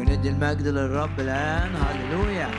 وندي 0.00 0.28
المجد 0.28 0.66
للرب 0.66 1.20
الآن. 1.20 1.76
هللويا. 1.76 2.50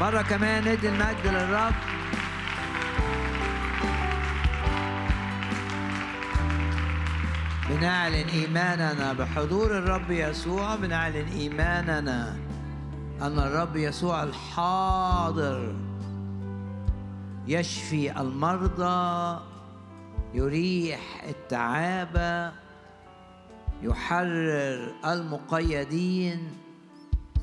مرة 0.00 0.22
كمان 0.22 0.68
ندي 0.68 0.88
المجد 0.88 1.26
للرب. 1.26 1.74
بنعلن 7.70 8.28
إيماننا 8.28 9.12
بحضور 9.12 9.78
الرب 9.78 10.10
يسوع. 10.10 10.76
بنعلن 10.76 11.26
إيماننا 11.28 12.36
أن 13.22 13.38
الرب 13.38 13.76
يسوع 13.76 14.22
الحاضر 14.22 15.74
يشفي 17.46 18.20
المرضى 18.20 19.40
يريح 20.34 21.24
التعابة 21.28 22.59
يحرر 23.82 24.94
المقيدين. 25.04 26.48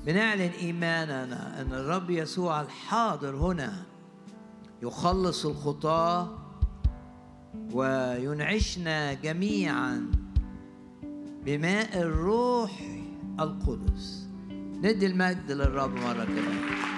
بنعلن 0.05 0.51
إيماننا 0.61 1.61
أن 1.61 1.73
الرب 1.73 2.09
يسوع 2.09 2.61
الحاضر 2.61 3.35
هنا 3.35 3.83
يخلص 4.83 5.45
الخطاة 5.45 6.37
وينعشنا 7.73 9.13
جميعا 9.13 10.11
بماء 11.45 12.01
الروح 12.01 12.81
القدس. 13.39 14.27
ندي 14.81 15.05
المجد 15.05 15.51
للرب 15.51 15.93
مرة 15.93 16.23
كمان. 16.23 16.96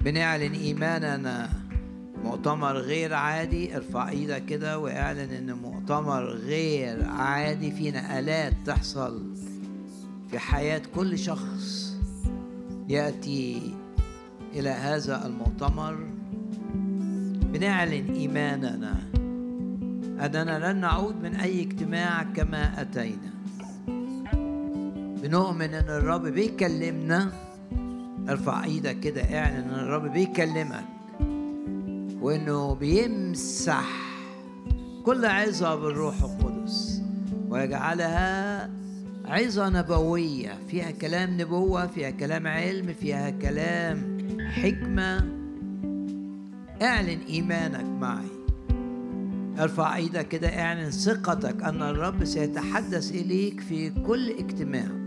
بنعلن 0.00 0.52
إيماننا. 0.52 1.48
مؤتمر 2.24 2.72
غير 2.72 3.14
عادي 3.14 3.76
ارفع 3.76 4.08
إيدك 4.08 4.44
كده 4.44 4.78
وإعلن 4.78 5.30
إن 5.30 5.52
مؤتمر 5.52 6.24
غير 6.24 7.08
عادي 7.08 7.70
في 7.70 7.90
نقلات 7.90 8.52
تحصل 8.66 9.34
في 10.30 10.38
حياة 10.38 10.82
كل 10.94 11.18
شخص 11.18 11.96
يأتي 12.88 13.74
إلى 14.54 14.68
هذا 14.70 15.26
المؤتمر. 15.26 16.06
بنعلن 17.52 18.14
إيماننا. 18.14 18.94
أننا 20.20 20.72
لن 20.72 20.80
نعود 20.80 21.22
من 21.22 21.34
أي 21.34 21.62
اجتماع 21.62 22.22
كما 22.22 22.80
أتينا. 22.80 23.32
بنؤمن 25.22 25.74
أن 25.74 25.88
الرب 25.88 26.26
بيكلمنا. 26.26 27.47
ارفع 28.28 28.64
إيدك 28.64 29.00
كده 29.00 29.22
اعلن 29.22 29.56
ان 29.56 29.70
الرب 29.70 30.12
بيكلمك 30.12 30.84
وانه 32.20 32.74
بيمسح 32.74 33.88
كل 35.04 35.24
عظة 35.24 35.74
بالروح 35.74 36.22
القدس 36.22 37.02
ويجعلها 37.48 38.70
عظة 39.24 39.68
نبوية. 39.68 40.58
فيها 40.70 40.90
كلام 40.90 41.40
نبوة 41.40 41.86
فيها 41.86 42.10
كلام 42.10 42.46
علم 42.46 42.94
فيها 43.00 43.30
كلام 43.30 44.18
حكمة. 44.40 45.28
اعلن 46.82 47.18
إيمانك 47.28 47.84
معي. 47.84 48.28
ارفع 49.58 49.96
إيدك 49.96 50.28
كده 50.28 50.48
اعلن 50.48 50.90
ثقتك 50.90 51.62
أن 51.62 51.82
الرب 51.82 52.24
سيتحدث 52.24 53.10
إليك 53.10 53.60
في 53.60 53.90
كل 53.90 54.30
اجتماع. 54.30 54.97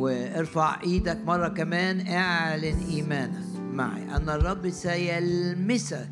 وارفع 0.00 0.80
إيدك 0.82 1.18
مرة 1.26 1.48
كمان 1.48 2.06
اعلن 2.06 2.78
إيمانك 2.90 3.44
معي. 3.72 4.16
أن 4.16 4.28
الرب 4.28 4.70
سيلمسك. 4.70 6.08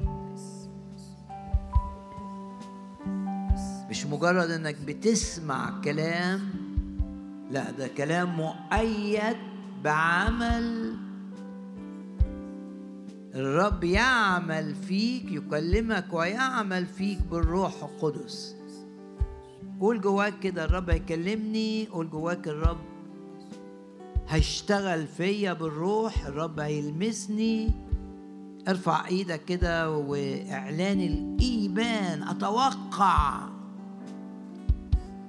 مش 3.91 4.06
مجرد 4.06 4.50
إنك 4.50 4.76
بتسمع 4.87 5.81
كلام 5.84 6.41
لا 7.50 7.71
ده 7.71 7.88
كلام 7.88 8.37
مؤيد 8.37 9.37
بعمل. 9.84 10.94
الرب 13.34 13.84
يعمل 13.84 14.75
فيك 14.75 15.32
يكلمك 15.32 16.06
ويعمل 16.12 16.87
فيك 16.87 17.19
بالروح 17.31 17.72
القدس. 17.82 18.56
قول 19.81 20.00
جواك 20.00 20.38
كده 20.38 20.65
الرب 20.65 20.91
هيكلمني 20.91 21.87
قول 21.87 22.10
جواك 22.10 22.49
الرب 22.49 22.88
هيشتغل 24.28 25.06
فيا 25.06 25.53
بالروح 25.53 26.27
الرب 26.27 26.61
هيلمسني. 26.61 27.71
ارفع 28.69 29.06
إيدك 29.06 29.44
كده 29.44 29.91
واعلان 29.91 31.00
الايمان. 31.00 32.22
أتوقع. 32.22 33.49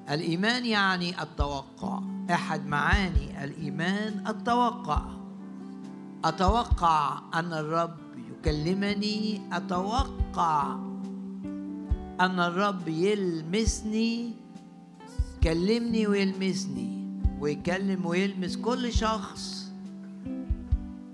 الايمان 0.09 0.65
يعني 0.65 1.21
التوقع. 1.21 1.99
احد 2.31 2.65
معاني 2.65 3.43
الايمان 3.43 4.23
التوقع. 4.27 5.01
أتوقع 6.25 7.21
ان 7.33 7.53
الرب 7.53 7.97
يكلمني. 8.31 9.41
أتوقع 9.53 10.75
ان 12.21 12.39
الرب 12.39 12.87
يلمسني. 12.87 14.33
كلمني 15.43 16.07
ويلمسني. 16.07 16.98
ويكلم 17.39 18.05
ويلمس 18.05 18.57
كل 18.57 18.93
شخص 18.93 19.71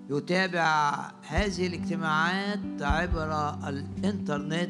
يتابع 0.10 0.96
هذه 1.28 1.68
الاجتماعات 1.68 2.82
عبر 2.82 3.50
الإنترنت. 3.70 4.70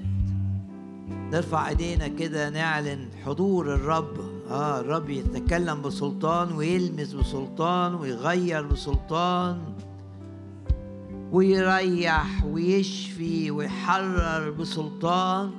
نرفع 1.09 1.69
إيدينا 1.69 2.07
كده 2.07 2.49
نعلن 2.49 3.09
حضور 3.25 3.75
الرب. 3.75 4.19
آه 4.49 4.79
الرب 4.79 5.09
يتكلم 5.09 5.81
بسلطان 5.81 6.51
ويلمس 6.51 7.13
بسلطان 7.13 7.95
ويغير 7.95 8.67
بسلطان 8.67 9.73
ويريح 11.31 12.45
ويشفي 12.45 13.51
ويحرر 13.51 14.51
بسلطان. 14.51 15.51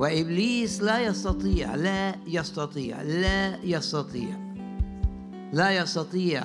وإبليس 0.00 0.82
لا 0.82 1.00
يستطيع 1.00 1.74
لا 1.74 2.14
يستطيع 2.26 3.02
لا 3.02 3.64
يستطيع 3.64 4.54
لا 5.52 5.70
يستطيع 5.70 6.44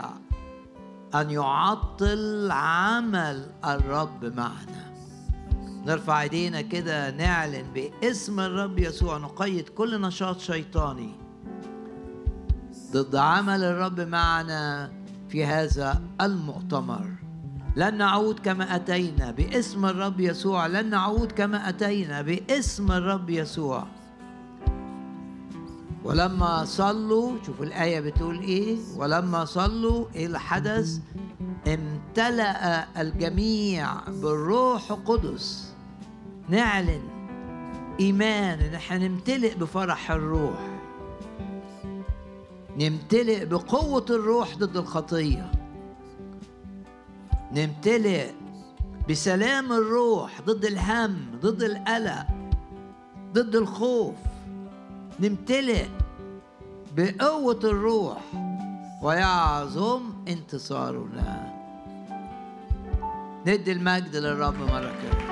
أن 1.16 1.32
يعطل 1.32 2.52
عمل 2.52 3.52
الرب 3.66 4.26
معنا. 4.26 4.94
نرفع 5.86 6.22
إيدينا 6.22 6.62
كده 6.62 7.12
نعلن 7.12 7.66
باسم 7.74 8.40
الرب 8.40 8.80
يسوع 8.80 9.18
نقيد 9.18 9.70
كل 9.70 10.02
نشاط 10.02 10.40
شيطاني 10.40 11.12
ضد 12.92 13.16
عمل 13.16 13.64
الرب 13.64 14.00
معنا 14.00 14.92
في 15.30 15.46
هذا 15.46 16.02
المؤتمر. 16.22 17.15
لن 17.76 17.98
نعود 17.98 18.40
كما 18.40 18.76
أتينا 18.76 19.32
باسم 19.32 19.86
الرب 19.86 20.20
يسوع. 20.20 20.68
لن 20.68 20.90
نعود 20.90 21.32
كما 21.32 21.70
أتينا 21.70 22.22
باسم 22.22 22.92
الرب 22.92 23.30
يسوع. 23.30 23.88
ولما 26.04 26.66
صلوا 26.66 27.32
شوفوا 27.46 27.66
الآية 27.66 28.00
بتقول 28.00 28.40
إيه. 28.40 28.78
ولما 28.98 29.46
صلوا 29.46 30.06
إيه 30.16 30.26
الحدث؟ 30.28 31.00
امتلأ 31.68 33.02
الجميع 33.02 33.94
بالروح 34.08 34.92
القدس. 34.92 35.74
نعلن 36.50 37.02
إيمان 38.00 38.60
إن 38.60 38.74
إحنا 38.74 39.08
نمتلئ 39.08 39.56
بفرح 39.56 40.12
الروح. 40.12 40.80
نمتلئ 42.80 43.46
بقوة 43.46 44.06
الروح 44.10 44.58
ضد 44.58 44.78
الخطية. 44.78 45.52
نمتلئ 47.56 48.32
بسلام 49.10 49.72
الروح 49.72 50.42
ضد 50.42 50.66
الهم 50.66 51.40
ضد 51.42 51.64
القلق 51.64 52.26
ضد 53.34 53.56
الخوف. 53.56 54.16
نمتلئ 55.20 55.86
بقوة 56.98 57.60
الروح 57.64 58.22
ويعظم 59.02 60.02
انتصارنا. 60.28 61.54
ندي 63.48 63.72
المجد 63.72 64.16
للرب 64.16 64.58
مرة 64.58 64.94
كده. 65.04 65.26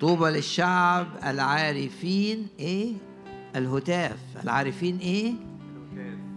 طوبى 0.00 0.30
للشعب 0.30 1.06
العارفين 1.24 2.48
إيه؟ 2.58 2.94
الهتاف. 3.56 4.16
العارفين 4.42 4.98
إيه؟ 4.98 5.34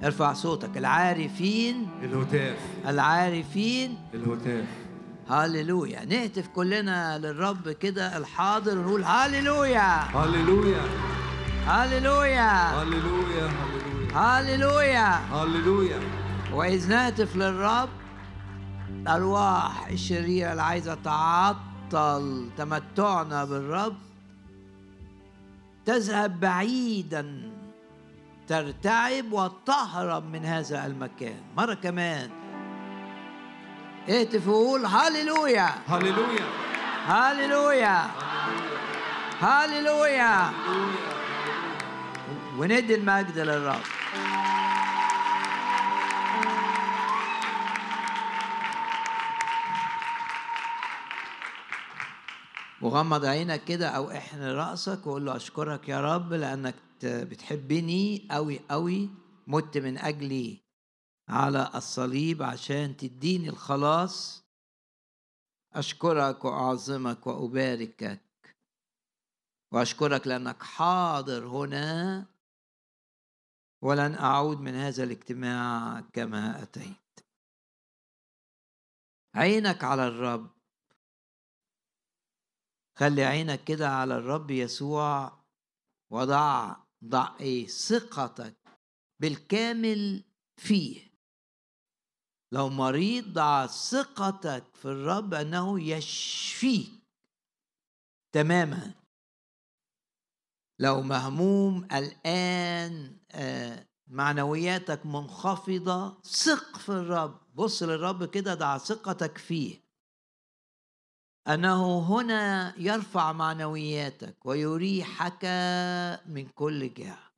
ارفع 0.03 0.33
صوتك. 0.33 0.77
العارفين. 0.77 1.87
الهتاف. 2.03 2.57
العارفين. 2.87 3.97
الهتاف. 4.13 4.65
هللويا. 5.29 6.05
نهتف 6.05 6.47
كلنا 6.47 7.17
للرب 7.17 7.69
كده 7.69 8.17
الحاضر 8.17 8.77
ونقول 8.77 9.03
هللويا 9.03 9.99
هللويا. 9.99 10.81
هللويا. 11.65 12.81
هللويا. 12.81 13.49
هللويا. 14.13 14.15
هللويا. 14.15 15.15
هللويا. 15.15 15.99
وإذ 16.53 16.89
نهتف 16.89 17.35
للرب 17.35 17.89
الأرواح 18.89 19.87
الشريرة 19.87 20.51
اللي 20.51 20.61
عايزة 20.61 20.97
تعطل 21.03 22.49
تمتعنا 22.57 23.45
بالرب. 23.45 23.95
تذهب 25.89 26.39
بعيدا 26.39 27.51
ترتعب 28.47 29.31
وتهرب 29.31 30.25
من 30.25 30.45
هذا 30.45 30.85
المكان. 30.85 31.41
مرة 31.57 31.73
كمان. 31.73 32.29
اهتف 34.09 34.47
وقول 34.47 34.85
هللويا. 34.85 35.69
هللويا. 35.87 36.45
هللويا. 37.05 38.07
هللويا. 39.41 40.51
وندي 42.57 42.95
المجد 42.95 43.39
للرب. 43.39 43.81
وغمض 52.81 53.25
عينك 53.25 53.63
كده 53.63 53.89
أو 53.89 54.11
احن 54.11 54.41
رأسك 54.41 55.07
وقول 55.07 55.25
له 55.25 55.35
أشكرك 55.35 55.89
يا 55.89 56.15
رب 56.15 56.33
لأنك 56.33 56.75
بتحبني 57.03 58.27
قوي 58.31 58.59
قوي 58.69 59.09
مت 59.47 59.77
من 59.77 59.97
أجلي 59.97 60.69
على 61.29 61.71
الصليب 61.75 62.43
عشان 62.43 62.97
تديني 62.97 63.49
الخلاص. 63.49 64.43
أشكرك 65.73 66.45
وأعظمك 66.45 67.27
وأباركك. 67.27 68.57
وأشكرك 69.71 70.27
لأنك 70.27 70.63
حاضر 70.63 71.47
هنا. 71.47 72.25
ولن 73.81 74.15
أعود 74.15 74.59
من 74.59 74.75
هذا 74.75 75.03
الاجتماع 75.03 76.01
كما 76.13 76.63
أتيت. 76.63 77.19
عينك 79.35 79.83
على 79.83 80.07
الرب. 80.07 80.58
خلي 82.99 83.23
عينك 83.23 83.63
كده 83.63 83.89
على 83.89 84.17
الرب 84.17 84.51
يسوع 84.51 85.39
وضع 86.11 86.75
ضع 87.05 87.35
إيه 87.39 87.67
ثقتك 87.67 88.57
بالكامل 89.21 90.23
فيه. 90.57 91.09
لو 92.51 92.69
مريض 92.69 93.33
ضع 93.33 93.67
ثقتك 93.67 94.75
في 94.75 94.85
الرب 94.85 95.33
أنه 95.33 95.81
يشفيك 95.81 96.91
تماما. 98.31 98.93
لو 100.79 101.01
مهموم 101.01 101.83
الآن 101.83 103.17
آه، 103.31 103.87
معنوياتك 104.07 105.05
منخفضة 105.05 106.21
ثق 106.21 106.77
في 106.77 106.89
الرب. 106.89 107.39
بص 107.55 107.83
للرب 107.83 108.25
كده 108.29 108.53
ضع 108.53 108.77
ثقتك 108.77 109.37
فيه. 109.37 109.88
أنه 111.47 111.99
هنا 111.99 112.73
يرفع 112.77 113.31
معنوياتك 113.31 114.45
ويريحك 114.45 115.45
من 116.25 116.47
كل 116.55 116.93
جهة. 116.93 117.29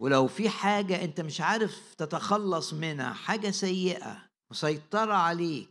ولو 0.00 0.26
في 0.26 0.48
حاجة 0.48 1.04
أنت 1.04 1.20
مش 1.20 1.40
عارف 1.40 1.94
تتخلص 1.94 2.72
منها 2.72 3.12
حاجة 3.12 3.50
سيئة 3.50 4.28
مسيطرة 4.50 5.14
عليك 5.14 5.68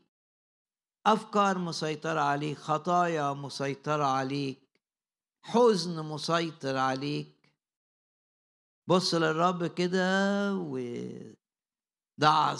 أفكار 1.05 1.57
مسيطرة 1.57 2.19
عليك 2.19 2.57
خطايا 2.57 3.33
مسيطرة 3.33 4.03
عليك 4.03 4.59
حزن 5.43 6.05
مسيطر 6.05 6.77
عليك 6.77 7.53
بص 8.87 9.13
للرب 9.13 9.65
كده 9.67 10.53
وضع 12.21 12.55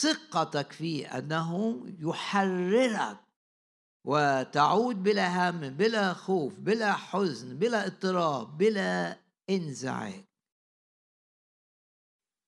ثقتك 0.00 0.72
فيه 0.72 1.18
أنه 1.18 1.80
يحررك 1.98 3.18
وتعود 4.04 5.02
بلا 5.02 5.50
هم 5.50 5.60
بلا 5.60 6.12
خوف 6.12 6.58
بلا 6.58 6.92
حزن 6.92 7.58
بلا 7.58 7.86
اضطراب 7.86 8.58
بلا 8.58 9.18
انزعاج. 9.50 10.24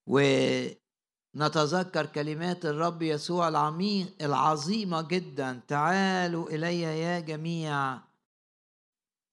ونتذكر 0.06 2.06
كلمات 2.06 2.66
الرب 2.66 3.02
يسوع 3.02 3.48
العميق 3.48 4.22
العظيمة 4.22 5.02
جدا 5.02 5.60
تعالوا 5.68 6.50
إلي 6.50 6.80
يا 6.80 7.20
جميع 7.20 7.98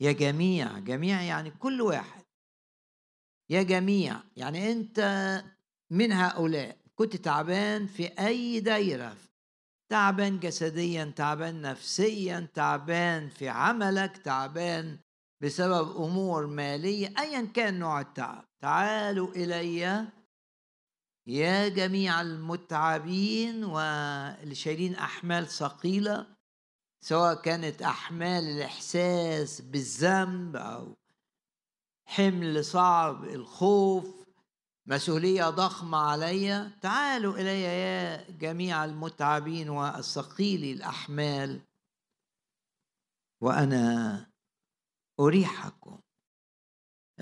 يا 0.02 0.12
جميع 0.12 0.80
جميع 0.80 1.22
يعني 1.22 1.52
كل 1.52 1.82
واحد. 1.82 2.25
يا 3.50 3.64
جميع 3.64 4.20
يعني 4.38 4.72
أنت 4.72 5.00
من 5.92 6.12
هؤلاء. 6.12 6.79
كنت 7.00 7.16
تعبان 7.16 7.88
في 7.88 8.07
أي 8.07 8.60
دايرة 8.60 9.16
تعبان 9.90 10.40
جسديا 10.40 11.13
تعبان 11.16 11.62
نفسيا 11.62 12.48
تعبان 12.54 13.30
في 13.30 13.50
عملك 13.50 14.18
تعبان 14.18 15.00
بسبب 15.42 15.96
أمور 15.98 16.48
مالية 16.48 17.13
ايا 17.19 17.46
كان 17.46 17.80
نوع 17.80 18.01
التعب. 18.01 18.46
تعالوا 18.62 19.31
إلي 19.36 20.07
يا 21.28 21.68
جميع 21.68 22.22
المتعبين 22.22 23.63
واللي 23.63 24.56
شايلين 24.56 24.96
أحمال 24.96 25.48
ثقيلة 25.48 26.28
سواء 27.01 27.42
كانت 27.42 27.81
أحمال 27.81 28.44
الإحساس 28.44 29.62
بالذنب 29.62 30.56
أو 30.56 30.98
حمل 32.06 32.66
صعب 32.66 33.24
الخوف 33.24 34.19
مسؤولية 34.89 35.50
ضخمة 35.50 35.97
علي 35.97 36.71
تعالوا 36.81 37.33
إلي 37.38 37.62
يا 37.62 38.31
جميع 38.31 38.86
المتعبين 38.86 39.69
والثقيل 39.69 40.63
الأحمال. 40.77 41.62
وأنا 43.41 44.25
أريحكم. 45.19 46.00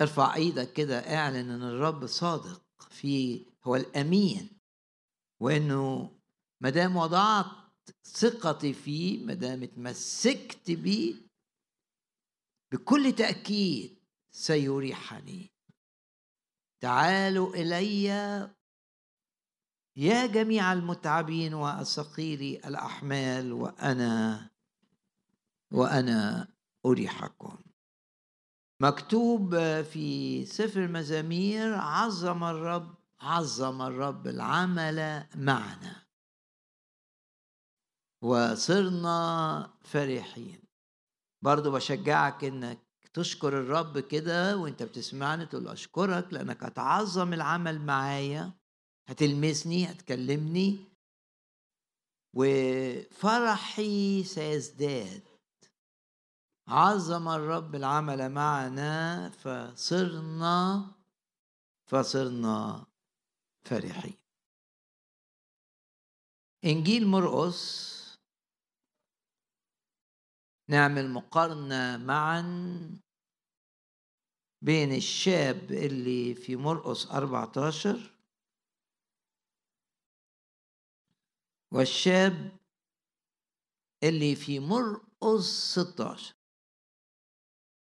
ارفع 0.02 0.36
إيدك 0.36 0.74
كده 0.74 1.00
اعلن 1.00 1.50
إن 1.50 1.64
الرب 1.64 2.06
صادق 2.06 2.62
في 2.90 3.46
هو 3.64 3.76
الأمين. 3.76 4.50
وإنه 5.40 6.12
ما 6.62 6.70
دام 6.70 6.96
وضعت 6.96 7.46
ثقتي 8.04 8.74
فيه 8.74 9.26
ما 9.26 9.34
دام 9.34 9.64
اتمسكت 9.64 10.72
بيه 10.72 11.16
بكل 12.72 13.16
تأكيد 13.16 13.98
سيريحني. 14.32 15.57
تعالوا 16.80 17.56
إلي 17.56 18.04
يا 19.96 20.26
جميع 20.26 20.74
المتعبين 20.74 21.54
والثقيل 21.54 22.66
الأحمال 22.66 23.54
وأنا 23.54 24.50
وأنا 25.72 26.48
أريحكم. 26.86 27.58
مكتوب 28.82 29.56
في 29.82 30.46
سفر 30.46 30.84
المزامير 30.84 31.74
عظم 31.76 32.44
الرب 32.44 32.96
عظم 33.20 33.82
الرب 33.82 34.28
العمل 34.28 35.28
معنا. 35.36 36.08
وصرنا 38.22 39.74
فرحين. 39.82 40.60
برضو 41.42 41.72
بشجعك 41.72 42.44
إنك 42.44 42.87
تشكر 43.18 43.60
الرب 43.60 44.00
كده 44.00 44.58
وانت 44.58 44.84
بتسمعني 44.84 45.46
تقول 45.46 45.68
أشكرك 45.68 46.34
لأنك 46.34 46.64
هتعظم 46.64 47.34
العمل 47.34 47.82
معايا 47.82 48.52
هتلمسني 49.08 49.92
هتكلمني. 49.92 50.80
وفرحي 52.34 54.24
سيزداد. 54.24 55.24
عظم 56.68 57.28
الرب 57.28 57.76
العمل 57.76 58.30
معنا 58.32 59.30
فصرنا 59.30 60.86
فصرنا 61.90 62.86
فرحين. 63.66 64.18
إنجيل 66.66 67.08
مرقس. 67.08 67.98
نعمل 70.70 71.10
مقارنة 71.10 71.98
معا 71.98 72.42
بين 74.62 74.94
الشاب 74.96 75.72
اللي 75.72 76.36
في 76.36 76.56
مرقس 76.56 77.08
14 77.12 78.18
والشاب 81.72 82.58
اللي 84.04 84.36
في 84.36 84.60
مرقس 84.60 85.44
16 85.80 86.36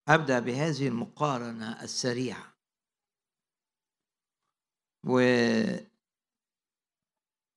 أبدأ 0.08 0.38
بهذه 0.38 0.88
المقارنة 0.88 1.82
السريعة. 1.82 2.54
و 5.06 5.18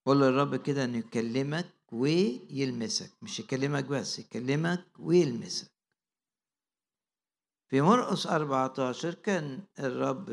قول 0.05 0.21
للرب 0.21 0.55
كده 0.55 0.83
إنه 0.85 0.97
يكلمك 0.97 1.73
ويلمسك. 1.91 3.23
مش 3.23 3.39
يكلمك 3.39 3.85
بس 3.85 4.19
يكلمك 4.19 4.85
ويلمسك. 4.99 5.74
في 7.75 7.81
مرقس 7.81 8.27
14 8.27 9.13
كان 9.13 9.67
الرب 9.79 10.25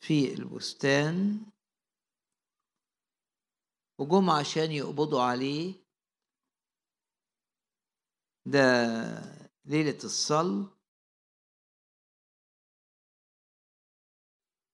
في 0.00 0.34
البستان 0.34 1.46
وجم 3.98 4.30
عشان 4.30 4.72
يقبضوا 4.72 5.22
عليه. 5.22 5.74
ده 8.46 8.62
ليلة 9.64 9.98
الصلب 10.04 10.70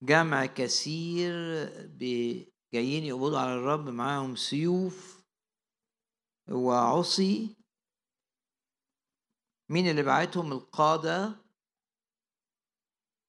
جمع 0.03 0.47
كثير 0.47 1.33
جايين 2.73 3.05
يقبضوا 3.05 3.39
على 3.39 3.55
الرب 3.55 3.89
معاهم 3.89 4.37
سيوف 4.37 5.25
وعصي. 6.51 7.58
مين 9.71 9.91
اللي 9.91 10.03
بعتهم 10.03 10.53
القادة؟ 10.53 11.45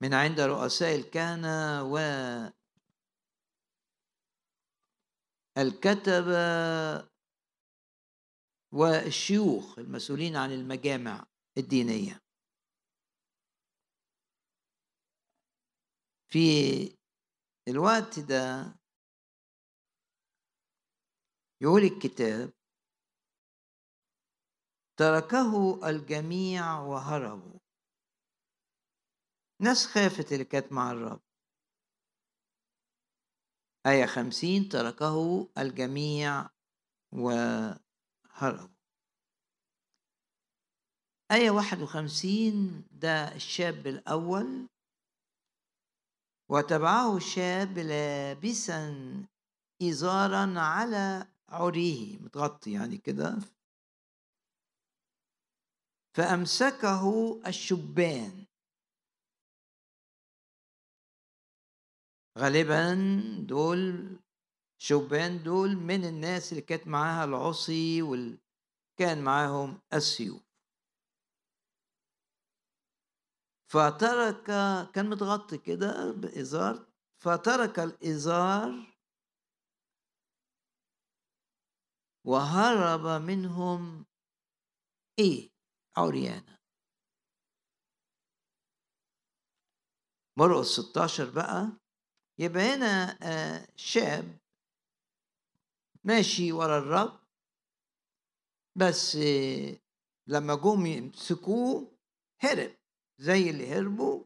من 0.01 0.13
عند 0.13 0.39
رؤساء 0.39 0.95
الكهنة 0.95 1.83
و 1.93 1.97
الكتبة 5.57 7.09
والشيوخ 8.73 9.79
المسؤولين 9.79 10.35
عن 10.35 10.51
المجامع 10.51 11.25
الدينية. 11.57 12.21
في 16.31 16.39
الوقت 17.67 18.19
ده 18.19 18.75
يقول 21.61 21.81
الكتاب 21.83 22.53
تركه 24.99 25.79
الجميع 25.89 26.79
وهربوا. 26.79 27.59
ناس 29.61 29.87
خافت 29.87 30.33
اللي 30.33 30.45
كانت 30.45 30.71
مع 30.71 30.91
الرب. 30.91 31.21
آية 33.85 34.05
خمسين 34.05 34.69
تركه 34.69 35.49
الجميع 35.57 36.49
وهربوا. 37.13 38.75
آية 41.31 41.49
واحد 41.49 41.81
وخمسين 41.81 42.87
ده 42.91 43.35
الشاب 43.35 43.87
الأول. 43.87 44.67
وتبعه 46.49 47.19
شاب 47.19 47.77
لابسا 47.77 48.95
إزارا 49.81 50.59
على 50.59 51.27
عريه 51.49 52.17
متغطي 52.17 52.71
يعني 52.71 52.97
كده. 52.97 53.58
فأمسكه 56.19 57.03
الشبان. 57.47 58.45
غالبا 62.37 62.95
دول 63.47 64.19
شبان 64.81 65.43
دول 65.43 65.75
من 65.75 66.05
الناس 66.05 66.51
اللي 66.51 66.61
كانت 66.61 66.87
معاها 66.87 67.25
العصي 67.25 68.01
وكان 68.01 69.23
معاهم 69.23 69.81
السيوف. 69.93 70.41
فترك 73.71 74.43
كان 74.93 75.09
متغطي 75.09 75.57
كده 75.57 76.11
بإزار 76.11 76.87
فترك 77.23 77.79
الإزار 77.79 78.97
وهرب 82.25 83.21
منهم 83.21 84.05
إيه؟ 85.19 85.58
عريانا 85.97 86.59
مرقس 90.37 90.67
16 90.67 91.29
بقى. 91.29 91.71
يبقى 92.39 92.61
هنا 92.75 93.17
آه، 93.23 93.67
شاب 93.75 94.39
ماشي 96.03 96.51
ورا 96.51 96.77
الرب 96.77 97.19
بس 98.75 99.17
لما 100.27 100.55
جم 100.55 100.85
يمسكوه 100.85 101.97
هرب 102.41 102.75
زي 103.17 103.49
اللي 103.49 103.67
هربوا. 103.73 104.23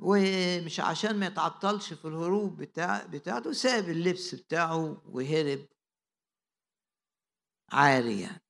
ومش 0.00 0.80
عشان 0.80 1.20
ما 1.20 1.26
يتعطلش 1.26 1.92
في 1.92 2.04
الهروب 2.08 2.56
بتاع 2.62 3.06
بتاعته 3.06 3.52
ساب 3.52 3.84
اللبس 3.88 4.34
بتاعه 4.34 5.02
وهرب 5.08 5.68
عاريا. 7.72 8.45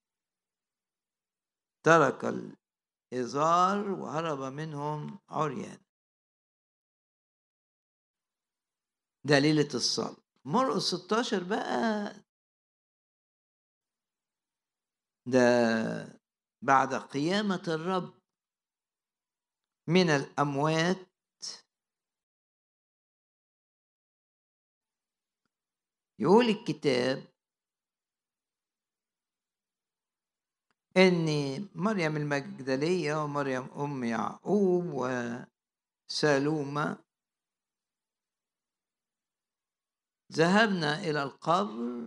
ترك 1.86 2.24
الإزار 2.24 3.90
وهرب 3.90 4.52
منهم 4.52 5.18
عريان. 5.28 5.78
ده 9.24 9.38
ليلة 9.38 9.68
الصلب 9.74 10.16
مرقس 10.44 10.82
16 10.94 11.44
بقى 11.44 12.14
ده 15.26 15.40
بعد 16.62 16.94
قيامة 16.94 17.62
الرب 17.68 18.14
من 19.88 20.10
الأموات 20.10 21.06
يقول 26.18 26.44
الكتاب 26.44 27.35
ان 30.96 31.68
مريم 31.74 32.16
المجدلية 32.16 33.24
ومريم 33.24 33.62
أم 33.62 34.04
يعقوب 34.04 34.84
وسالومه 36.10 36.98
ذهبنا 40.32 40.98
إلى 41.00 41.22
القبر. 41.22 42.06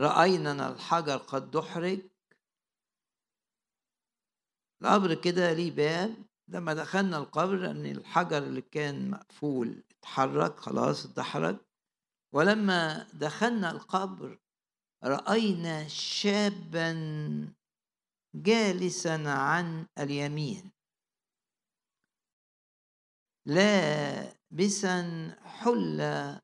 رأينا 0.00 0.68
الحجر 0.68 1.16
قد 1.16 1.50
دحرج. 1.50 2.00
القبر 4.82 5.14
كده 5.14 5.52
ليه 5.52 5.70
باب. 5.70 6.32
لما 6.48 6.74
دخلنا 6.74 7.18
القبر 7.18 7.70
إن 7.70 7.86
الحجر 7.86 8.38
اللي 8.38 8.62
كان 8.62 9.10
مقفول 9.10 9.84
اتحرك 9.90 10.60
خلاص 10.60 11.06
اتدحرج 11.06 11.56
ولما 12.32 13.08
دخلنا 13.12 13.70
القبر 13.70 14.38
رأينا 15.04 15.88
شابا 15.88 16.92
جالسا 18.34 19.24
عن 19.26 19.86
اليمين. 19.98 20.72
لابسا 23.46 25.02
حلة. 25.44 26.42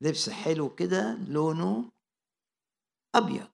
لبس 0.00 0.30
حلو 0.30 0.74
كده 0.74 1.14
لونه 1.28 1.92
أبيض. 3.14 3.50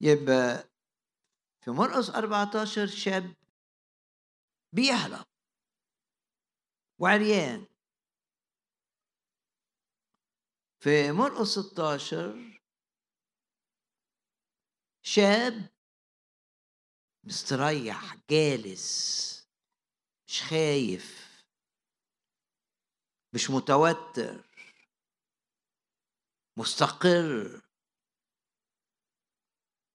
يبقى 0.00 0.68
في 1.64 1.70
مرقس 1.70 2.10
14 2.10 2.86
شاب 2.86 3.34
بيهرب. 4.72 5.26
وعريان. 7.00 7.66
في 10.80 11.12
مرقس 11.12 11.58
16 11.58 12.60
شاب 15.02 15.68
مستريح 17.24 18.16
جالس 18.30 19.28
مش 20.28 20.42
خايف 20.42 21.28
مش 23.34 23.50
متوتر 23.50 24.48
مستقر. 26.58 27.62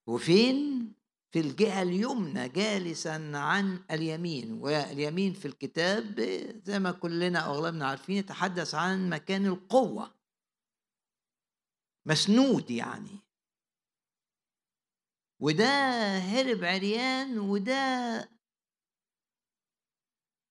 وفين؟ 0.08 0.94
في 1.32 1.40
الجهة 1.40 1.82
اليمنى 1.82 2.50
جالسا 2.50 3.32
عن 3.36 3.86
اليمين 3.92 4.52
واليمين 4.54 5.34
في 5.34 5.46
الكتاب 5.48 6.20
زي 6.66 6.80
ما 6.80 6.92
كلنا 6.92 7.46
أغلبنا 7.46 7.88
عارفين 7.88 8.16
يتحدث 8.16 8.76
عن 8.76 9.10
مكان 9.10 9.46
القوة. 9.46 10.16
مسنود 12.06 12.72
يعني. 12.72 13.20
وده 15.42 15.66
هرب 16.18 16.64
عريان 16.64 17.40
وده 17.40 18.30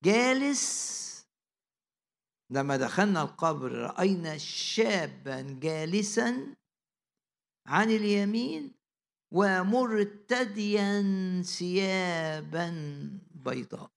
جالس. 0.04 1.02
لما 2.50 2.76
دخلنا 2.76 3.22
القبر 3.22 3.72
رأينا 3.72 4.38
شابا 4.38 5.58
جالسا 5.60 6.56
عن 7.66 7.90
اليمين 7.90 8.74
ومرتديا 9.32 11.02
ثيابا 11.42 12.68
بيضاء. 13.34 13.90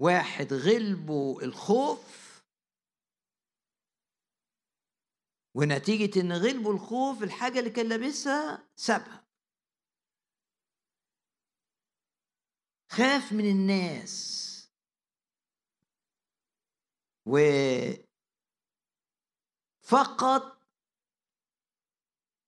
واحد 0.00 0.52
غلبه 0.52 1.38
الخوف 1.42 2.23
ونتيجة 5.54 6.20
إن 6.20 6.32
غلبه 6.32 6.70
الخوف 6.70 7.22
الحاجة 7.22 7.58
اللي 7.58 7.70
كان 7.70 7.88
لابسها 7.88 8.68
سابها. 8.76 9.24
خاف 12.90 13.32
من 13.32 13.50
الناس. 13.50 14.34
وفقط 19.84 20.54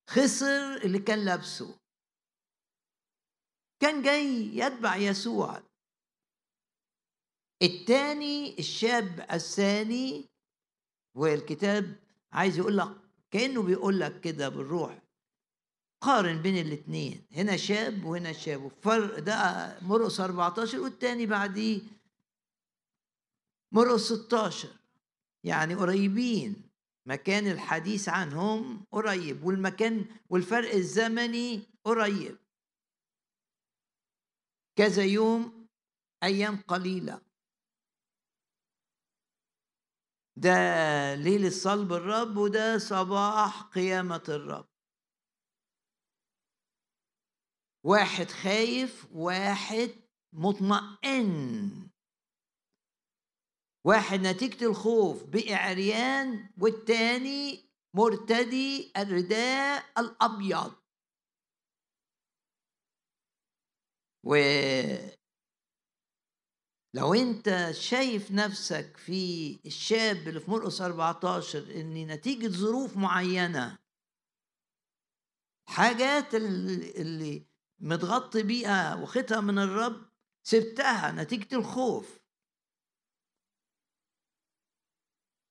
خسر 0.09 0.77
اللي 0.85 0.99
كان 0.99 1.25
لابسه. 1.25 1.81
كان 3.81 4.03
جاي 4.03 4.57
يتبع 4.57 4.97
يسوع. 4.97 5.63
الثاني 7.63 8.59
الشاب 8.59 9.21
الثاني 9.33 10.29
والكتاب 11.15 12.06
عايز 12.37 12.59
يقول 12.59 12.77
لك 12.77 12.89
كأنه 13.31 13.63
بيقول 13.63 14.01
لك 14.01 14.21
كده 14.21 14.49
بالروح. 14.49 15.03
قارن 16.01 16.43
بين 16.43 16.67
الاثنين 16.67 17.27
هنا 17.33 17.57
شاب 17.57 18.05
وهنا 18.05 18.33
شاب. 18.33 18.67
الفرق 18.67 19.19
ده 19.19 19.79
مرقس 19.83 20.21
14 20.21 20.81
والتاني 20.81 21.27
بعديه. 21.27 21.81
مرقس 23.73 24.13
16 24.13 24.69
يعني 25.45 25.75
قريبين. 25.75 26.63
مكان 27.07 27.47
الحديث 27.47 28.09
عنهم 28.09 28.85
قريب 28.93 29.45
والمكان 29.45 30.07
والفرق 30.31 30.75
الزمني 30.75 31.63
قريب. 31.85 32.37
كذا 34.77 35.05
يوم 35.05 35.67
أيام 36.23 36.57
قليلة. 36.57 37.26
ده 40.37 40.51
ليل 41.15 41.47
الصلب 41.47 41.93
الرب 41.93 42.37
وده 42.37 42.79
صباح 42.79 43.63
قيامة 43.63 44.23
الرب. 44.29 44.69
واحد 47.85 48.31
خايف 48.31 49.07
واحد 49.13 49.91
مطمئن. 50.33 51.91
واحد 53.85 54.21
نتيجة 54.21 54.65
الخوف 54.65 55.25
بقي 55.25 55.55
عريان 55.55 56.55
والتاني 56.61 57.71
مرتدي 57.95 58.93
الرداء 58.97 59.85
الأبيض. 59.99 60.75
لو 66.97 67.15
انت 67.15 67.71
شايف 67.71 68.31
نفسك 68.31 68.97
في 68.97 69.53
الشاب 69.67 70.29
اللي 70.29 70.41
في 70.41 70.51
مرقس 70.51 70.81
14 70.81 71.59
إن 71.81 72.07
نتيجة 72.07 72.49
ظروف 72.49 72.97
معينة 72.97 73.79
حاجات 75.69 76.35
اللي 76.35 77.47
متغطي 77.79 78.43
بيها 78.43 78.95
واخدها 78.95 79.41
من 79.41 79.59
الرب 79.59 80.11
سبتها 80.43 81.13
نتيجة 81.13 81.57
الخوف. 81.57 82.21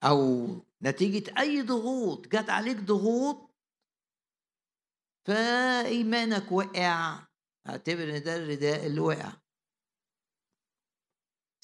أو 0.03 0.47
نتيجة 0.83 1.39
أي 1.39 1.61
ضغوط 1.61 2.27
جت 2.27 2.49
عليك 2.49 2.77
ضغوط 2.77 3.55
فإيمانك 5.27 6.51
وقع 6.51 7.27
اعتبر 7.69 8.03
إن 8.17 8.23
ده 8.23 8.35
الرداء 8.35 8.85
اللي 8.85 8.99
وقع 8.99 9.44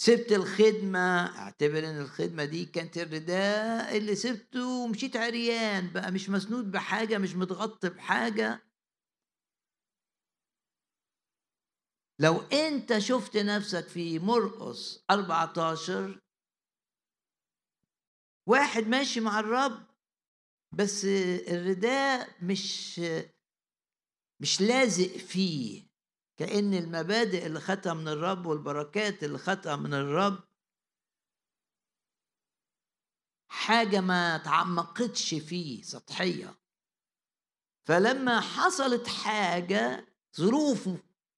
سبت 0.02 0.32
الخدمة 0.32 1.38
أعتبر 1.38 1.80
إن 1.90 2.02
الخدمة 2.02 2.46
دي 2.46 2.66
كانت 2.66 2.98
الرداء 2.98 3.98
اللي 3.98 4.16
سبته 4.16 4.68
ومشيت 4.68 5.18
عريان 5.18 5.94
بقى 5.94 6.12
مش 6.12 6.30
مسنود 6.30 6.72
بحاجة 6.72 7.18
مش 7.18 7.36
متغطي 7.36 7.90
بحاجة. 7.90 8.64
لو 12.20 12.38
أنت 12.38 12.98
شفت 12.98 13.38
نفسك 13.38 13.88
في 13.88 14.20
مرقص 14.20 15.06
14 15.12 16.22
واحد 18.48 18.88
ماشي 18.88 19.20
مع 19.20 19.40
الرب 19.40 19.88
بس 20.72 21.06
الرداء 21.48 22.44
مش 22.44 23.02
مش 24.40 24.62
لازق 24.62 25.18
فيه. 25.18 25.91
كأن 26.42 26.74
المبادئ 26.74 27.46
اللي 27.46 27.60
خدها 27.60 27.94
من 27.94 28.08
الرب 28.08 28.46
والبركات 28.46 29.24
اللي 29.24 29.38
خدها 29.38 29.76
من 29.76 29.94
الرب 29.94 30.44
حاجة 33.50 34.02
ما 34.02 34.38
تعمقتش 34.38 35.34
فيه 35.34 35.82
سطحية. 35.84 36.60
فلما 37.86 38.42
حصلت 38.42 39.08
حاجة 39.08 40.08
ظروف 40.38 40.90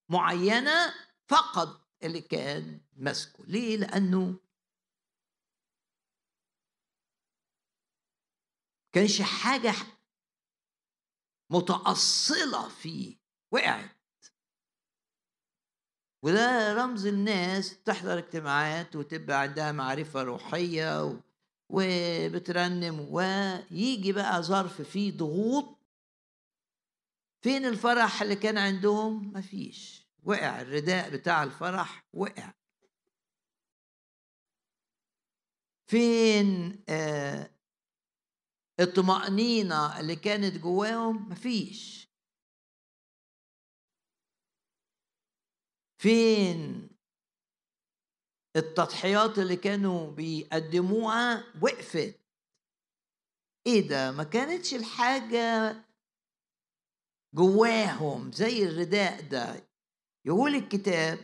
معينة 0.09 0.93
فقد 1.27 1.81
اللي 2.03 2.21
كان 2.21 2.81
ماسكه. 2.93 3.45
ليه؟ 3.45 3.77
لأنه 3.77 4.39
كانش 8.93 9.21
حاجة 9.21 9.73
متأصلة 11.49 12.69
فيه. 12.69 13.17
وقعت. 13.51 13.92
وده 16.23 16.73
رمز 16.73 17.05
الناس 17.05 17.83
تحضر 17.83 18.17
اجتماعات 18.17 18.95
وتبقى 18.95 19.41
عندها 19.41 19.71
معرفة 19.71 20.23
روحية 20.23 21.19
وبترنم 21.69 22.99
ويجي 23.11 24.11
بقى 24.13 24.43
ظرف 24.43 24.81
فيه 24.81 25.17
ضغوط. 25.17 25.77
فين 27.41 27.65
الفرح 27.65 28.21
اللي 28.21 28.35
كان 28.35 28.57
عندهم؟ 28.57 29.33
مفيش. 29.33 30.07
وقع 30.23 30.61
الرداء 30.61 31.09
بتاع 31.09 31.43
الفرح 31.43 32.05
وقع. 32.13 32.53
فين 35.87 36.83
آه 36.89 37.49
الطمأنينة 38.79 39.99
اللي 39.99 40.15
كانت 40.15 40.57
جواهم؟ 40.57 41.29
مفيش. 41.29 42.02
فين 46.03 46.89
التضحيات 48.55 49.37
اللي 49.39 49.55
كانوا 49.55 50.11
بيقدموها 50.11 51.43
وقفت؟ 51.61 52.19
إيه 53.67 53.87
ده؟ 53.87 54.11
ما 54.11 54.23
كانتش 54.23 54.73
الحاجة 54.73 55.75
جواهم 57.33 58.31
زي 58.31 58.63
الرداء 58.63 59.29
ده. 59.29 59.69
يقول 60.25 60.55
الكتاب 60.55 61.19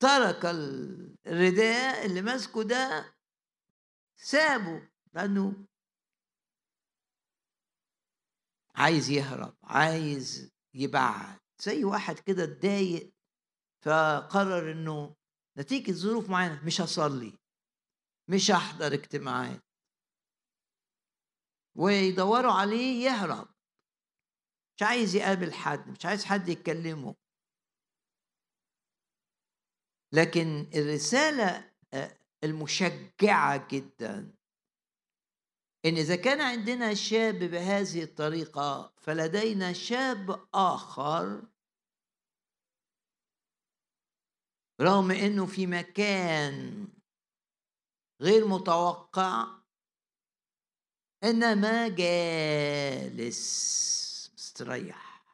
ترك 0.00 0.44
الرداء 1.26 2.06
اللي 2.06 2.22
ماسكه 2.22 2.62
ده 2.62 3.14
سابه 4.16 4.88
لأنه 5.14 5.66
عايز 8.74 9.10
يهرب 9.10 9.56
عايز 9.62 10.57
يبعد 10.78 11.38
زي 11.62 11.84
واحد 11.84 12.18
كده 12.18 12.44
اتضايق 12.44 13.12
فقرر 13.84 14.72
إنه 14.72 15.14
نتيجة 15.58 15.92
ظروف 15.92 16.30
معينة 16.30 16.66
مش 16.66 16.80
هصلي 16.80 17.38
مش 18.30 18.50
هحضر 18.50 18.94
اجتماعات. 18.94 19.60
ويدوروا 21.76 22.52
عليه 22.52 23.04
يهرب. 23.04 23.48
مش 24.76 24.82
عايز 24.82 25.14
يقابل 25.14 25.52
حد 25.52 25.88
مش 25.88 26.06
عايز 26.06 26.24
حد 26.24 26.48
يكلمه. 26.48 27.14
لكن 30.14 30.70
الرسالة 30.74 31.72
آه، 31.94 32.18
المشجعة 32.44 33.68
جدا. 33.70 34.37
إن 35.84 35.96
إذا 35.96 36.16
كان 36.16 36.40
عندنا 36.40 36.94
شاب 36.94 37.38
بهذه 37.38 38.02
الطريقة 38.02 38.92
فلدينا 38.96 39.72
شاب 39.72 40.48
آخر 40.54 41.42
رغم 44.80 45.10
إنه 45.10 45.46
في 45.46 45.66
مكان 45.66 46.88
غير 48.20 48.48
متوقع 48.48 49.58
إنما 51.24 51.88
جالس 51.88 53.38
مستريح. 54.34 55.24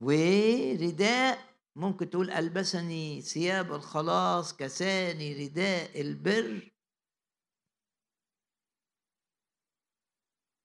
ورداء 0.00 1.54
ممكن 1.76 2.10
تقول 2.10 2.30
ألبسني 2.30 3.22
ثياب 3.22 3.72
الخلاص 3.72 4.56
كساني 4.56 5.46
رداء 5.46 6.00
البر. 6.00 6.73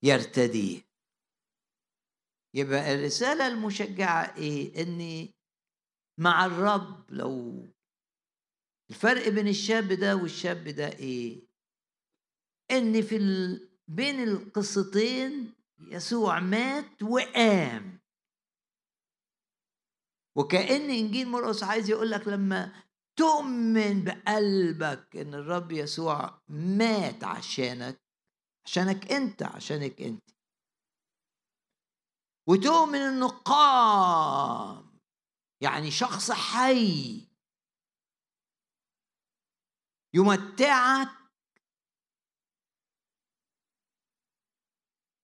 يرتديه 0.03 0.81
يبقى 2.53 2.93
الرسالة 2.95 3.47
المشجعة 3.47 4.35
إيه؟ 4.37 4.81
إني 4.83 5.33
مع 6.19 6.45
الرب 6.45 7.11
لو 7.11 7.67
الفرق 8.89 9.27
بين 9.29 9.47
الشاب 9.47 9.87
ده 9.93 10.15
والشاب 10.15 10.63
ده 10.67 10.87
إيه؟ 10.87 11.47
إن 12.71 13.01
في 13.01 13.15
ال... 13.17 13.69
بين 13.87 14.23
القصتين 14.23 15.53
يسوع 15.79 16.39
مات 16.39 17.03
وقام. 17.03 17.99
وكأن 20.35 20.89
إنجيل 20.89 21.27
مرقس 21.27 21.63
عايز 21.63 21.89
يقول 21.89 22.11
لك 22.11 22.27
لما 22.27 22.83
تؤمن 23.15 24.03
بقلبك 24.03 25.15
إن 25.17 25.33
الرب 25.33 25.71
يسوع 25.71 26.41
مات 26.47 27.23
عشانك 27.23 28.01
عشانك 28.69 29.11
أنت 29.11 29.43
عشانك 29.43 30.01
أنت. 30.01 30.29
وتؤمن 32.47 32.99
إنه 32.99 33.27
قام 33.27 34.99
يعني 35.61 35.91
شخص 35.91 36.31
حي. 36.31 37.27
يمتعك 40.13 41.09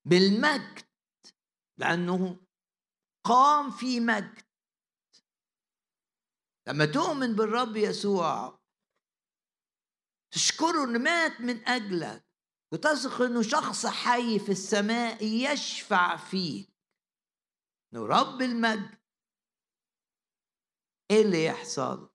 بالمجد 0.06 0.86
لأنه 1.78 2.40
قام 3.24 3.72
في 3.72 4.00
مجد. 4.00 4.42
لما 6.68 6.86
تؤمن 6.86 7.36
بالرب 7.36 7.76
يسوع 7.76 8.60
تشكره 10.32 10.84
إنه 10.84 11.00
مات 11.00 11.42
من 11.42 11.68
أجلك. 11.68 12.25
وتثق 12.72 13.22
إنه 13.22 13.42
شخص 13.42 13.86
حي 13.86 14.40
في 14.40 14.52
السماء 14.52 15.24
يشفع 15.24 16.18
فيك. 16.18 16.70
إنه 17.94 18.06
رب 18.06 18.42
المجد. 18.42 19.00
إيه 21.12 21.22
اللي 21.22 21.46
يحصل؟ 21.46 22.10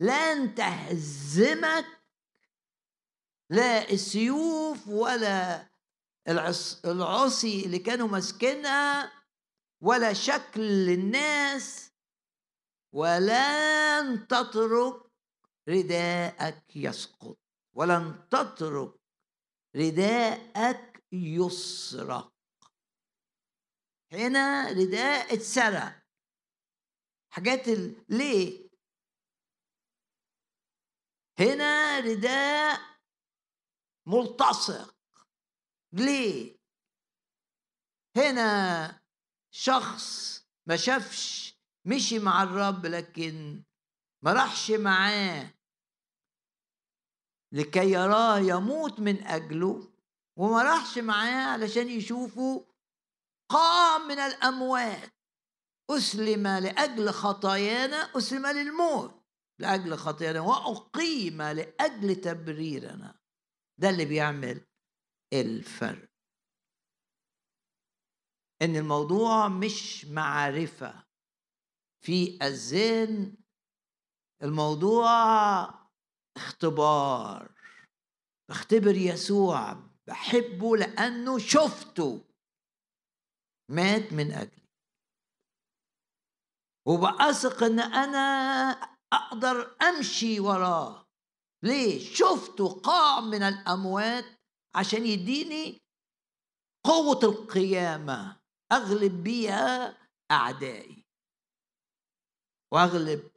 لن 0.00 0.54
تهزمك 0.54 1.86
لا 3.50 3.90
السيوف 3.90 4.88
ولا 4.88 5.68
العصي 6.84 7.66
اللي 7.66 7.78
كانوا 7.78 8.08
ماسكينها 8.08 9.12
ولا 9.80 10.12
شكل 10.12 10.90
الناس 10.90 11.92
ولن 12.92 14.26
تترك 14.28 15.02
رداءك 15.68 16.76
يسقط. 16.76 17.38
ولن 17.74 18.28
تترك 18.30 19.01
رداءك 19.76 21.04
يسرق. 21.12 22.32
هنا 24.12 24.70
رداء 24.70 25.34
اتسرق. 25.34 26.02
حاجات 27.32 27.68
ال... 27.68 28.04
ليه؟ 28.08 28.68
هنا 31.38 32.00
رداء 32.00 32.80
ملتصق. 34.06 34.96
ليه؟ 35.92 36.56
هنا 38.16 39.02
شخص 39.50 40.38
ما 40.66 40.76
شافش 40.76 41.58
مشي 41.84 42.18
مع 42.18 42.42
الرب 42.42 42.86
لكن 42.86 43.64
ما 44.24 44.32
راحش 44.32 44.70
معاه. 44.70 45.54
لكي 47.52 47.90
يراه 47.90 48.38
يموت 48.38 49.00
من 49.00 49.22
أجله 49.26 49.92
وما 50.36 50.62
راحش 50.62 50.98
معاه 50.98 51.46
علشان 51.52 51.88
يشوفه 51.88 52.66
قام 53.48 54.08
من 54.08 54.18
الأموات. 54.18 55.12
أسلم 55.90 56.46
لأجل 56.46 57.10
خطايانا 57.10 57.96
أسلم 57.96 58.46
للموت 58.46 59.22
لأجل 59.58 59.96
خطايانا 59.96 60.40
وأقيم 60.40 61.42
لأجل 61.42 62.16
تبريرنا. 62.16 63.20
ده 63.78 63.90
اللي 63.90 64.04
بيعمل 64.04 64.66
الفرق. 65.32 66.08
إن 68.62 68.76
الموضوع 68.76 69.48
مش 69.48 70.04
معرفة 70.04 71.04
في 72.00 72.38
الذهن 72.42 73.34
الموضوع 74.42 75.81
اختبار. 76.36 77.54
بختبر 78.48 78.96
يسوع 78.96 79.72
بحبه 80.06 80.76
لأنه 80.76 81.38
شفته. 81.38 82.24
مات 83.68 84.12
من 84.12 84.32
أجلي. 84.32 84.68
وبأثق 86.86 87.62
إن 87.62 87.80
أنا 87.80 88.18
أقدر 89.12 89.76
أمشي 89.82 90.40
وراه. 90.40 91.06
ليه؟ 91.62 92.14
شفته 92.14 92.68
قام 92.80 93.30
من 93.30 93.42
الأموات 93.42 94.24
عشان 94.74 95.06
يديني 95.06 95.82
قوة 96.84 97.20
القيامة. 97.22 98.40
أغلب 98.72 99.22
بيها 99.22 99.98
أعدائي. 100.30 101.06
وأغلب 102.72 103.31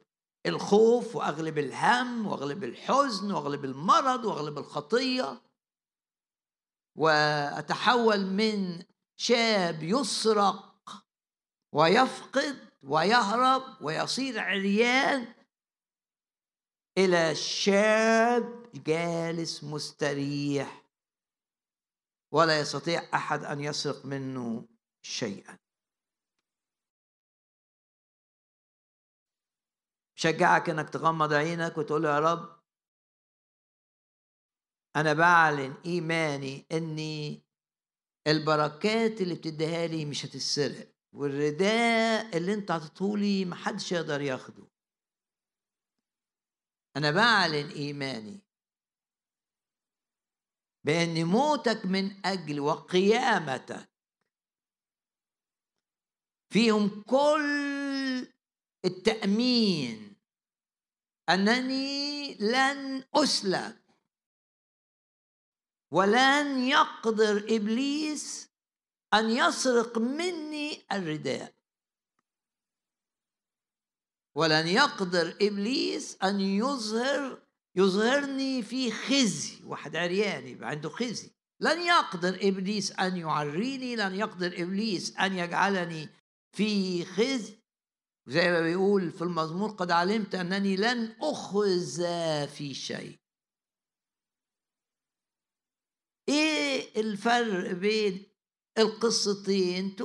الخوف 0.46 1.16
وأغلب 1.16 1.58
الهم 1.58 2.26
وأغلب 2.26 2.64
الحزن 2.64 3.32
وأغلب 3.32 3.64
المرض 3.64 4.24
وأغلب 4.24 4.58
الخطية. 4.58 5.42
وأتحول 6.96 8.26
من 8.26 8.84
شاب 9.16 9.82
يسرق 9.82 11.04
ويفقد 11.72 12.58
ويهرب 12.82 13.62
ويصير 13.80 14.40
عريان 14.40 15.34
إلى 16.98 17.34
شاب 17.34 18.66
جالس 18.74 19.64
مستريح. 19.64 20.82
ولا 22.32 22.60
يستطيع 22.60 23.08
أحد 23.14 23.44
أن 23.44 23.60
يسرق 23.60 24.04
منه 24.04 24.68
شيئا. 25.02 25.58
شجعك 30.18 30.70
إنك 30.70 30.90
تغمض 30.90 31.32
عينك 31.32 31.78
وتقول 31.78 32.04
يا 32.04 32.18
رب 32.18 32.62
أنا 34.96 35.12
بعلن 35.12 35.74
إيماني 35.86 36.66
إني 36.72 37.42
البركات 38.26 39.20
اللي 39.20 39.34
بتديها 39.34 39.86
لي 39.86 40.04
مش 40.04 40.24
هتتسرق 40.26 40.92
والرداء 41.12 42.36
اللي 42.36 42.54
أنت 42.54 42.70
عطيتهولي 42.70 43.44
محدش 43.44 43.92
يقدر 43.92 44.20
ياخده. 44.20 44.68
أنا 46.96 47.10
بعلن 47.10 47.68
إيماني 47.70 48.40
بأن 50.84 51.24
موتك 51.24 51.86
من 51.86 52.26
أجل 52.26 52.60
وقيامتك 52.60 53.90
فيهم 56.52 57.02
كل 57.02 58.35
التأمين. 58.86 60.16
أنني 61.28 62.34
لن 62.34 63.04
أسلك 63.14 63.82
ولن 65.90 66.64
يقدر 66.64 67.36
إبليس 67.48 68.48
أن 69.14 69.30
يسرق 69.30 69.98
مني 69.98 70.86
الرداء. 70.92 71.54
ولن 74.34 74.66
يقدر 74.68 75.36
إبليس 75.42 76.18
أن 76.22 76.40
يظهر 76.40 77.42
يظهرني 77.74 78.62
في 78.62 78.92
خزي 78.92 79.64
واحد 79.64 79.96
عريان 79.96 80.46
يبقى 80.46 80.68
عنده 80.68 80.88
خزي. 80.88 81.30
لن 81.60 81.80
يقدر 81.80 82.38
إبليس 82.42 82.92
أن 82.92 83.16
يعريني 83.16 83.96
لن 83.96 84.14
يقدر 84.14 84.62
إبليس 84.62 85.16
أن 85.16 85.38
يجعلني 85.38 86.08
في 86.52 87.04
خزي. 87.04 87.58
زي 88.26 88.50
ما 88.50 88.60
بيقول 88.60 89.10
في 89.12 89.22
المزمور 89.22 89.70
قد 89.70 89.90
علمت 89.90 90.34
أنني 90.34 90.76
لن 90.76 91.16
أخذ 91.20 91.96
في 92.46 92.74
شيء. 92.74 93.18
إيه 96.28 97.00
الفرق 97.00 97.72
بين 97.72 98.26
القصتين 98.78 99.96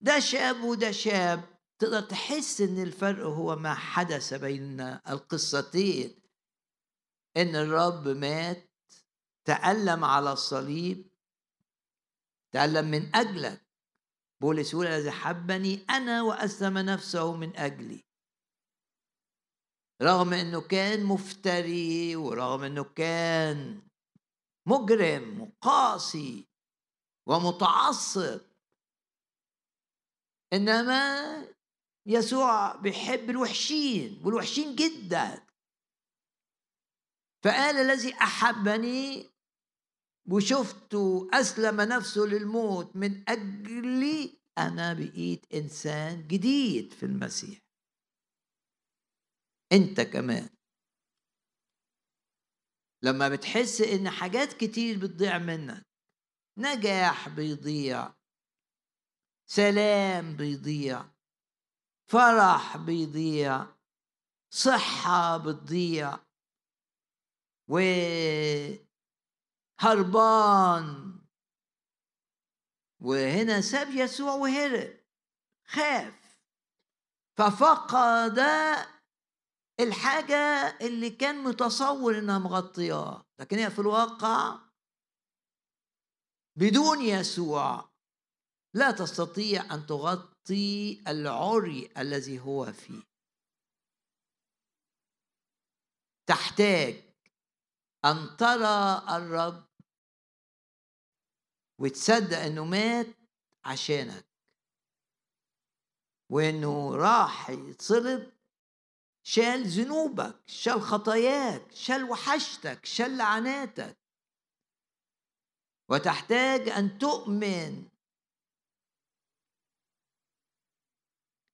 ده 0.00 0.20
شاب 0.20 0.62
وده 0.64 0.90
شاب. 0.90 1.52
تقدر 1.78 2.00
تحس 2.00 2.60
إن 2.60 2.82
الفرق 2.82 3.24
هو 3.24 3.56
ما 3.56 3.74
حدث 3.74 4.34
بين 4.34 4.80
القصتين 4.80 6.22
إن 7.36 7.56
الرب 7.56 8.08
مات 8.08 8.70
تألم 9.44 10.04
على 10.04 10.32
الصليب 10.32 11.12
تألم 12.52 12.90
من 12.90 13.16
أجلك. 13.16 13.71
بولس 14.42 14.72
يقول 14.72 14.86
الذي 14.86 15.10
حبني 15.10 15.84
أنا 15.90 16.22
وأسلم 16.22 16.78
نفسه 16.78 17.36
من 17.36 17.56
أجلي. 17.56 18.04
رغم 20.02 20.32
أنه 20.32 20.60
كان 20.60 21.04
مفتري 21.04 22.16
ورغم 22.16 22.62
أنه 22.62 22.84
كان 22.84 23.82
مجرم 24.66 25.40
وقاسي 25.40 26.46
ومتعصب. 27.28 28.40
إنما 30.52 31.04
يسوع 32.06 32.76
بيحب 32.76 33.30
الوحشين 33.30 34.22
والوحشين 34.24 34.76
جدا. 34.76 35.46
فقال 37.44 37.76
الذي 37.76 38.14
أحبني 38.14 39.31
وشفته 40.30 41.28
أسلم 41.34 41.80
نفسه 41.80 42.20
للموت 42.20 42.96
من 42.96 43.28
اجلي 43.30 44.38
أنا 44.58 44.92
بقيت 44.94 45.46
إنسان 45.54 46.26
جديد 46.28 46.92
في 46.92 47.06
المسيح. 47.06 47.58
أنت 49.72 50.00
كمان. 50.00 50.48
لما 53.04 53.28
بتحس 53.28 53.80
إن 53.80 54.10
حاجات 54.10 54.52
كتير 54.52 54.98
بتضيع 54.98 55.38
منك 55.38 55.82
نجاح 56.58 57.28
بيضيع 57.28 58.14
سلام 59.50 60.36
بيضيع 60.36 61.04
فرح 62.10 62.76
بيضيع 62.76 63.66
صحة 64.54 65.36
بتضيع 65.38 66.18
وهربان 69.82 71.18
وهنا 73.00 73.60
ساب 73.60 73.90
يسوع 73.90 74.34
وهرب. 74.34 75.02
خاف. 75.66 76.38
ففقد 77.38 78.38
الحاجة 79.80 80.36
اللي 80.80 81.10
كان 81.10 81.44
متصور 81.44 82.18
إنها 82.18 82.38
مغطياه. 82.38 83.26
لكن 83.40 83.58
هي 83.58 83.70
في 83.70 83.78
الواقع 83.78 84.58
بدون 86.58 87.00
يسوع 87.00 87.92
لا 88.74 88.90
تستطيع 88.90 89.74
أن 89.74 89.86
تغطي 89.86 91.02
العري 91.08 91.92
الذي 91.98 92.40
هو 92.40 92.72
فيه. 92.72 93.02
تحتاج 96.26 97.12
أن 98.04 98.36
ترى 98.36 99.02
الرب 99.16 99.71
وتصدق 101.82 102.38
إنه 102.38 102.64
مات 102.64 103.06
عشانك. 103.64 104.26
وإنه 106.30 106.96
راح 106.96 107.50
يتصلب 107.50 108.32
شال 109.22 109.66
ذنوبك 109.66 110.42
شال 110.46 110.80
خطاياك 110.82 111.72
شال 111.72 112.04
وحشتك 112.04 112.84
شال 112.84 113.16
لعناتك. 113.16 113.98
وتحتاج 115.88 116.68
أن 116.68 116.98
تؤمن 116.98 117.88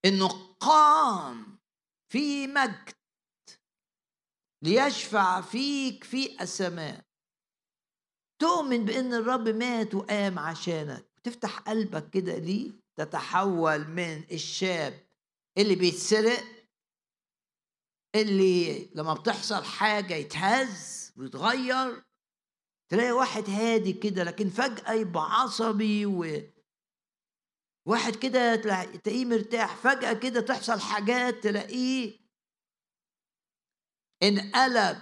إنه 0.05 0.55
قام 0.55 1.59
في 2.09 2.47
مجد 2.47 2.99
ليشفع 4.63 5.41
فيك 5.41 6.05
في 6.05 6.43
السماء. 6.43 7.08
تؤمن 8.39 8.85
بإن 8.85 9.15
الرب 9.15 9.49
مات 9.49 9.95
وقام 9.95 10.39
عشانك 10.39 11.05
تفتح 11.25 11.59
قلبك 11.59 12.11
كده 12.11 12.39
ليه 12.39 12.71
تتحول 12.97 13.89
من 13.89 14.25
الشاب 14.33 15.07
اللي 15.59 15.75
بيتسرق 15.75 16.45
اللي 18.15 18.89
لما 18.95 19.15
بتحصل 19.15 19.65
حاجة 19.65 20.15
يتهز 20.15 21.13
ويتغير 21.17 22.05
تلاقي 22.91 23.13
واحد 23.13 23.51
هادي 23.51 23.93
كده 23.93 24.25
لكن 24.25 24.49
فجأة 24.51 24.93
يبقى 24.93 25.23
عصبي 25.41 26.07
و 26.07 26.27
واحد 27.87 28.17
كده 28.17 28.57
تلاقيه 28.57 29.25
مرتاح 29.25 29.77
فجأة 29.77 30.13
كده 30.13 30.41
تحصل 30.41 30.81
حاجات 30.81 31.35
تلاقيه 31.43 32.19
انقلب 34.23 34.99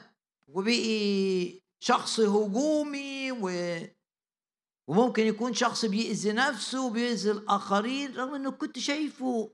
وبقي 0.49 1.61
شخص 1.81 2.21
هجومي 2.21 3.33
و 3.33 3.51
وممكن 4.89 5.23
يكون 5.23 5.55
شخص 5.55 5.85
بيأذي 5.85 6.33
نفسه 6.33 6.87
وبيأذي 6.87 7.31
الآخرين 7.31 8.17
رغم 8.17 8.35
إنه 8.35 8.51
كنت 8.51 8.79
شايفه 8.79 9.53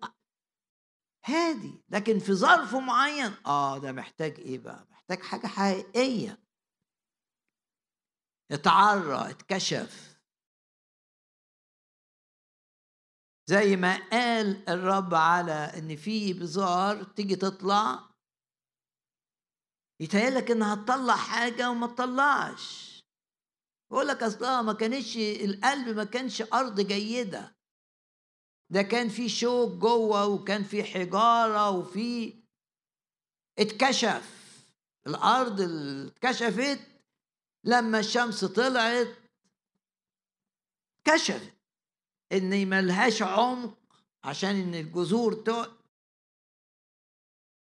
هادي 1.24 1.84
لكن 1.88 2.18
في 2.18 2.32
ظرف 2.34 2.74
معين 2.74 3.32
آه 3.46 3.78
ده 3.78 3.92
محتاج 3.92 4.40
إيه 4.40 4.58
بقى؟ 4.58 4.86
محتاج 4.90 5.18
حاجة 5.22 5.46
حقيقية 5.46 6.42
اتعرى 8.52 9.30
اتكشف 9.30 10.12
زي 13.46 13.76
ما 13.76 14.08
قال 14.10 14.68
الرب 14.68 15.14
على 15.14 15.52
إن 15.52 15.96
في 15.96 16.32
بزار 16.32 17.04
تيجي 17.04 17.36
تطلع 17.36 18.11
يتهيألك 20.02 20.50
انها 20.50 20.74
تطلع 20.74 21.16
حاجة 21.16 21.70
وما 21.70 21.86
تطلعش. 21.86 22.92
يقول 23.92 24.08
لك 24.08 24.22
اصلها 24.22 24.62
ما 24.62 24.72
كانش 24.72 25.16
القلب 25.16 25.88
ما 25.96 26.04
كانش 26.04 26.42
أرض 26.42 26.80
جيدة. 26.80 27.56
ده 28.70 28.82
كان 28.82 29.08
في 29.08 29.28
شوك 29.28 29.72
جوه 29.72 30.26
وكان 30.26 30.64
في 30.64 30.84
حجارة 30.84 31.70
وفي 31.70 32.42
اتكشف. 33.58 34.42
الأرض 35.06 35.60
اتكشفت. 35.60 36.80
لما 37.64 37.98
الشمس 37.98 38.44
طلعت 38.44 39.16
كشفت 41.04 41.54
إن 42.32 42.68
ملهاش 42.68 43.22
عمق 43.22 43.78
عشان 44.24 44.56
إن 44.56 44.74
الجذور 44.74 45.44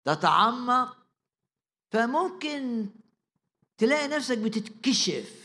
تتعمق. 0.06 0.99
فممكن 1.92 2.90
تلاقي 3.78 4.08
نفسك 4.08 4.38
بتتكشف. 4.38 5.40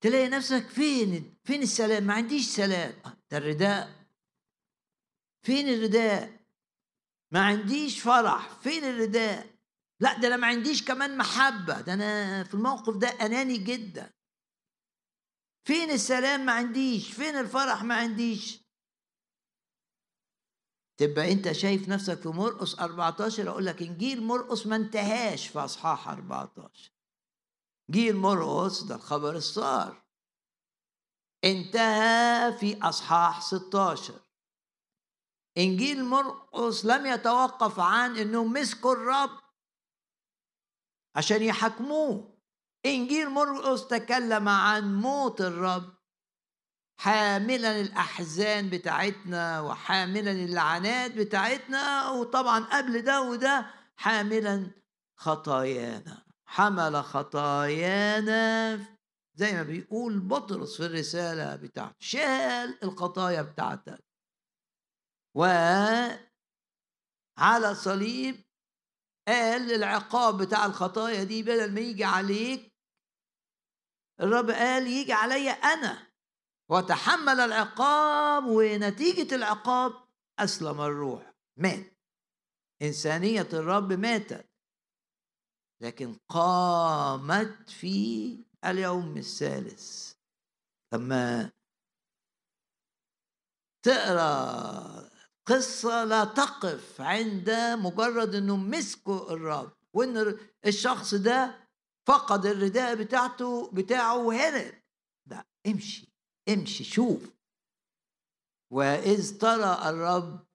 تلاقي 0.00 0.28
نفسك 0.28 0.68
فين 0.68 1.34
فين 1.44 1.62
السلام؟ 1.62 2.04
ما 2.04 2.14
عنديش 2.14 2.46
سلام. 2.46 2.94
ده 3.30 3.38
الرداء. 3.38 4.06
فين 5.42 5.68
الرداء؟ 5.68 6.40
ما 7.30 7.44
عنديش 7.44 8.00
فرح. 8.00 8.48
فين 8.58 8.84
الرداء؟ 8.84 9.56
لا 10.00 10.18
ده 10.18 10.28
أنا 10.28 10.36
ما 10.36 10.46
عنديش 10.46 10.84
كمان 10.84 11.16
محبة. 11.18 11.80
ده 11.80 11.94
أنا 11.94 12.44
في 12.44 12.54
الموقف 12.54 12.96
ده 12.96 13.08
أناني 13.08 13.58
جدا. 13.58 14.12
فين 15.64 15.90
السلام؟ 15.90 16.46
ما 16.46 16.52
عنديش. 16.52 17.12
فين 17.12 17.36
الفرح؟ 17.36 17.82
ما 17.84 17.94
عنديش. 17.94 18.65
تبقى 20.96 21.32
انت 21.32 21.52
شايف 21.52 21.88
نفسك 21.88 22.20
في 22.20 22.28
مرقس 22.28 22.78
14 22.78 23.48
أقول 23.48 23.66
لك 23.66 23.82
انجيل 23.82 24.22
مرقس 24.22 24.66
ما 24.66 24.76
انتهاش 24.76 25.48
في 25.48 25.58
أصحاح 25.58 26.08
14 26.08 26.90
جيل 27.90 28.16
مرقس 28.16 28.82
ده 28.82 28.94
الخبر 28.94 29.36
الصار. 29.36 30.02
انتهى 31.44 32.52
في 32.58 32.78
أصحاح 32.82 33.40
16 33.42 34.14
انجيل 35.58 36.04
مرقس 36.04 36.84
لم 36.84 37.06
يتوقف 37.06 37.80
عن 37.80 38.16
انهم 38.16 38.52
مسكوا 38.52 38.92
الرب 38.92 39.40
عشان 41.16 41.42
يحاكموه. 41.42 42.36
انجيل 42.86 43.30
مرقس 43.30 43.86
تكلم 43.88 44.48
عن 44.48 44.94
موت 44.94 45.40
الرب 45.40 45.95
حاملا 46.98 47.80
الأحزان 47.80 48.70
بتاعتنا 48.70 49.60
وحاملا 49.60 50.30
اللعنات 50.30 51.12
بتاعتنا 51.12 52.10
وطبعا 52.10 52.64
قبل 52.64 53.02
ده 53.02 53.22
وده 53.22 53.66
حاملا 53.96 54.70
خطايانا. 55.16 56.26
حمل 56.46 57.04
خطايانا 57.04 58.76
زي 59.34 59.52
ما 59.52 59.62
بيقول 59.62 60.20
بطرس 60.20 60.76
في 60.76 60.86
الرسالة 60.86 61.56
بتاعته. 61.56 61.94
شال 61.98 62.78
الخطايا 62.82 63.42
بتاعتك. 63.42 64.04
و 65.34 65.44
على 67.38 67.74
صليب 67.74 68.44
قال 69.28 69.72
العقاب 69.72 70.42
بتاع 70.42 70.66
الخطايا 70.66 71.24
دي 71.24 71.42
بدل 71.42 71.74
ما 71.74 71.80
يجي 71.80 72.04
عليك 72.04 72.72
الرب 74.20 74.50
قال 74.50 74.86
يجي 74.86 75.12
عليا 75.12 75.52
أنا. 75.52 76.05
وتحمل 76.68 77.40
العقاب 77.40 78.46
ونتيجة 78.46 79.34
العقاب 79.34 79.92
أسلم 80.38 80.80
الروح. 80.80 81.34
مات. 81.56 81.96
إنسانية 82.82 83.48
الرب 83.52 83.92
ماتت. 83.92 84.46
لكن 85.80 86.16
قامت 86.28 87.70
في 87.70 88.38
اليوم 88.64 89.16
الثالث. 89.16 90.12
لما 90.94 91.52
تقرأ 93.82 95.10
قصة 95.46 96.04
لا 96.04 96.24
تقف 96.24 97.00
عند 97.00 97.50
مجرد 97.78 98.34
انهم 98.34 98.70
مسكوا 98.70 99.30
الرب 99.32 99.76
وإن 99.92 100.38
الشخص 100.66 101.14
ده 101.14 101.68
فقد 102.06 102.46
الرداء 102.46 102.94
بتاعته 102.94 103.70
بتاعه 103.72 104.16
وهرب. 104.16 104.74
لا 105.26 105.46
امشي. 105.66 106.15
امشي 106.48 106.84
شوف. 106.84 107.30
وإذ 108.72 109.38
ترى 109.38 109.88
الرب 109.90 110.46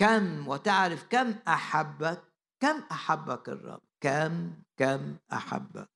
كم 0.00 0.48
وتعرف 0.48 1.04
كم 1.04 1.30
أحبك 1.48 2.22
كم 2.60 2.82
أحبك 2.92 3.48
الرب؟ 3.48 3.82
كم 4.00 4.52
كم 4.76 5.16
أحبك. 5.32 5.88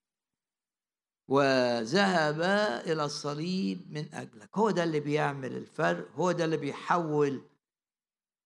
وذهب 1.30 2.40
إلى 2.86 3.04
الصليب 3.04 3.92
من 3.92 4.14
أجلك. 4.14 4.58
هو 4.58 4.70
ده 4.70 4.84
اللي 4.84 5.00
بيعمل 5.00 5.56
الفرق 5.56 6.10
هو 6.14 6.32
ده 6.32 6.44
اللي 6.44 6.56
بيحول 6.56 7.42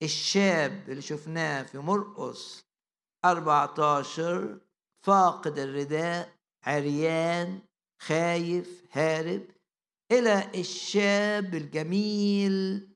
الشاب 0.02 0.90
اللي 0.90 1.02
شفناه 1.02 1.62
في 1.62 1.78
مرقس 1.78 2.64
14 3.24 4.60
فاقد 5.02 5.58
الرداء 5.58 6.36
عريان 6.66 7.62
خايف 8.02 8.84
هارب. 8.92 9.51
إلى 10.12 10.60
الشاب 10.60 11.54
الجميل 11.54 12.88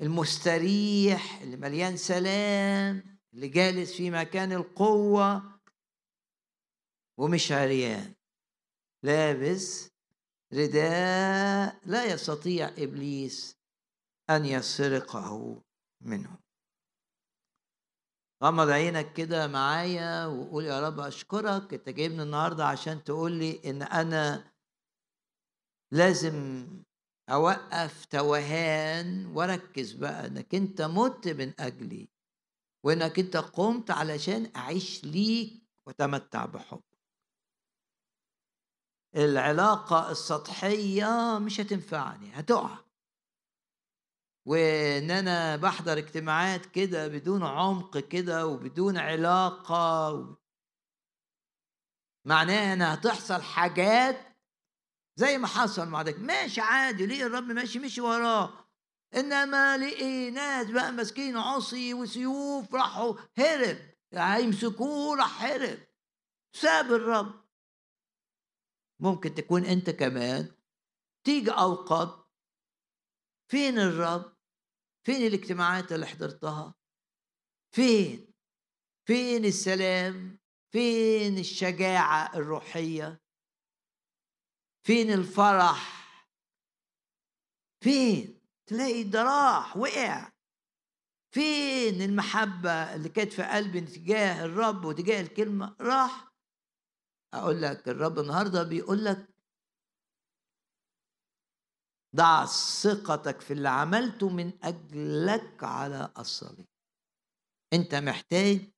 المستريح 0.00 1.40
اللي 1.42 1.56
مليان 1.56 1.96
سلام 1.96 3.18
اللي 3.34 3.48
جالس 3.48 3.92
في 3.92 4.10
مكان 4.10 4.52
القوة 4.52 5.60
ومش 7.18 7.52
عريان 7.52 8.14
لابس 9.02 9.90
رداء 10.52 11.80
لا 11.86 12.04
يستطيع 12.04 12.68
إبليس 12.78 13.56
أن 14.30 14.46
يسرقه 14.46 15.62
منه. 16.00 16.38
غمض 18.44 18.70
عينك 18.70 19.12
كده 19.12 19.46
معايا 19.46 20.26
وقول 20.26 20.64
يا 20.64 20.88
رب 20.88 21.00
أشكرك 21.00 21.74
أنت 21.74 21.88
جايبني 21.88 22.22
النهارده 22.22 22.66
عشان 22.66 23.04
تقول 23.04 23.32
لي 23.32 23.60
إن 23.70 23.82
أنا 23.82 24.51
لازم 25.92 26.66
أوقف 27.30 28.04
توهان 28.04 29.26
وأركز 29.26 29.92
بقى 29.92 30.26
إنك 30.26 30.54
أنت 30.54 30.82
مت 30.82 31.28
من 31.28 31.52
أجلي 31.60 32.08
وإنك 32.84 33.18
أنت 33.18 33.36
قمت 33.36 33.90
علشان 33.90 34.52
أعيش 34.56 35.04
ليك 35.04 35.62
وأتمتع 35.86 36.44
بحب. 36.46 36.82
العلاقة 39.16 40.10
السطحية 40.10 41.38
مش 41.38 41.60
هتنفعني 41.60 42.30
هتقع. 42.32 42.78
وإن 44.46 45.10
أنا 45.10 45.56
بحضر 45.56 45.98
اجتماعات 45.98 46.66
كده 46.66 47.08
بدون 47.08 47.42
عمق 47.42 47.98
كده 47.98 48.46
وبدون 48.46 48.96
علاقة 48.98 50.36
معناه 52.26 52.72
إن 52.72 52.82
هتحصل 52.82 53.42
حاجات 53.42 54.31
زي 55.16 55.38
ما 55.38 55.46
حصل 55.46 55.88
مع 55.88 56.02
ده 56.02 56.14
ماشي 56.18 56.60
عادي 56.60 57.06
ليه 57.06 57.26
الرب 57.26 57.44
ماشي 57.44 57.78
مشي 57.78 58.00
وراه. 58.00 58.68
إنما 59.14 59.76
لقي 59.76 60.30
ناس 60.30 60.70
بقى 60.70 60.92
ماسكين 60.92 61.36
عصي 61.36 61.94
وسيوف 61.94 62.74
راحوا 62.74 63.14
هرب. 63.38 63.78
هيمسكوه 64.14 65.16
راح 65.16 65.42
هرب. 65.44 65.78
ساب 66.52 66.92
الرب. 66.92 67.42
ممكن 69.00 69.34
تكون 69.34 69.64
أنت 69.64 69.90
كمان 69.90 70.54
تيجي 71.24 71.50
أوقات 71.50 72.28
فين 73.50 73.78
الرب؟ 73.78 74.36
فين 75.06 75.26
الاجتماعات 75.26 75.92
اللي 75.92 76.06
حضرتها؟ 76.06 76.74
فين؟ 77.74 78.34
فين 79.06 79.44
السلام؟ 79.44 80.38
فين 80.72 81.38
الشجاعة 81.38 82.36
الروحية؟ 82.36 83.22
فين 84.86 85.12
الفرح؟ 85.12 86.02
فين؟ 87.84 88.40
تلاقي 88.66 89.02
ده 89.04 89.22
راح 89.22 89.76
وقع. 89.76 90.32
فين 91.34 92.02
المحبة 92.02 92.94
اللي 92.94 93.08
كانت 93.08 93.32
في 93.32 93.42
قلبي 93.42 93.80
تجاه 93.80 94.44
الرب 94.44 94.84
وتجاه 94.84 95.20
الكلمة؟ 95.20 95.76
راح. 95.80 96.32
أقول 97.34 97.62
لك 97.62 97.88
الرب 97.88 98.18
النهارده 98.18 98.62
بيقول 98.62 99.04
لك 99.04 99.28
ضع 102.16 102.46
ثقتك 102.82 103.40
في 103.40 103.52
اللي 103.52 103.68
عملته 103.68 104.28
من 104.28 104.64
أجلك 104.64 105.64
على 105.64 106.12
الصليب 106.18 106.66
أنت 107.72 107.94
محتاج 107.94 108.72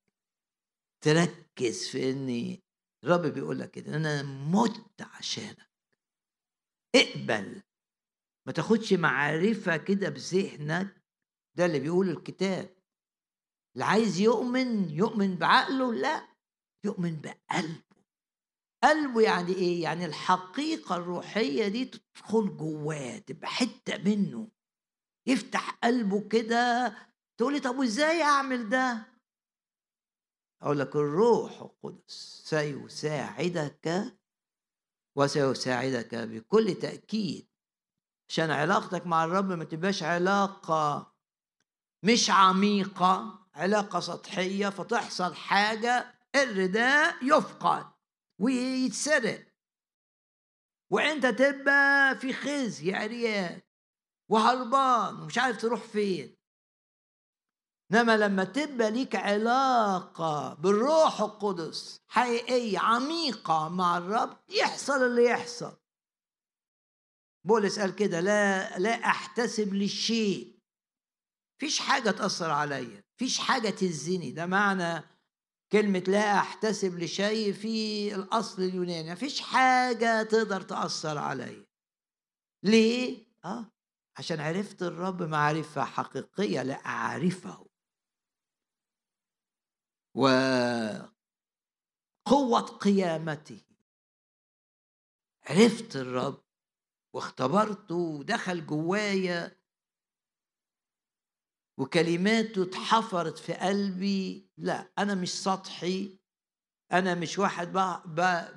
تركز 1.04 1.88
في 1.88 2.10
ان 2.10 2.58
الرب 3.04 3.26
بيقول 3.26 3.58
لك 3.58 3.70
كده 3.70 3.96
أنا 3.96 4.22
مت 4.22 5.02
عشانك. 5.02 5.73
اقبل. 6.94 7.62
ما 8.46 8.52
تاخدش 8.52 8.92
معرفة 8.92 9.76
كده 9.76 10.08
بذهنك. 10.08 11.02
ده 11.56 11.66
اللي 11.66 11.80
بيقول 11.80 12.10
الكتاب. 12.10 12.76
اللي 13.74 13.84
عايز 13.84 14.20
يؤمن 14.20 14.90
يؤمن 14.90 15.36
بعقله؟ 15.36 15.92
لا 15.94 16.28
يؤمن 16.84 17.20
بقلبه. 17.20 17.84
قلبه 18.84 19.20
يعني 19.20 19.52
إيه؟ 19.52 19.82
يعني 19.82 20.04
الحقيقة 20.04 20.96
الروحية 20.96 21.68
دي 21.68 21.84
تدخل 21.84 22.56
جواه 22.56 23.18
تبقى 23.18 23.46
حتة 23.48 23.98
منه. 23.98 24.48
يفتح 25.26 25.70
قلبه 25.70 26.28
كده 26.28 26.94
تقولي 27.38 27.60
طب 27.60 27.76
وإزاي 27.78 28.22
أعمل 28.22 28.68
ده؟ 28.68 29.06
أقول 30.62 30.78
لك 30.78 30.96
الروح 30.96 31.60
القدس 31.62 32.42
سيساعدك 32.46 34.14
وسيساعدك 35.16 36.14
بكل 36.14 36.74
تأكيد. 36.74 37.48
عشان 38.28 38.50
علاقتك 38.50 39.06
مع 39.06 39.24
الرب 39.24 39.52
ما 39.52 39.64
تبقاش 39.64 40.02
علاقة 40.02 41.14
مش 42.02 42.30
عميقة 42.30 43.46
علاقة 43.54 44.00
سطحية 44.00 44.68
فتحصل 44.68 45.34
حاجة 45.34 46.14
الرداء 46.34 47.24
يفقد 47.24 47.86
ويتسرق. 48.38 49.46
وأنت 50.90 51.26
تبقى 51.26 52.18
في 52.18 52.32
خزي 52.32 52.94
عريان 52.94 53.60
وهربان 54.28 55.22
ومش 55.22 55.38
عارف 55.38 55.60
تروح 55.60 55.80
فين. 55.80 56.36
إنما 57.92 58.16
لما 58.16 58.44
تبقى 58.44 58.90
ليك 58.90 59.16
علاقة 59.16 60.54
بالروح 60.54 61.20
القدس 61.20 62.00
حقيقية 62.08 62.78
عميقة 62.78 63.68
مع 63.68 63.98
الرب 63.98 64.38
يحصل 64.48 65.02
اللي 65.02 65.24
يحصل. 65.24 65.76
بولس 67.46 67.78
قال 67.78 67.94
كده 67.94 68.20
لا 68.20 68.78
لا 68.78 68.90
أحتسب 68.90 69.74
للشيء. 69.74 70.58
فيش 71.60 71.78
حاجة 71.80 72.10
تأثر 72.10 72.50
عليا 72.50 73.04
فيش 73.16 73.38
حاجة 73.38 73.70
تهزني. 73.70 74.30
ده 74.32 74.46
معنى 74.46 75.02
كلمة 75.72 76.04
لا 76.08 76.38
أحتسب 76.38 76.98
لشيء 76.98 77.52
في 77.52 78.14
الأصل 78.14 78.62
اليوناني. 78.62 79.12
مفيش 79.12 79.40
حاجة 79.40 80.22
تقدر 80.22 80.60
تأثر 80.60 81.18
علي 81.18 81.66
ليه؟ 82.62 83.26
آه 83.44 83.70
عشان 84.18 84.40
عرفت 84.40 84.82
الرب 84.82 85.22
معرفة 85.22 85.84
حقيقية 85.84 86.62
لأعرفه 86.62 87.63
وقوة 90.14 91.10
قيامته. 92.80 93.60
عرفت 95.42 95.96
الرب 95.96 96.44
واختبرته 97.14 97.94
ودخل 97.94 98.66
جوايا. 98.66 99.60
وكلماته 101.78 102.62
اتحفرت 102.62 103.38
في 103.38 103.52
قلبي. 103.54 104.50
لا 104.56 104.92
أنا 104.98 105.14
مش 105.14 105.42
سطحي. 105.42 106.18
أنا 106.92 107.14
مش 107.14 107.38
واحد 107.38 107.72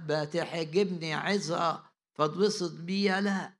بتعجبني 0.07 1.13
عظة 1.13 1.83
فاتبسط 2.13 2.81
بيها. 2.81 3.21
لا 3.21 3.56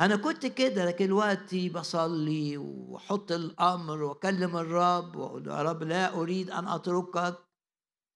أنا 0.00 0.16
كنت 0.16 0.46
كده 0.46 0.84
لكن 0.84 1.06
دلوقتي 1.06 1.68
بصلي 1.68 2.56
وأحط 2.56 3.32
الأمر 3.32 4.02
وأكلم 4.02 4.56
الرب 4.56 5.16
وأقول 5.16 5.46
يا 5.46 5.62
رب 5.62 5.82
لا 5.82 6.14
أريد 6.14 6.50
أن 6.50 6.68
أتركك 6.68 7.38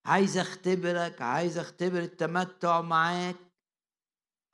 عايز 0.06 0.38
أختبرك 0.38 1.22
عايز 1.22 1.58
أختبر 1.58 1.98
التمتع 1.98 2.80
معاك 2.80 3.36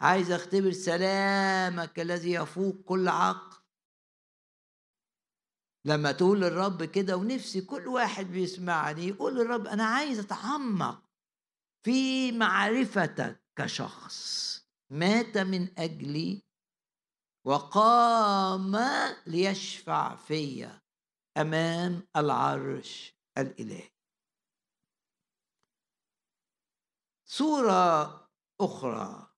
عايز 0.01 0.31
أختبر 0.31 0.73
سلامك 0.73 2.01
الذي 2.01 2.33
يفوق 2.33 2.77
كل 2.85 3.09
عقل. 3.09 3.57
لما 5.85 6.13
تقول 6.13 6.41
للرب 6.41 6.85
كده 6.85 7.17
ونفسي 7.17 7.61
كل 7.61 7.89
واحد 7.89 8.27
بيسمعني 8.27 9.09
يقول 9.09 9.35
للرب 9.35 9.67
أنا 9.67 9.85
عايز 9.85 10.19
أتعمق 10.19 11.03
في 11.85 12.33
معرفتك 12.33 13.45
كشخص 13.57 14.61
مات 14.91 15.39
من 15.39 15.79
أجلي 15.79 16.50
وقام 17.51 18.77
ليشفع 19.27 20.17
فيا 20.17 20.83
أمام 21.37 22.09
العرش 22.17 23.15
الإلهي. 23.39 23.91
صوره 27.25 28.29
أخرى 28.61 29.35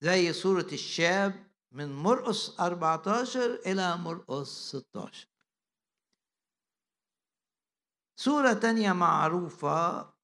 زي 0.00 0.32
صوره 0.32 0.66
الشاب 0.72 1.52
من 1.72 1.92
مرقس 1.92 2.60
14 2.60 3.54
إلى 3.54 3.96
مرقس 3.96 4.76
16 4.76 5.28
صورة 8.16 8.52
تانية 8.52 8.92
معروفة 8.92 10.14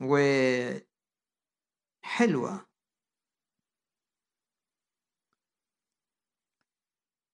وحلوة. 0.00 0.82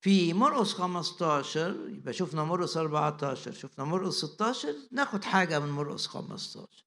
في 0.01 0.33
مرقس 0.35 0.73
15 0.73 1.89
يبقى 1.89 2.13
شفنا 2.13 2.45
مرقس 2.45 2.77
14 2.77 3.53
شفنا 3.53 3.85
مرقس 3.85 4.15
16 4.15 4.75
ناخد 4.93 5.25
حاجة 5.25 5.59
من 5.59 5.69
مرقس 5.69 6.07
15 6.07 6.85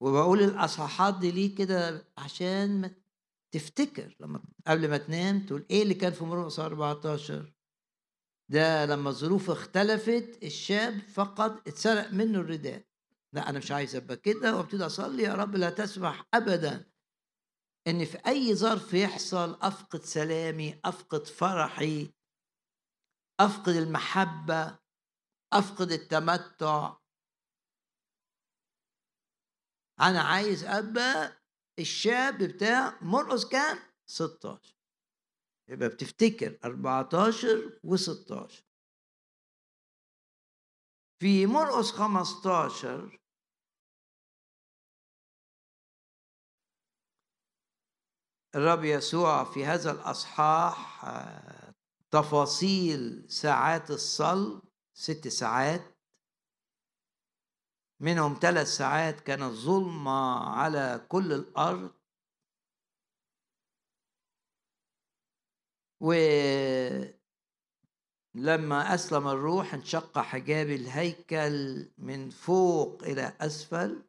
وبقول 0.00 0.42
الأصحاحات 0.42 1.18
دي 1.18 1.30
ليه 1.30 1.54
كده؟ 1.54 2.08
عشان 2.18 2.80
ما 2.80 2.90
تفتكر 3.52 4.16
لما 4.20 4.42
قبل 4.66 4.90
ما 4.90 4.96
تنام 4.96 5.46
تقول 5.46 5.66
إيه 5.70 5.82
اللي 5.82 5.94
كان 5.94 6.12
في 6.12 6.24
مرقس 6.24 6.60
14 6.60 7.52
ده 8.48 8.86
لما 8.86 9.10
الظروف 9.10 9.50
اختلفت 9.50 10.38
الشاب 10.42 10.98
فقد 10.98 11.56
اتسرق 11.68 12.12
منه 12.12 12.38
الرداء 12.40 12.84
لا 13.32 13.48
أنا 13.50 13.58
مش 13.58 13.72
عايز 13.72 13.96
أبقى 13.96 14.16
كده 14.16 14.56
وأبتدي 14.56 14.86
أصلي 14.86 15.22
يا 15.22 15.34
رب 15.34 15.56
لا 15.56 15.70
تسمح 15.70 16.26
ابدا. 16.34 16.93
إن 17.86 18.04
في 18.04 18.18
أي 18.26 18.54
ظرف 18.54 18.94
يحصل 18.94 19.58
أفقد 19.62 20.02
سلامي 20.02 20.80
أفقد 20.84 21.26
فرحي 21.26 22.14
أفقد 23.40 23.68
المحبة 23.74 24.78
أفقد 25.52 25.92
التمتع. 25.92 26.96
أنا 30.00 30.20
عايز 30.22 30.64
أبقى 30.64 31.42
الشاب 31.78 32.38
بتاع 32.42 32.98
مرقص 33.02 33.48
كام؟ 33.48 33.78
16 34.06 34.74
يبقى 35.68 35.88
بتفتكر 35.88 36.58
14 36.64 37.80
و16 37.86 38.62
في 41.20 41.46
مرقص 41.46 41.92
15 41.92 43.23
الرب 48.54 48.84
يسوع 48.84 49.44
في 49.44 49.64
هذا 49.64 49.90
الأصحاح 49.90 51.04
آه، 51.04 51.74
تفاصيل 52.10 53.26
ساعات 53.30 53.90
الصلب 53.90 54.62
ست 54.94 55.28
ساعات. 55.28 55.94
منهم 58.00 58.38
ثلاث 58.42 58.66
ساعات 58.66 59.20
كانت 59.20 59.52
ظلمة 59.52 60.38
على 60.48 61.06
كل 61.08 61.32
الأرض. 61.32 61.94
ولما 66.00 67.14
أسلم 68.94 69.28
الروح 69.28 69.74
انشق 69.74 70.18
حجاب 70.18 70.70
الهيكل 70.70 71.88
من 71.98 72.30
فوق 72.30 73.02
إلى 73.02 73.36
أسفل. 73.40 74.02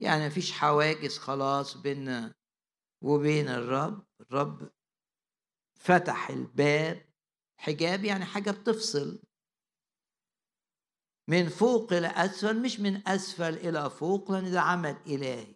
يعني 0.00 0.26
مفيش 0.26 0.52
حواجز 0.52 1.18
خلاص 1.18 1.76
بيننا 1.76 2.34
وبين 3.04 3.48
الرب 3.48 4.06
الرب 4.20 4.70
فتح 5.74 6.30
الباب 6.30 7.12
حجاب 7.60 8.04
يعني 8.04 8.24
حاجة 8.24 8.50
بتفصل. 8.50 9.22
من 11.28 11.48
فوق 11.48 11.92
إلى 11.92 12.06
أسفل 12.06 12.62
مش 12.62 12.80
من 12.80 13.08
أسفل 13.08 13.54
إلى 13.54 13.90
فوق 13.90 14.32
لأن 14.32 14.52
ده 14.52 14.60
عمل 14.60 14.96
إلهي 15.06 15.54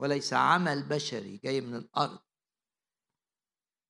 وليس 0.00 0.32
عمل 0.32 0.88
بشري 0.88 1.36
جاي 1.36 1.60
من 1.60 1.74
الأرض. 1.74 2.18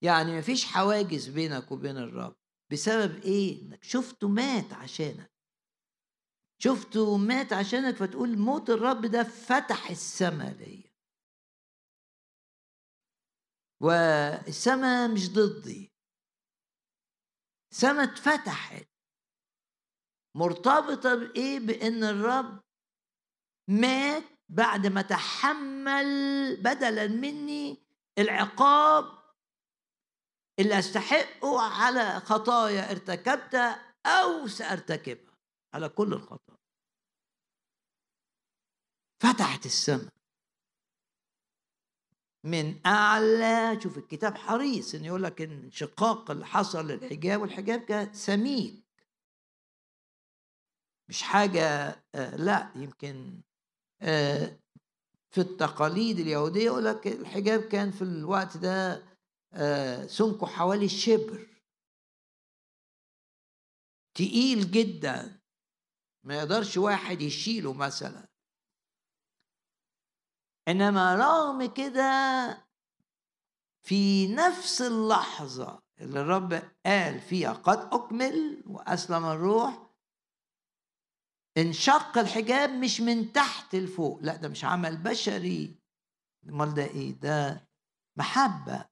يعني 0.03 0.39
مفيش 0.39 0.64
حواجز 0.64 1.29
بينك 1.29 1.73
وبين 1.73 1.97
الرب. 1.97 2.37
بسبب 2.73 3.23
إيه؟ 3.23 3.62
إنك 3.62 3.85
شفته 3.85 4.29
مات 4.29 4.73
عشانك. 4.73 5.33
شفته 6.59 7.16
مات 7.16 7.53
عشانك 7.53 7.97
فتقول 7.97 8.39
موت 8.39 8.71
الرب 8.71 9.07
ده 9.07 9.23
فتح 9.23 9.91
السماء 9.91 10.53
ليا. 10.53 10.89
والسماء 13.81 15.09
مش 15.09 15.33
ضدي. 15.33 15.93
السماء 17.72 18.05
اتفتحت. 18.05 18.89
مرتبطة 20.37 21.14
بإيه؟ 21.14 21.59
بإن 21.59 22.05
الرب 22.05 22.61
مات 23.68 24.24
بعد 24.49 24.87
ما 24.87 25.03
تحمل 25.03 26.07
بدلا 26.57 27.07
مني 27.07 27.83
العقاب 28.18 29.05
اللي 30.59 30.78
أستحقه 30.78 31.61
على 31.61 32.20
خطايا 32.20 32.91
ارتكبتها 32.91 33.95
أو 34.07 34.47
سأرتكبها 34.47 35.39
على 35.74 35.89
كل 35.89 36.12
الخطايا. 36.12 36.59
فتحت 39.22 39.66
السماء 39.66 40.20
من 42.45 42.86
أعلى 42.86 43.80
شوف 43.82 43.99
الكتاب 43.99 44.34
حريص 44.36 44.95
إنه 44.95 45.07
يقول 45.07 45.22
لك 45.22 45.43
إن 45.43 45.51
انشقاق 45.51 46.30
اللي 46.30 46.47
حصل 46.47 46.86
للحجاب 46.86 47.41
والحجاب 47.41 47.80
كان 47.80 48.12
سميك. 48.14 48.84
مش 51.09 51.22
حاجة 51.22 51.61
آه 52.14 52.36
لا 52.36 52.72
يمكن 52.76 53.41
آه 54.03 54.61
في 55.30 55.41
التقاليد 55.41 56.18
اليهودية 56.18 56.64
يقول 56.64 56.84
لك 56.84 57.07
الحجاب 57.07 57.61
كان 57.62 57.91
في 57.91 58.03
الوقت 58.03 58.57
ده 58.57 59.05
آه 59.53 60.07
سمكه 60.07 60.47
حوالي 60.47 60.84
الشبر 60.84 61.47
تقيل 64.14 64.70
جدا. 64.70 65.41
ما 66.24 66.34
يقدرش 66.38 66.76
واحد 66.76 67.20
يشيله 67.20 67.72
مثلا. 67.72 68.30
إنما 70.71 71.14
رغم 71.14 71.66
كده 71.75 72.11
في 73.83 74.27
نفس 74.35 74.83
اللحظة 74.83 75.83
اللي 76.01 76.21
الرب 76.21 76.53
قال 76.87 77.21
فيها 77.21 77.53
قد 77.53 77.79
أكمل 77.95 78.62
وأسلم 78.66 79.25
الروح 79.25 79.87
انشق 81.59 82.18
الحجاب 82.18 82.71
مش 82.71 83.01
من 83.01 83.33
تحت 83.33 83.75
لفوق 83.75 84.18
لا 84.23 84.37
ده 84.37 84.49
مش 84.49 84.64
عمل 84.64 84.97
بشري. 84.97 85.75
أمال 86.49 86.75
ده 86.75 86.85
إيه؟ 86.85 87.12
ده 87.12 87.68
محبة. 88.16 88.85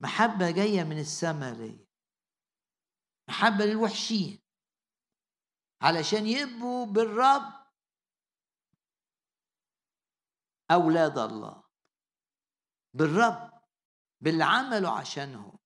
محبة 0.00 0.50
جاية 0.50 0.84
من 0.84 0.98
السماء 0.98 1.54
ليا 1.54 1.86
محبة 3.28 3.64
للوحشين. 3.64 4.38
علشان 5.82 6.26
يبقوا 6.26 6.86
بالرب 6.86 7.57
أولاد 10.70 11.18
الله 11.18 11.62
بالرب 12.94 13.62
باللي 14.20 14.44
عمله 14.44 14.98
عشانهم 14.98 15.58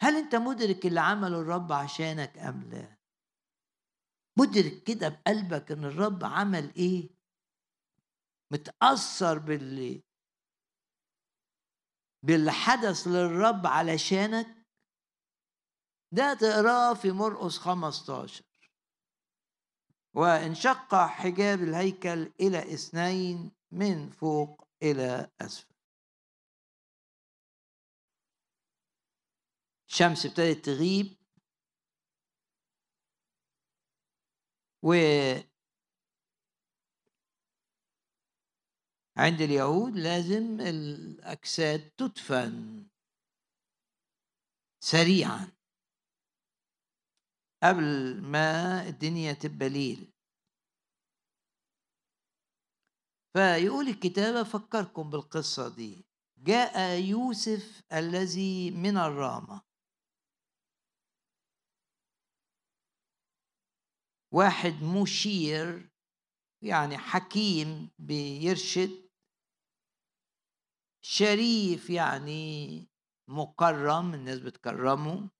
هل 0.00 0.16
أنت 0.16 0.34
مدرك 0.34 0.86
اللي 0.86 1.00
عمله 1.00 1.40
الرب 1.40 1.72
عشانك 1.72 2.38
أم 2.38 2.70
لا؟ 2.70 2.96
مدرك 4.38 4.82
كده 4.82 5.08
بقلبك 5.08 5.72
إن 5.72 5.84
الرب 5.84 6.24
عمل 6.24 6.74
إيه؟ 6.74 7.10
متأثر 8.52 9.38
باللي 9.38 10.02
باللي 12.22 12.52
حدث 12.52 13.06
للرب 13.06 13.66
علشانك 13.66 14.66
ده 16.12 16.34
تقراه 16.34 16.94
في 16.94 17.10
مرقس 17.10 17.58
15 17.58 18.44
وانشق 20.14 20.94
حجاب 20.94 21.58
الهيكل 21.62 22.32
إلى 22.40 22.74
إثنين 22.74 23.52
من 23.70 24.10
فوق 24.10 24.68
إلى 24.82 25.30
أسفل. 25.40 25.74
الشمس 29.88 30.26
ابتدت 30.26 30.64
تغيب. 30.64 31.20
و 34.82 34.92
عند 39.16 39.40
اليهود 39.40 39.92
لازم 39.96 40.60
الأجساد 40.60 41.90
تدفن 41.90 42.86
سريعا. 44.80 45.59
قبل 47.62 48.20
ما 48.22 48.88
الدنيا 48.88 49.32
تبقى 49.32 49.68
ليل. 49.68 50.12
فيقول 53.32 53.88
الكتاب 53.88 54.34
أفكركم 54.36 55.10
بالقصة 55.10 55.74
دي. 55.76 56.06
جاء 56.38 57.00
يوسف 57.00 57.82
الذي 57.92 58.70
من 58.70 58.96
الرامة. 58.96 59.62
واحد 64.32 64.82
مشير 64.82 65.90
يعني 66.62 66.98
حكيم 66.98 67.90
بيرشد. 67.98 69.10
شريف 71.02 71.90
يعني 71.90 72.88
مكرم 73.28 74.14
الناس 74.14 74.38
بتكرمه. 74.38 75.30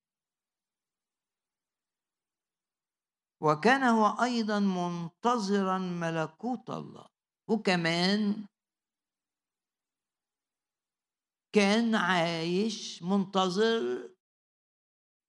وكان 3.43 3.83
هو 3.83 4.07
أيضا 4.23 4.59
منتظرا 4.61 5.79
ملكوت 5.79 6.71
الله. 6.71 7.07
وكمان 7.49 8.47
كان 11.53 11.95
عايش 11.95 13.03
منتظر 13.03 14.11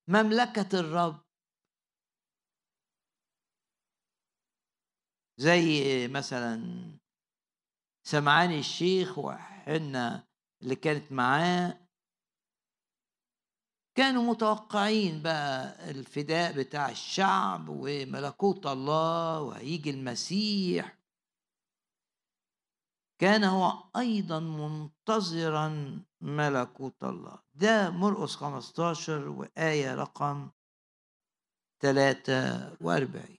مملكة 0.07 0.80
الرب. 0.80 1.22
زي 5.38 6.07
مثلا 6.07 6.62
سمعان 8.07 8.51
الشيخ 8.59 9.18
وحنا 9.18 10.28
اللي 10.62 10.76
كانت 10.76 11.12
معاه 11.12 11.88
كانوا 13.96 14.24
متوقعين 14.34 15.22
بقى 15.22 15.89
الفداء 15.92 16.54
بتاع 16.58 16.89
الشعب 16.89 17.66
وملكوت 17.70 18.66
الله 18.68 19.42
وهيجي 19.42 19.89
المسيح. 19.89 20.98
كان 23.20 23.44
هو 23.44 23.84
أيضا 23.96 24.39
منتظرا 24.39 26.00
ملكوت 26.22 27.04
الله. 27.04 27.39
ده 27.54 27.89
مرقس 27.89 28.36
15 28.36 29.30
وآية 29.30 29.96
رقم 29.96 30.50
43 31.82 33.38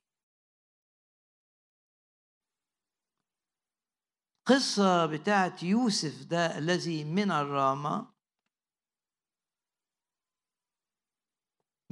قصة 4.46 5.06
بتاعت 5.06 5.62
يوسف 5.62 6.24
ده 6.24 6.58
الذي 6.58 7.04
من 7.04 7.30
الرامة 7.30 8.11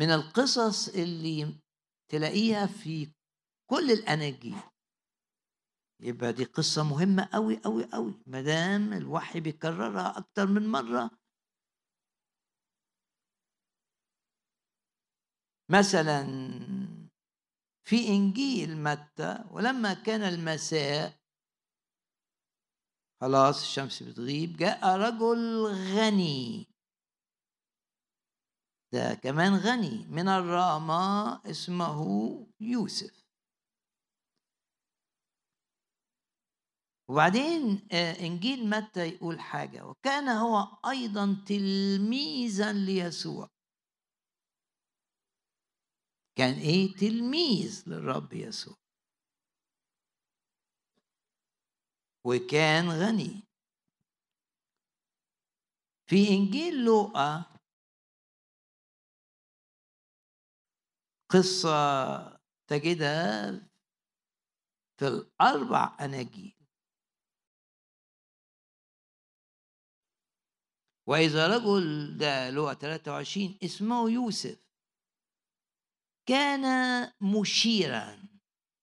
من 0.00 0.10
القصص 0.10 0.88
اللي 0.88 1.60
تلاقيها 2.08 2.66
في 2.66 3.12
كل 3.70 3.90
الأناجيل. 3.90 4.56
يبقى 6.02 6.32
دي 6.32 6.44
قصة 6.44 6.84
مهمة 6.84 7.22
أوي 7.34 7.60
أوي 7.66 7.84
أوي. 7.94 8.14
ما 8.26 8.42
دام 8.42 8.92
الوحي 8.92 9.40
بيكررها 9.40 10.18
أكتر 10.18 10.46
من 10.46 10.68
مرة. 10.68 11.10
مثلا 15.70 16.26
في 17.84 18.08
إنجيل 18.08 18.76
متى 18.82 19.44
ولما 19.50 19.94
كان 19.94 20.22
المساء 20.22 21.20
خلاص 23.20 23.60
الشمس 23.62 24.02
بتغيب 24.02 24.56
جاء 24.56 24.96
رجل 24.96 25.66
غني. 25.94 26.66
ده 28.92 29.14
كمان 29.14 29.54
غني. 29.54 30.06
من 30.06 30.28
الرامة 30.28 31.02
اسمه 31.50 31.96
يوسف. 32.60 33.20
وبعدين 37.08 37.88
آه، 37.92 38.12
إنجيل 38.20 38.70
متى 38.70 39.08
يقول 39.08 39.40
حاجة؟ 39.40 39.86
وكان 39.86 40.28
هو 40.28 40.58
أيضا 40.90 41.44
تلميذا 41.48 42.72
ليسوع. 42.72 43.48
كان 46.38 46.54
إيه؟ 46.54 46.94
تلميذ 46.96 47.84
للرب 47.86 48.32
يسوع. 48.32 48.74
وكان 52.24 52.88
غني. 52.88 53.42
في 56.10 56.28
إنجيل 56.28 56.84
لوقا 56.84 57.59
قصة 61.30 62.40
تجدها 62.66 63.50
في 64.98 65.06
الأربع 65.08 65.96
أناجيل. 66.00 66.56
وإذا 71.08 71.56
رجل 71.56 72.16
ده 72.18 72.50
لغة 72.50 72.74
23 72.74 73.58
اسمه 73.64 74.10
يوسف 74.10 74.66
كان 76.28 76.64
مشيرا. 77.20 78.28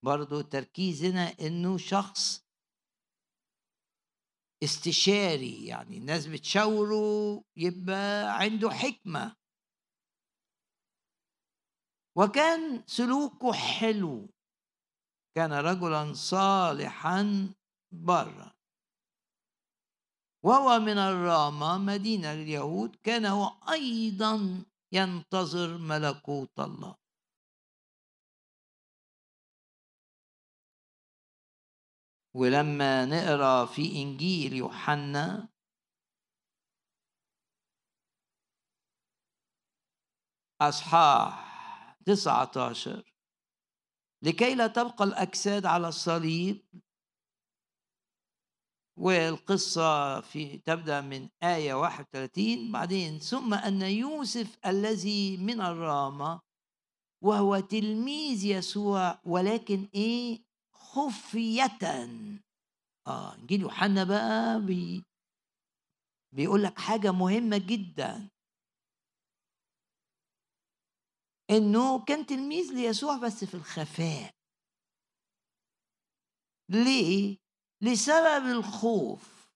برضو 0.06 0.42
تركيزنا 0.42 1.28
إنه 1.42 1.78
شخص 1.78 2.48
استشاري 4.64 5.66
يعني 5.66 5.98
الناس 5.98 6.28
بتشاوره 6.28 7.44
يبقى 7.58 8.40
عنده 8.40 8.70
حكمة. 8.70 9.36
وكان 12.18 12.84
سلوكه 12.88 13.54
حلو. 13.54 14.30
كان 15.36 15.54
رجلا 15.54 16.14
صالحا 16.14 17.54
برا. 17.92 18.52
وهو 20.44 20.80
من 20.80 20.98
الرامة 20.98 21.78
مدينة 21.78 22.34
لليهود. 22.34 22.96
كان 22.96 23.26
هو 23.26 23.46
أيضا 23.70 24.66
ينتظر 24.92 25.78
ملكوت 25.78 26.60
الله. 26.60 26.96
ولما 32.36 33.06
نقرأ 33.06 33.66
في 33.66 34.02
إنجيل 34.02 34.54
يوحنا 34.54 35.50
أصحاح 40.62 41.57
19 42.08 43.04
لكي 44.24 44.56
لا 44.56 44.68
تبقى 44.68 45.04
الأجساد 45.04 45.66
على 45.66 45.88
الصليب. 45.88 46.66
والقصة 49.00 50.22
في 50.22 50.58
تبدأ 50.58 51.02
من 51.02 51.30
آية 51.44 51.74
31 51.74 52.72
بعدين 52.72 53.20
ثم 53.20 53.54
أن 53.54 53.82
يوسف 53.82 54.58
الذي 54.66 55.38
من 55.38 55.62
الرامة 55.62 56.42
وهو 57.24 57.60
تلميذ 57.60 58.46
يسوع 58.46 59.20
ولكن 59.26 59.90
إيه؟ 59.96 60.44
خفية. 60.74 61.78
آه 63.08 63.36
إنجيل 63.36 63.62
يوحنا 63.62 64.04
بقى 64.04 64.62
بي 64.66 65.04
بيقول 66.34 66.64
لك 66.64 66.80
حاجة 66.80 67.12
مهمة 67.12 67.58
جدا. 67.58 68.30
إنه 71.50 72.06
كان 72.06 72.26
تلميذ 72.26 72.74
ليسوع 72.74 73.18
بس 73.18 73.44
في 73.44 73.54
الخفاء. 73.54 74.36
ليه؟ 76.70 77.38
لسبب 77.82 78.46
الخوف. 78.46 79.52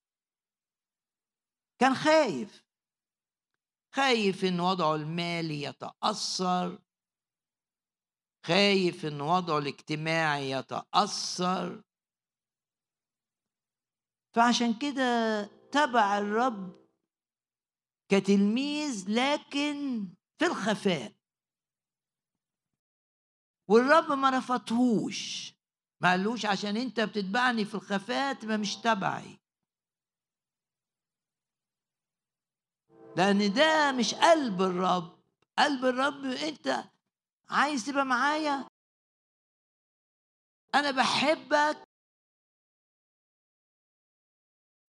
كان 1.79 1.95
خايف. 1.95 2.65
خايف 3.95 4.45
إن 4.45 4.59
وضعه 4.59 4.95
المالي 4.95 5.61
يتأثر. 5.61 6.81
خايف 8.45 9.05
إن 9.05 9.21
وضعه 9.21 9.57
الاجتماعي 9.57 10.51
يتأثر. 10.51 11.83
فعشان 14.35 14.79
كده 14.81 15.43
تبع 15.71 16.17
الرب 16.17 16.87
كتلميذ 18.11 19.05
لكن 19.09 20.07
في 20.39 20.45
الخفاء. 20.45 21.20
والرب 23.67 24.11
ما 24.11 24.29
رفضهوش. 24.29 25.51
ما 26.01 26.09
قالوش 26.11 26.45
عشان 26.45 26.77
انت 26.77 26.99
بتتبعني 26.99 27.65
في 27.65 27.75
الخفاء 27.75 28.33
تبقى 28.33 28.57
مش 28.57 28.75
تبعي. 28.75 29.37
لأن 33.17 33.53
ده 33.53 33.91
مش 33.91 34.13
قلب 34.13 34.61
الرب. 34.61 35.23
قلب 35.57 35.85
الرب 35.85 36.25
انت 36.25 36.91
عايز 37.49 37.85
تبقى 37.85 38.05
معايا؟ 38.05 38.67
أنا 40.75 40.91
بحبك. 40.91 41.83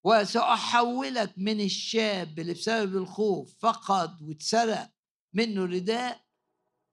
وسأحولك 0.05 1.35
من 1.39 1.61
الشاب 1.61 2.39
اللي 2.39 2.55
بسبب 2.55 2.97
الخوف 2.97 3.55
فقد 3.59 4.23
واتسرق 4.23 4.91
منه 5.35 5.65
رداء 5.65 6.25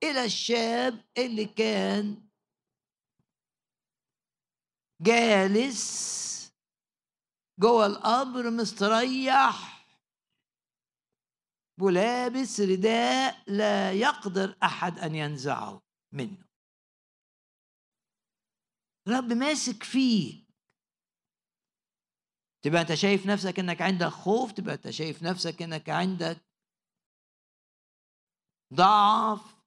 إلى 0.04 0.26
الشاب 0.26 1.06
اللي 1.18 1.45
كان 1.45 2.30
جالس 5.02 6.20
جوه 7.60 7.86
القبر 7.86 8.52
مستريح 8.52 9.80
ولابس 11.82 12.60
رداء 12.60 13.43
لا 13.47 13.91
يقدر 13.91 14.58
أحد 14.64 15.00
أن 15.00 15.16
ينزعه 15.16 15.82
منه. 16.12 16.45
رب 19.08 19.34
ماسك 19.34 19.84
فيك. 19.84 20.50
تبقى 22.62 22.82
أنت 22.82 22.93
شايف 22.93 23.26
نفسك 23.26 23.60
إنك 23.60 23.82
عندك 23.82 24.08
خوف 24.08 24.52
تبقى 24.52 24.74
أنت 24.74 24.89
شايف 24.89 25.24
نفسك 25.24 25.62
إنك 25.62 25.89
عندك 25.89 26.38
ضعف. 28.74 29.59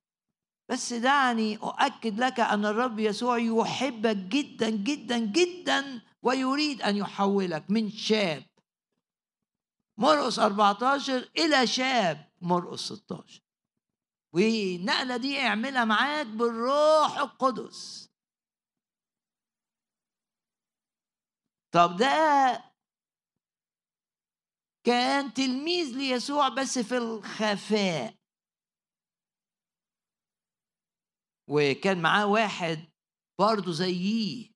بس 0.68 0.92
دعني 0.92 1.56
أؤكد 1.56 2.18
لك 2.20 2.40
أن 2.40 2.64
الرب 2.66 2.98
يسوع 2.98 3.38
يحبك 3.38 4.16
جدا 4.16 4.70
جدا 4.70 5.18
جدا 5.18 6.02
ويريد 6.22 6.82
أن 6.82 6.96
يحولك 6.96 7.70
من 7.70 7.90
شاب. 7.90 8.44
مرقس 9.98 10.38
14 10.38 11.30
إلى 11.38 11.66
شاب. 11.66 12.32
مرقس 12.40 12.92
16 12.92 13.40
والنقلة 14.34 15.16
دي 15.16 15.40
اعملها 15.40 15.84
معاك 15.84 16.26
بالروح 16.26 17.18
القدس. 17.18 18.08
طب 21.72 21.96
ده 21.96 22.64
كان 24.84 25.34
تلميذ 25.34 25.96
ليسوع 25.96 26.48
بس 26.48 26.78
في 26.78 26.96
الخفاء. 26.96 28.21
وكان 31.52 32.02
معاه 32.02 32.26
واحد 32.26 32.78
برضه 33.40 33.72
زيه 33.72 34.52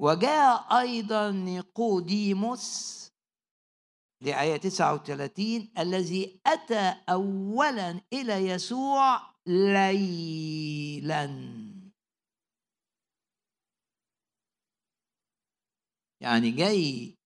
وجاء 0.00 0.80
أيضا 0.80 1.30
نيقوديموس 1.30 3.02
لآية 4.22 4.56
39 4.56 5.72
الذي 5.78 6.40
أتى 6.46 6.94
أولا 7.08 8.00
إلى 8.12 8.32
يسوع 8.48 9.34
ليلا. 9.46 11.26
يعني 16.20 16.50
جاي 16.50 17.18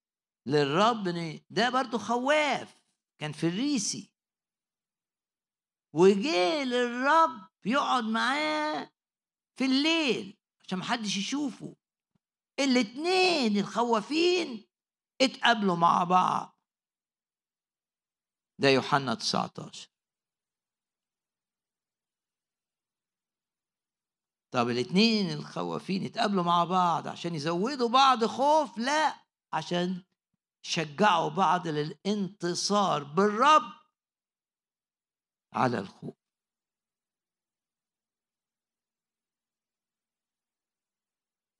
للرب 0.47 1.05
ده 1.51 1.71
برضو 1.71 1.99
خواف 1.99 2.81
كان 3.21 3.33
في 3.33 3.47
الريسي 3.47 4.16
وجه 5.97 6.65
للرب 6.65 7.49
يقعد 7.65 8.05
معاه 8.05 8.91
في 9.59 9.65
الليل 9.65 10.39
عشان 10.67 10.79
محدش 10.79 11.17
يشوفه. 11.17 11.77
الاتنين 12.59 13.59
الخوافين 13.59 14.67
اتقابلوا 15.21 15.77
مع 15.77 16.05
بعض. 16.05 16.59
ده 18.59 18.69
يوحنا 18.69 19.15
19 19.15 19.89
طب 24.51 24.69
الاتنين 24.71 25.31
الخوافين 25.31 26.05
اتقابلوا 26.05 26.45
مع 26.45 26.65
بعض 26.65 27.09
عشان 27.09 27.35
يزودوا 27.35 27.89
بعض 27.89 28.25
خوف؟ 28.25 28.79
لا 28.79 29.25
عشان 29.53 30.05
شجعوا 30.63 31.29
بعض 31.29 31.69
للانتصار 31.69 33.05
بالرب. 33.05 33.86
على 35.57 35.79
الخوف. 35.79 36.15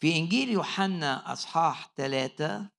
في 0.01 0.17
إنجيل 0.17 0.49
يوحنا 0.49 1.33
أصحاح 1.33 1.93
ثلاثة 1.97 2.71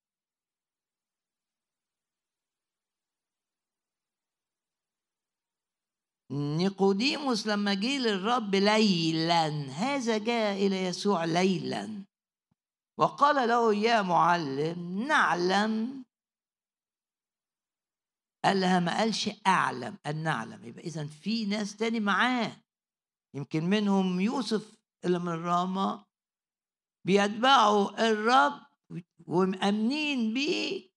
نيقوديموس 6.32 7.47
لما 7.47 7.74
جه 7.74 7.97
للرب 7.97 8.55
ليلا 8.55 9.47
هذا 9.72 10.18
جاء 10.18 10.68
إلى 10.68 10.84
يسوع 10.86 11.26
ليلا 11.26 12.05
وقال 12.97 13.49
له 13.49 13.76
يا 13.76 14.01
معلم 14.01 15.07
نعلم 15.07 16.05
قال 18.48 18.62
لها 18.62 18.80
ما 18.80 18.98
قالش 18.98 19.30
أعلم 19.48 19.98
أن 20.06 20.24
نعلم. 20.24 20.66
يبقى 20.66 20.84
إذا 20.84 21.08
في 21.08 21.45
ناس 21.45 21.78
تاني 21.78 22.00
معاه. 22.00 22.64
يمكن 23.34 23.64
منهم 23.64 24.20
يوسف 24.20 24.78
اللي 25.06 25.20
من 25.20 25.28
الرامة 25.28 26.06
بيتبعوا 27.06 28.12
الرب 28.12 28.68
ومأمنين 29.28 30.34
بيه 30.34 30.89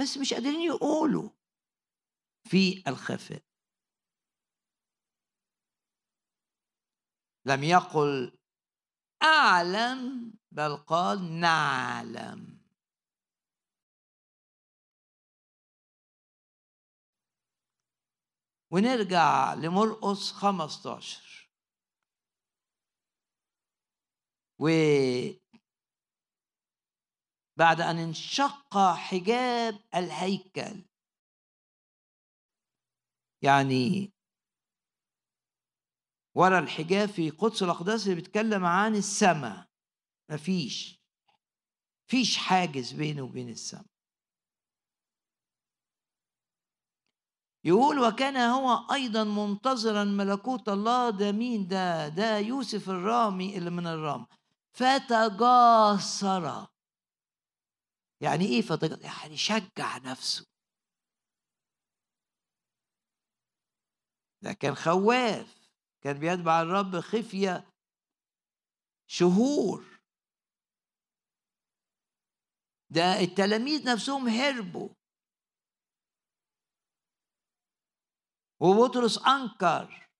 بس 0.00 0.18
مش 0.18 0.34
قادرين 0.34 0.60
يقولوا 0.60 1.30
في 2.48 2.82
الخفاء. 2.88 3.42
لم 7.46 7.64
يقل 7.64 8.38
أعلم 9.22 10.32
بل 10.52 10.76
قال 10.76 11.40
نعلم. 11.40 12.55
ونرجع 18.70 19.54
لمرقس 19.54 20.32
15 20.32 21.50
و 24.58 24.68
بعد 27.58 27.80
أن 27.80 27.98
انشق 27.98 28.78
حجاب 28.94 29.80
الهيكل 29.94 30.84
يعني 33.42 34.12
ورا 36.34 36.58
الحجاب 36.58 37.08
في 37.08 37.30
قدس 37.30 37.62
الأقداس 37.62 38.04
اللي 38.04 38.14
بيتكلم 38.14 38.64
عن 38.64 38.94
السماء. 38.96 39.70
مفيش 40.30 41.00
فيش 42.10 42.36
حاجز 42.36 42.92
بينه 42.92 43.22
وبين 43.22 43.48
السماء. 43.48 43.95
يقول 47.66 47.98
وكان 47.98 48.36
هو 48.36 48.94
أيضا 48.94 49.24
منتظرا 49.24 50.04
ملكوت 50.04 50.68
الله. 50.68 51.10
ده 51.10 51.32
مين 51.32 51.68
ده؟ 51.68 52.08
ده 52.08 52.38
يوسف 52.38 52.88
الرامي 52.90 53.58
اللي 53.58 53.70
من 53.70 53.86
الرام. 53.86 54.26
فتجاسر 54.72 56.66
يعني 58.20 58.44
إيه 58.44 58.62
فتجاسر 58.62 59.02
يعني 59.04 59.36
شجع 59.36 59.98
نفسه. 59.98 60.46
ده 64.42 64.52
كان 64.52 64.74
خواف. 64.74 65.70
كان 66.02 66.18
بيتبع 66.18 66.62
الرب 66.62 67.00
خفية. 67.00 67.64
شهور. 69.06 69.84
ده 72.90 73.20
التلاميذ 73.20 73.92
نفسهم 73.92 74.28
هربوا. 74.28 74.88
وبطرس 78.60 79.18
أنكر. 79.18 80.10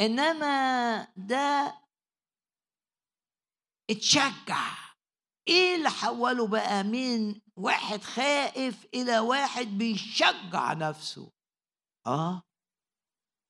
إنما 0.00 1.04
ده 1.16 1.78
اتشجع. 3.90 4.92
إيه 5.48 5.76
اللي 5.76 5.90
حوله 5.90 6.48
بقى 6.48 6.82
من 6.84 7.40
واحد 7.56 8.00
خائف 8.00 8.86
إلى 8.94 9.18
واحد 9.18 9.66
بيشجع 9.66 10.72
نفسه؟ 10.72 11.32
آه 12.06 12.42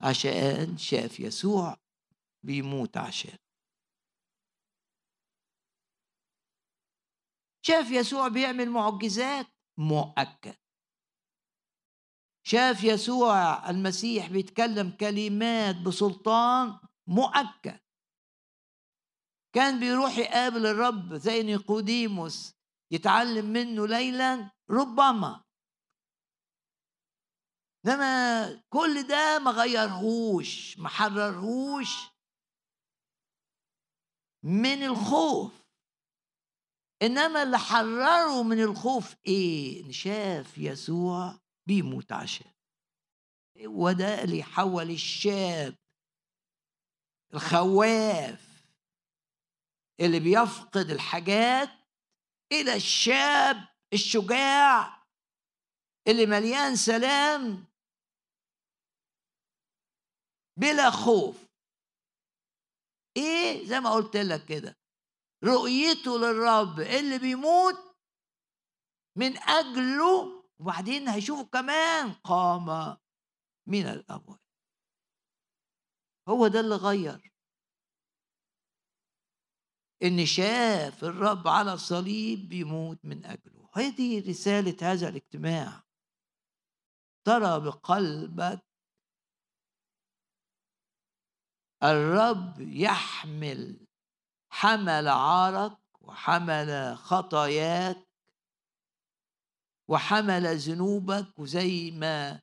عشان 0.00 0.78
شاف 0.78 1.20
يسوع 1.20 1.76
بيموت 2.46 2.96
عشان. 2.96 3.38
شاف 7.64 7.90
يسوع 7.90 8.28
بيعمل 8.28 8.70
معجزات 8.70 9.46
مؤكد. 9.78 10.61
شاف 12.42 12.84
يسوع 12.84 13.70
المسيح 13.70 14.26
بيتكلم 14.28 14.90
كلمات 14.90 15.76
بسلطان 15.76 16.78
مؤكد. 17.06 17.80
كان 19.54 19.80
بيروح 19.80 20.18
يقابل 20.18 20.66
الرب 20.66 21.14
زي 21.14 21.42
نيقوديموس 21.42 22.54
يتعلم 22.90 23.44
منه 23.52 23.86
ليلا 23.86 24.50
ربما. 24.70 25.44
إنما 27.86 28.62
كل 28.68 29.06
ده 29.08 29.38
ما 29.38 29.50
غيرهوش 29.50 30.78
ما 30.78 30.88
حررهوش 30.88 32.08
من 34.42 34.82
الخوف. 34.82 35.62
إنما 37.02 37.42
اللي 37.42 37.58
حرره 37.58 38.42
من 38.42 38.60
الخوف 38.60 39.14
إيه؟ 39.26 39.92
شاف 39.92 40.58
يسوع 40.58 41.41
بيموت 41.66 42.12
عشان 42.12 42.52
وده 43.66 44.24
اللي 44.24 44.38
يحول 44.38 44.90
الشاب 44.90 45.76
الخواف 47.34 48.52
اللي 50.00 50.20
بيفقد 50.20 50.90
الحاجات 50.90 51.68
إلى 52.52 52.76
الشاب 52.76 53.68
الشجاع 53.92 55.02
اللي 56.08 56.26
مليان 56.26 56.76
سلام. 56.76 57.66
بلا 60.58 60.90
خوف. 60.90 61.48
إيه؟ 63.16 63.66
زي 63.66 63.80
ما 63.80 63.90
قلت 63.90 64.16
لك 64.16 64.44
كده. 64.44 64.76
رؤيته 65.44 66.18
للرب 66.18 66.80
اللي 66.80 67.18
بيموت 67.18 67.96
من 69.16 69.38
أجله 69.38 70.41
وبعدين 70.62 71.08
هيشوفوا 71.08 71.44
كمان 71.44 72.12
قام 72.12 72.96
من 73.66 73.86
الأموات 73.86 74.40
هو 76.28 76.48
ده 76.48 76.60
اللي 76.60 76.74
غير. 76.74 77.32
إن 80.02 80.26
شاف 80.26 81.04
الرب 81.04 81.48
على 81.48 81.72
الصليب 81.72 82.48
بيموت 82.48 83.04
من 83.04 83.24
أجله. 83.24 83.68
هذه 83.74 84.28
رسالة 84.30 84.92
هذا 84.92 85.08
الاجتماع. 85.08 85.82
ترى 87.24 87.60
بقلبك 87.60 88.64
الرب 91.82 92.60
يحمل 92.60 93.86
حمل 94.50 95.08
عارك 95.08 95.78
وحمل 96.00 96.96
خطاياك 96.96 98.11
وحمل 99.88 100.56
ذنوبك 100.56 101.38
وزي 101.38 101.90
ما 101.90 102.40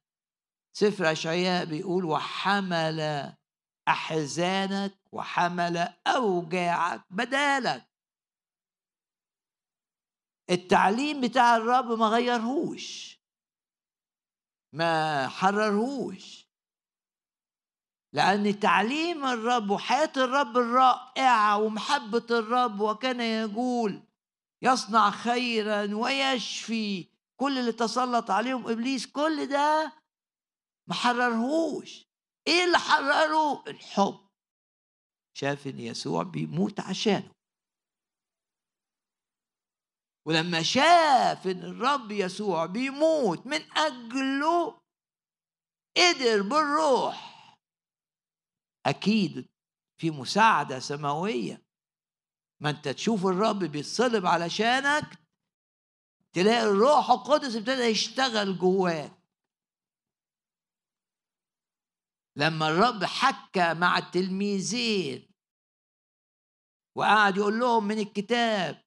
سفر 0.74 1.12
أشعياء 1.12 1.66
بيقول 1.66 2.06
وحمل 2.06 3.34
أحزانك 3.88 5.00
وحمل 5.12 5.94
أوجاعك 6.08 7.02
بدالك. 7.10 7.90
التعليم 10.50 11.22
بتاع 11.22 11.56
الرب 11.56 11.86
ما 11.86 12.08
غيرهوش. 12.08 13.20
ما 14.74 15.28
حررهوش. 15.28 16.50
لأن 18.14 18.60
تعليم 18.60 19.26
الرب 19.26 19.70
وحياة 19.70 20.12
الرب 20.18 20.58
الرائعة 20.58 21.58
ومحبة 21.58 22.26
الرب 22.32 22.80
وكان 22.80 23.22
يقول 23.22 24.04
يصنع 24.62 25.12
خيرا 25.12 25.96
ويشفي 25.96 27.09
كل 27.40 27.58
اللي 27.58 27.72
تسلط 27.72 28.32
عليهم 28.32 28.68
إبليس 28.68 29.08
كل 29.08 29.46
ده 29.50 29.94
ما 30.90 30.96
حررهوش. 30.96 32.06
إيه 32.48 32.64
اللي 32.64 32.78
حرره؟ 32.78 33.64
الحب. 33.68 34.30
شاف 35.38 35.68
إن 35.68 35.80
يسوع 35.80 36.24
بيموت 36.24 36.80
عشانه. 36.80 37.32
ولما 40.28 40.64
شاف 40.64 41.48
إن 41.48 41.64
الرب 41.64 42.12
يسوع 42.12 42.66
بيموت 42.66 43.48
من 43.48 43.78
أجله 43.78 44.82
قدر 45.98 46.42
بالروح. 46.42 47.40
أكيد 48.86 49.50
في 50.02 50.12
مساعدة 50.12 50.80
سماوية. 50.80 51.62
ما 52.62 52.70
أنت 52.70 52.88
تشوف 52.88 53.26
الرب 53.26 53.60
بيتصلب 53.60 54.26
علشانك 54.26 55.29
تلاقي 56.36 56.64
الروح 56.64 57.10
القدس 57.10 57.56
ابتدى 57.56 57.82
يشتغل 57.84 58.58
جواك 58.58 59.20
لما 62.38 62.70
الرب 62.70 63.04
حكى 63.04 63.74
مع 63.74 63.98
التلميذين 63.98 65.32
وقعد 66.98 67.38
يقول 67.38 67.60
لهم 67.60 67.88
من 67.88 68.00
الكتاب 68.00 68.84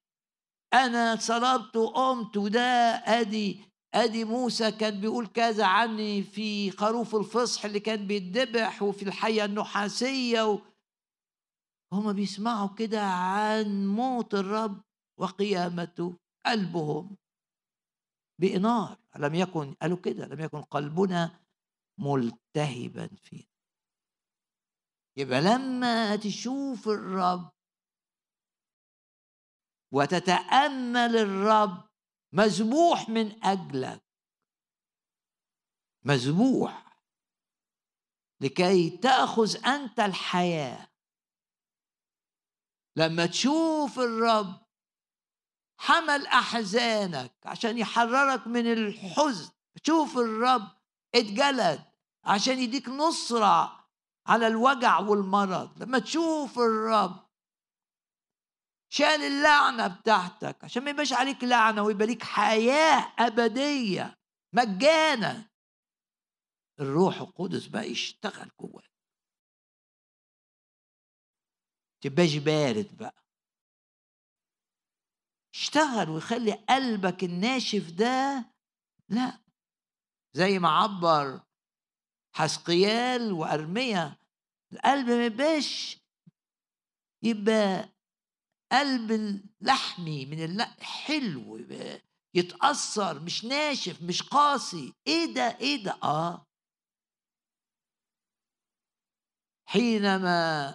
أنا 0.73 1.15
صلبت 1.15 1.75
وقمت 1.75 2.37
وده 2.37 2.61
أدي 3.05 3.73
أدي 3.93 4.23
موسى 4.23 4.71
كان 4.71 5.01
بيقول 5.01 5.27
كذا 5.27 5.65
عني 5.65 6.23
في 6.23 6.71
خروف 6.71 7.15
الفصح 7.15 7.65
اللي 7.65 7.79
كان 7.79 8.07
بيتذبح 8.07 8.83
وفي 8.83 9.03
الحية 9.03 9.45
النحاسية 9.45 10.41
و... 10.51 10.59
هما 11.93 12.11
بيسمعوا 12.11 12.69
كده 12.75 13.01
عن 13.01 13.87
موت 13.87 14.33
الرب 14.33 14.81
وقيامته 15.19 16.17
قلبهم. 16.45 17.17
بإنار. 18.39 18.97
لم 19.15 19.35
يكن 19.35 19.73
قالوا 19.73 19.97
كده 19.97 20.25
لم 20.25 20.39
يكن 20.39 20.61
قلبنا 20.61 21.39
ملتهبا 21.97 23.07
فيه 23.07 23.45
يبقى 25.17 25.41
لما 25.41 26.15
تشوف 26.15 26.87
الرب 26.87 27.51
وتتأمل 29.91 31.17
الرب 31.17 31.89
مذبوح 32.33 33.09
من 33.09 33.43
أجلك 33.45 34.03
مذبوح 36.05 36.99
لكي 38.41 38.97
تأخذ 38.97 39.65
أنت 39.65 39.99
الحياة. 39.99 40.87
لما 42.95 43.25
تشوف 43.25 43.99
الرب 43.99 44.62
حمل 45.83 46.27
أحزانك 46.27 47.33
عشان 47.45 47.77
يحررك 47.77 48.47
من 48.47 48.73
الحزن. 48.73 49.51
تشوف 49.83 50.17
الرب 50.17 50.67
اتجلد 51.15 51.83
عشان 52.23 52.59
يديك 52.59 52.89
نصرة 52.89 53.85
على 54.27 54.47
الوجع 54.47 54.99
والمرض. 54.99 55.83
لما 55.83 55.99
تشوف 55.99 56.59
الرب 56.59 57.29
شال 58.89 59.21
اللعنة 59.23 59.87
بتاعتك 59.87 60.63
عشان 60.63 60.83
ما 60.83 60.89
يبقاش 60.89 61.13
عليك 61.13 61.43
لعنة 61.43 61.83
ويبقى 61.83 62.07
ليك 62.07 62.23
حياة 62.23 63.13
أبدية 63.19 64.17
مجانا. 64.53 65.49
الروح 66.79 67.21
القدس 67.21 67.67
بقى 67.67 67.85
يشتغل 67.91 68.51
جواك. 68.59 68.91
تبقاش 72.01 72.35
بارد 72.35 72.97
بقى. 72.97 73.22
اشتغل 75.53 76.09
ويخلي 76.09 76.51
قلبك 76.51 77.23
الناشف 77.23 77.91
ده 77.91 78.45
لا. 79.09 79.39
زي 80.33 80.59
ما 80.59 80.69
عبر 80.69 81.41
حسقيال 82.35 83.31
وأرمية 83.31 84.19
القلب 84.73 85.07
ما 85.07 85.25
يبقاش 85.25 85.97
يبقى 87.23 87.89
قلب 88.71 89.11
اللحمي 89.11 90.25
من 90.25 90.43
اللحم 90.43 90.81
حلو 90.81 91.57
يتأثر 92.35 93.19
مش 93.19 93.45
ناشف 93.45 94.01
مش 94.01 94.21
قاسي. 94.23 94.93
إيه 95.07 95.33
ده؟ 95.33 95.57
إيه 95.59 95.83
ده؟ 95.83 95.99
آه. 96.03 96.45
حينما 99.65 100.69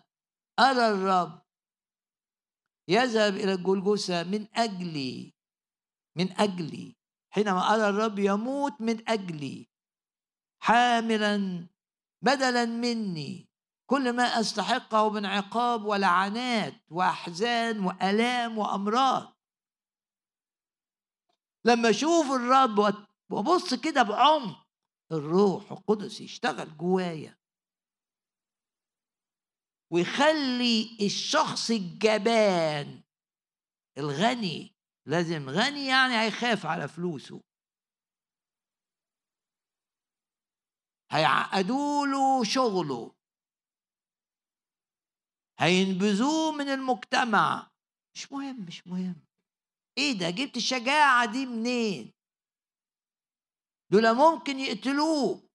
أرى 0.61 0.89
الرب 0.89 1.48
يذهب 2.89 3.35
إلى 3.35 3.53
الجلجسة 3.53 4.23
من 4.23 4.47
أجلي 4.55 5.39
من 6.19 6.33
أجلي. 6.33 6.97
حينما 7.31 7.75
أرى 7.75 7.89
الرب 7.89 8.19
يموت 8.19 8.81
من 8.81 9.09
أجلي. 9.09 9.69
حاملا 10.63 11.67
بدلا 12.23 12.65
مني. 12.65 13.49
كل 13.87 14.13
ما 14.13 14.23
أستحقه 14.23 15.11
من 15.11 15.27
عقاب 15.27 15.85
ولعنات 15.85 16.75
وأحزان 16.89 17.85
وألام 17.85 18.59
وأمراض. 18.59 19.37
لما 21.65 21.91
أشوف 21.91 22.27
الرب 22.33 22.95
وأبص 23.31 23.75
كده 23.75 24.03
بعمق 24.03 24.67
الروح 25.13 25.73
القدس 25.73 26.21
يشتغل 26.21 26.77
جوايا. 26.77 27.38
ويخلي 29.93 30.99
الشخص 31.07 31.71
الجبان 31.71 33.03
الغني. 33.99 34.75
لازم 35.07 35.51
غني 35.51 35.87
يعني 35.87 36.15
هيخاف 36.21 36.67
على 36.67 36.89
فلوسه. 36.89 37.41
هيعقدوا 41.13 42.07
له 42.07 42.45
شغله. 42.45 43.15
هينبذوه 45.61 46.53
من 46.53 46.69
المجتمع. 46.69 47.71
مش 48.15 48.33
مهم 48.33 48.67
مش 48.67 48.87
مهم. 48.87 49.27
إيه 49.99 50.19
ده؟ 50.19 50.31
جبت 50.31 50.57
الشجاعة 50.57 51.33
دي 51.33 51.47
منين؟ 51.47 52.13
دول 53.93 54.15
ممكن 54.15 54.59
يقتلوك 54.59 55.48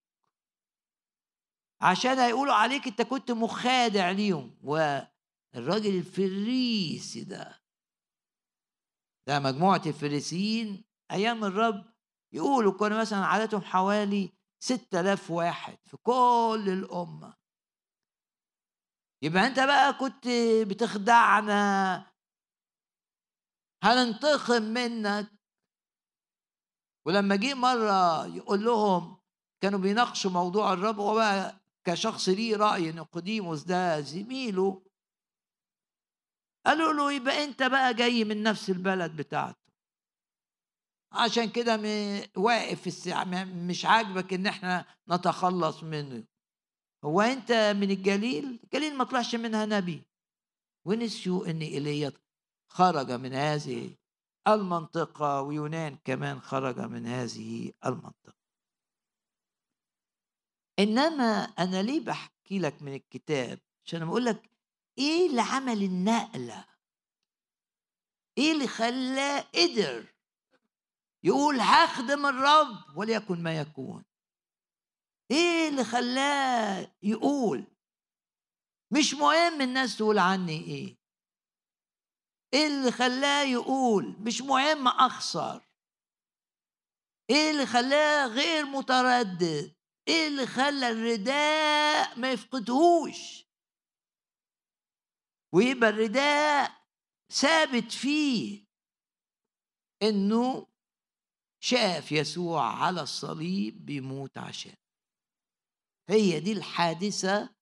عشان 1.84 2.19
هيقولوا 2.19 2.53
عليك 2.53 2.88
انت 2.88 3.01
كنت 3.01 3.31
مخادع 3.31 4.11
ليهم. 4.11 4.57
والراجل 4.63 5.97
الفريسي 5.97 7.23
ده 7.23 7.63
ده 9.27 9.39
مجموعة 9.39 9.81
الفريسيين 9.86 10.86
أيام 11.11 11.43
الرب 11.43 11.93
يقولوا 12.34 12.77
كانوا 12.79 12.99
مثلا 13.01 13.25
عددهم 13.25 13.61
حوالي 13.61 14.34
ستة 14.59 14.99
آلاف 14.99 15.31
واحد 15.31 15.77
في 15.86 15.97
كل 15.97 16.65
الأمة. 16.67 17.34
يبقى 19.21 19.47
أنت 19.47 19.59
بقى 19.59 19.93
كنت 19.93 20.27
بتخدعنا. 20.67 22.13
هننتقم 23.84 24.63
منك. 24.63 25.31
ولما 27.05 27.36
جه 27.36 27.53
مرة 27.53 28.25
يقول 28.27 28.65
لهم 28.65 29.21
كانوا 29.61 29.79
بيناقشوا 29.79 30.31
موضوع 30.31 30.73
الرب 30.73 30.99
هو 30.99 31.15
بقى 31.15 31.62
كشخص 31.84 32.29
ليه 32.29 32.55
رأي 32.55 32.91
نيقوديموس 32.91 33.63
ده 33.63 33.99
زميله. 34.01 34.81
قالوا 36.65 36.93
له 36.93 37.11
يبقى 37.13 37.43
انت 37.43 37.63
بقى 37.63 37.93
جاي 37.93 38.23
من 38.23 38.43
نفس 38.43 38.69
البلد 38.69 39.15
بتاعته. 39.15 39.63
عشان 41.11 41.49
كده 41.49 41.75
واقف 42.38 42.81
في 42.81 42.88
الساعة 42.88 43.43
مش 43.43 43.86
عاجبك 43.86 44.34
ان 44.34 44.47
إحنا 44.47 44.86
نتخلص 45.09 45.84
منه. 45.84 46.23
هو 47.03 47.21
انت 47.21 47.51
من 47.51 47.91
الجليل؟ 47.91 48.59
الجليل 48.63 48.97
ما 48.97 49.03
طلعش 49.03 49.36
منها 49.36 49.65
نبي. 49.65 50.03
ونسيوا 50.86 51.47
ان 51.47 51.61
ايليا 51.61 52.11
خرج 52.69 53.11
من 53.11 53.34
هذه 53.34 53.95
المنطقة 54.47 55.41
ويونان 55.41 55.97
كمان 56.05 56.39
خرج 56.41 56.79
من 56.79 57.05
هذه 57.07 57.71
المنطقة. 57.86 58.42
إنما 60.80 61.43
أنا 61.43 61.82
ليه 61.82 61.99
بحكي 61.99 62.59
لك 62.59 62.82
من 62.82 62.93
الكتاب؟ 62.95 63.59
عشان 63.86 64.05
بقول 64.05 64.26
لك 64.26 64.49
إيه 64.97 65.30
اللي 65.30 65.41
عمل 65.41 65.84
النقلة؟ 65.84 66.65
إيه 68.38 68.51
اللي 68.51 68.67
خلاه 68.67 69.39
قدر 69.55 70.05
يقول 71.24 71.59
هخدم 71.59 72.26
الرب 72.26 72.97
وليكن 72.97 73.43
ما 73.43 73.57
يكون؟ 73.59 74.03
إيه 75.32 75.69
اللي 75.69 75.84
خلاه 75.84 76.91
يقول 77.03 77.67
مش 78.91 79.13
مهم 79.13 79.61
الناس 79.61 79.97
تقول 79.97 80.19
عني 80.19 80.63
إيه. 80.63 80.97
إيه 82.53 82.67
اللي 82.67 82.91
خلاه 82.91 83.43
يقول 83.43 84.15
مش 84.19 84.41
مهم 84.41 84.88
أخسر. 84.88 85.61
إيه 87.30 87.51
اللي 87.51 87.65
خلاه 87.65 88.28
غير 88.28 88.65
متردد؟ 88.65 89.72
إيه 90.07 90.27
اللي 90.27 90.45
خلى 90.45 90.89
الرداء 90.89 92.19
ما 92.19 92.31
يفقدهوش؟ 92.31 93.45
ويبقى 95.53 95.89
الرداء 95.89 96.83
ثابت 97.31 97.91
فيه 97.91 98.65
إنه 100.03 100.67
شاف 101.59 102.11
يسوع 102.11 102.83
على 102.83 103.01
الصليب 103.01 103.85
بيموت 103.85 104.37
عشان. 104.37 104.75
هي 106.09 106.39
دي 106.39 106.51
الحادثة 106.51 107.55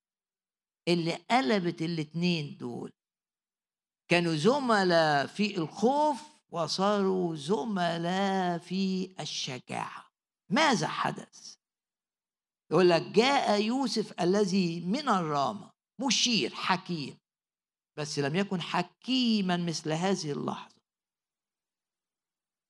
اللي 0.87 1.15
قلبت 1.15 1.81
الاتنين 1.81 2.57
دول. 2.57 2.93
كانوا 4.09 4.35
زملاء 4.35 5.27
في 5.27 5.57
الخوف 5.57 6.21
وصاروا 6.49 7.35
زملاء 7.35 8.57
في 8.57 9.15
الشجاعة. 9.19 10.11
ماذا 10.49 10.87
حدث؟ 10.87 11.60
يقول 12.71 12.89
لك 12.89 13.01
جاء 13.01 13.61
يوسف 13.61 14.21
الذي 14.21 14.81
من 14.85 15.09
الرامة 15.09 15.71
مشير 16.07 16.49
حكيم. 16.53 17.17
بس 17.97 18.19
لم 18.19 18.35
يكن 18.35 18.61
حكيما 18.61 19.57
مثل 19.57 19.91
هذه 19.91 20.31
اللحظة. 20.31 20.75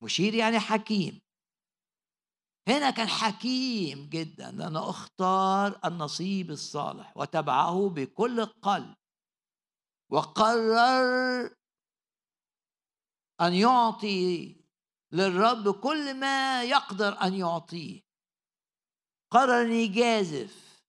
مشير 0.02 0.34
يعني 0.34 0.58
حكيم. 0.58 1.20
هنا 2.68 2.90
كان 2.90 3.08
حكيم 3.08 4.08
جدا 4.08 4.50
لأنه 4.50 4.90
اختار 4.90 5.80
النصيب 5.84 6.50
الصالح 6.50 7.16
وتبعه 7.16 7.88
بكل 7.88 8.46
قلب. 8.46 8.94
وقرر 10.10 11.54
أن 13.40 13.52
يعطي 13.52 14.56
للرب 15.12 15.80
كل 15.80 16.20
ما 16.20 16.62
يقدر 16.62 17.22
أن 17.22 17.34
يعطيه. 17.34 18.11
قرر 19.32 19.62
أن 19.62 19.72
يجازف 19.72 20.82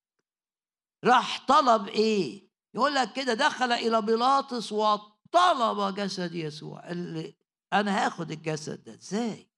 راح 1.05 1.45
طلب 1.47 1.87
إيه؟ 1.87 2.49
يقول 2.73 2.95
لك 2.95 3.13
كده 3.13 3.33
دخل 3.33 3.71
إلى 3.71 4.01
بيلاطس 4.01 4.71
وطلب 4.71 5.95
جسد 5.95 6.35
يسوع. 6.35 6.89
اللي 6.89 7.35
أنا 7.73 8.05
هاخد 8.05 8.31
الجسد 8.31 8.83
ده 8.83 8.93
إزاي؟ 8.93 9.49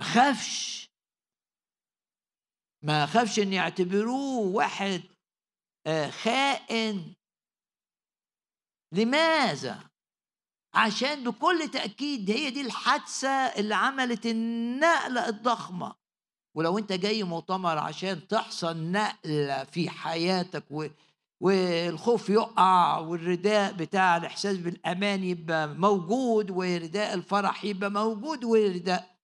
ما 0.00 0.06
خافش. 0.06 0.88
ما 2.82 3.06
خافش 3.06 3.38
إن 3.38 3.52
يعتبروه 3.52 4.38
واحد 4.56 5.02
آه، 5.86 6.10
خائن. 6.10 7.14
لماذا؟ 8.92 9.87
عشان 10.74 11.24
بكل 11.24 11.68
تأكيد 11.72 12.30
هي 12.30 12.50
دي 12.50 12.60
الحادثة 12.60 13.28
اللي 13.28 13.74
عملت 13.74 14.26
النقلة 14.26 15.28
الضخمة. 15.28 15.94
ولو 16.54 16.78
انت 16.78 16.92
جاي 16.92 17.22
مؤتمر 17.22 17.78
عشان 17.78 18.28
تحصل 18.28 18.76
نقلة 18.76 19.64
في 19.64 19.90
حياتك 19.90 20.64
و... 20.70 20.86
والخوف 21.40 22.30
يقع 22.30 22.98
والرداء 22.98 23.72
بتاع 23.72 24.16
الإحساس 24.16 24.56
بالأمان 24.56 25.24
يبقى 25.24 25.68
موجود 25.68 26.50
ورداء 26.50 27.14
الفرح 27.14 27.64
يبقى 27.64 27.90
موجود 27.90 28.44
ورداء 28.44 29.18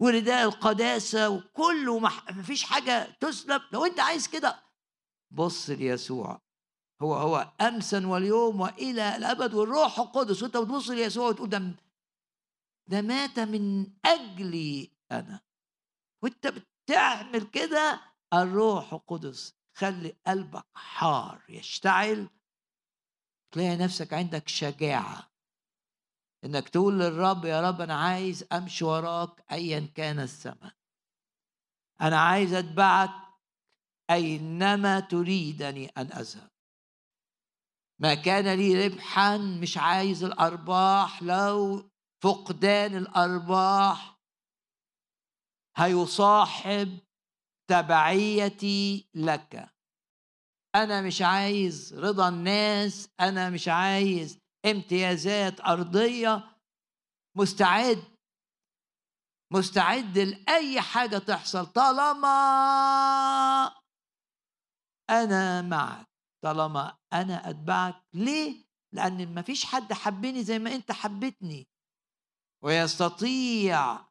ورداء 0.00 0.44
القداسة 0.44 1.28
وكله 1.28 1.98
ما 1.98 2.10
فيش 2.42 2.64
حاجة 2.64 3.16
تسلب 3.20 3.62
لو 3.72 3.84
أنت 3.84 4.00
عايز 4.00 4.28
كده 4.28 4.62
بص 5.30 5.70
ليسوع 5.70 6.40
هو 7.02 7.14
هو 7.14 7.52
أمسا 7.60 8.06
واليوم 8.06 8.60
وإلى 8.60 9.16
الأبد 9.16 9.54
والروح 9.54 9.98
القدس. 9.98 10.42
وأنت 10.42 10.56
بتبص 10.56 10.90
ليسوع 10.90 11.28
وتقول 11.28 11.48
ده 11.48 11.62
ده 12.88 13.02
مات 13.02 13.40
من 13.40 13.86
أجلي 14.04 14.90
أنا. 15.12 15.40
وأنت 16.22 16.46
بتعمل 16.46 17.42
كده 17.46 18.00
الروح 18.34 18.92
القدس 18.92 19.54
خلي 19.76 20.16
قلبك 20.26 20.66
حار 20.74 21.42
يشتعل. 21.48 22.28
تلاقي 23.52 23.76
نفسك 23.76 24.12
عندك 24.12 24.48
شجاعة. 24.48 25.28
إنك 26.44 26.68
تقول 26.68 26.98
للرب 26.98 27.44
يا 27.44 27.60
رب 27.60 27.80
أنا 27.80 27.94
عايز 27.94 28.44
أمشي 28.52 28.84
وراك 28.84 29.44
ايا 29.52 29.88
كان 29.94 30.20
الثمن 30.20 30.70
أنا 32.00 32.20
عايز 32.20 32.52
أتبعك 32.54 33.10
أينما 34.10 35.00
تريدني 35.00 35.86
أن 35.86 36.06
أذهب. 36.06 36.50
ما 38.00 38.14
كان 38.14 38.58
لي 38.58 38.86
ربحا 38.86 39.36
مش 39.36 39.78
عايز 39.78 40.24
الأرباح. 40.24 41.22
لو 41.22 41.90
فقدان 42.24 42.96
الأرباح 42.96 44.18
هيصاحب 45.76 46.98
تبعيتي 47.70 49.08
لك. 49.14 49.68
أنا 50.74 51.02
مش 51.02 51.22
عايز 51.22 51.94
رضا 51.94 52.28
الناس 52.28 53.08
أنا 53.20 53.50
مش 53.50 53.68
عايز 53.68 54.38
امتيازات 54.66 55.60
أرضية. 55.60 56.58
مستعد. 57.36 58.04
مستعد 59.52 60.18
لأي 60.18 60.80
حاجة 60.80 61.18
تحصل 61.18 61.66
طالما 61.66 62.28
أنا 65.10 65.62
معك. 65.62 66.07
طالما 66.44 66.98
أنا 67.12 67.50
أتبعك 67.50 68.02
ليه؟ 68.14 68.68
لأن 68.92 69.34
ما 69.34 69.42
فيش 69.42 69.64
حد 69.64 69.92
حبني 69.92 70.44
زي 70.44 70.58
ما 70.58 70.74
أنت 70.74 70.92
حبتني 70.92 71.68
ويستطيع 72.64 74.08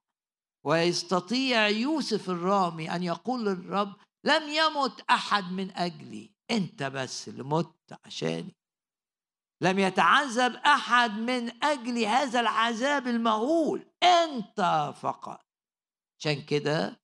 ويستطيع 0.66 1.68
يوسف 1.68 2.30
الرامي 2.30 2.96
أن 2.96 3.04
يقول 3.04 3.46
للرب 3.46 3.96
لم 4.24 4.44
يمت 4.50 5.02
أحد 5.10 5.44
من 5.52 5.72
أجلي 5.72 6.36
أنت 6.52 6.84
بس 6.84 7.28
اللي 7.28 7.44
مت 7.44 8.00
عشاني. 8.06 8.56
لم 9.62 9.80
يتعذب 9.80 10.56
أحد 10.56 11.12
من 11.12 11.64
أجل 11.64 12.04
هذا 12.04 12.40
العذاب 12.40 13.08
المهول 13.08 13.92
أنت 14.04 14.94
فقط. 15.02 15.46
عشان 16.20 16.46
كده 16.46 17.02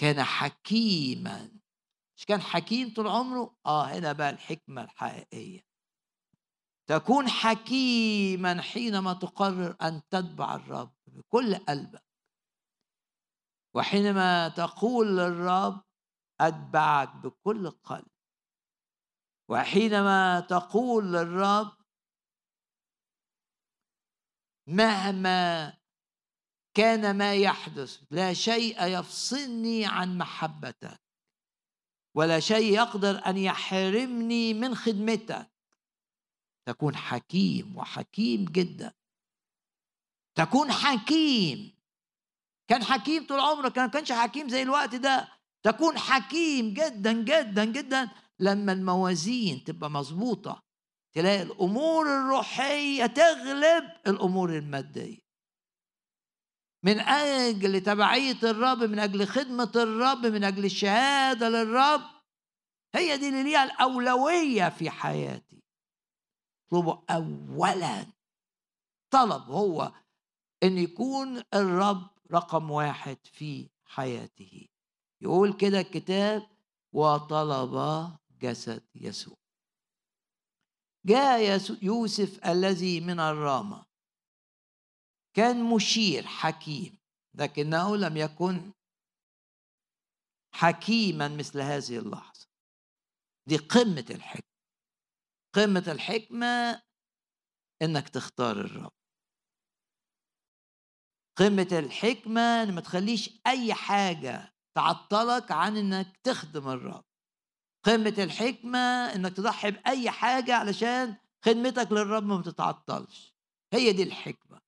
كان 0.00 0.22
حكيما 0.22 1.61
مش 2.22 2.26
كان 2.26 2.40
حكيم 2.40 2.94
طول 2.94 3.08
عمره؟ 3.08 3.56
آه 3.66 3.84
هنا 3.84 4.12
بقى 4.12 4.30
الحكمة 4.30 4.82
الحقيقية. 4.82 5.60
تكون 6.86 7.28
حكيما 7.28 8.62
حينما 8.62 9.12
تقرر 9.12 9.76
أن 9.82 10.02
تتبع 10.10 10.54
الرب 10.54 10.94
بكل 11.06 11.54
قلبك. 11.56 12.04
وحينما 13.74 14.48
تقول 14.48 15.16
للرب 15.16 15.82
أتبعك 16.40 17.16
بكل 17.16 17.70
قلب. 17.70 18.08
وحينما 19.48 20.40
تقول 20.40 21.12
للرب 21.12 21.76
مهما 24.66 25.72
كان 26.74 27.18
ما 27.18 27.34
يحدث 27.34 28.02
لا 28.10 28.34
شيء 28.34 28.84
يفصلني 28.86 29.86
عن 29.86 30.18
محبتك 30.18 31.02
ولا 32.14 32.40
شيء 32.40 32.72
يقدر 32.74 33.26
أن 33.26 33.36
يحرمني 33.36 34.54
من 34.54 34.74
خدمتك. 34.74 35.52
تكون 36.66 36.96
حكيم 36.96 37.76
وحكيم 37.76 38.44
جدا. 38.44 38.92
تكون 40.34 40.72
حكيم. 40.72 41.78
كان 42.68 42.84
حكيم 42.84 43.26
طول 43.26 43.40
عمرك 43.40 43.78
ما 43.78 43.86
كانش 43.86 44.12
حكيم 44.12 44.48
زي 44.48 44.62
الوقت 44.62 44.94
ده. 44.94 45.28
تكون 45.62 45.98
حكيم 45.98 46.74
جدا 46.74 47.12
جدا 47.12 47.64
جدا. 47.64 48.10
لما 48.38 48.72
الموازين 48.72 49.64
تبقى 49.64 49.90
مظبوطة 49.90 50.62
تلاقي 51.12 51.42
الأمور 51.42 52.06
الروحية 52.06 53.06
تغلب 53.06 53.84
الأمور 54.06 54.56
المادية. 54.56 55.21
من 56.84 57.00
أجل 57.00 57.80
تبعية 57.80 58.38
الرب 58.42 58.78
من 58.78 58.98
أجل 58.98 59.26
خدمة 59.26 59.72
الرب 59.76 60.26
من 60.26 60.44
أجل 60.44 60.64
الشهادة 60.64 61.48
للرب. 61.48 62.00
هي 62.94 63.16
دي 63.16 63.28
اللي 63.28 63.42
ليها 63.42 63.64
الأولوية 63.64 64.68
في 64.68 64.90
حياتي. 64.90 65.62
اطلبوا 66.66 66.96
اولا 67.10 68.06
طلب 69.10 69.42
هو 69.42 69.92
إن 70.62 70.78
يكون 70.78 71.42
الرب 71.54 72.10
رقم 72.32 72.70
واحد 72.70 73.18
في 73.24 73.68
حياته. 73.84 74.68
يقول 75.20 75.52
كده 75.52 75.80
الكتاب 75.80 76.48
وطلب 76.92 78.08
جسد 78.40 78.82
يسوع. 78.94 79.36
جاء 81.06 81.60
يوسف 81.82 82.46
الذي 82.46 83.00
من 83.00 83.20
الرامة 83.20 83.91
كان 85.36 85.74
مشير 85.74 86.26
حكيم. 86.26 86.98
لكنه 87.34 87.96
لم 87.96 88.16
يكن 88.16 88.72
حكيما 90.54 91.28
مثل 91.28 91.60
هذه 91.60 91.98
اللحظة. 91.98 92.46
دي 93.48 93.56
قمة 93.56 94.06
الحكمة. 94.10 94.52
قمة 95.54 95.84
الحكمة 95.88 96.82
إنك 97.82 98.08
تختار 98.08 98.60
الرب. 98.60 98.92
قمة 101.38 101.68
الحكمة 101.72 102.62
إن 102.62 102.74
ما 102.74 102.80
تخليش 102.80 103.40
أي 103.46 103.74
حاجة 103.74 104.54
تعطلك 104.76 105.52
عن 105.52 105.76
إنك 105.76 106.16
تخدم 106.24 106.68
الرب. 106.68 107.04
قمة 107.84 108.14
الحكمة 108.18 108.78
إنك 109.14 109.36
تضحي 109.36 109.70
بأي 109.70 110.10
حاجة 110.10 110.54
علشان 110.54 111.16
خدمتك 111.44 111.92
للرب 111.92 112.22
ما 112.22 112.42
تتعطلش 112.42 113.34
هي 113.74 113.92
دي 113.92 114.02
الحكمة. 114.02 114.61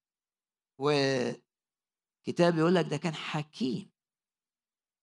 وكتاب 0.79 2.59
يقول 2.59 2.75
لك 2.75 2.87
ده 2.87 2.97
كان 2.97 3.15
حكيم. 3.15 3.91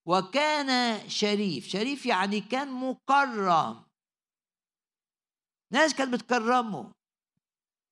وكان 0.06 1.00
شريف 1.10 1.68
شريف 1.68 2.06
يعني 2.06 2.42
كان 2.42 2.72
مكرم. 2.72 3.86
ناس 5.74 5.96
كانت 5.96 6.14
بتكرمه 6.14 6.94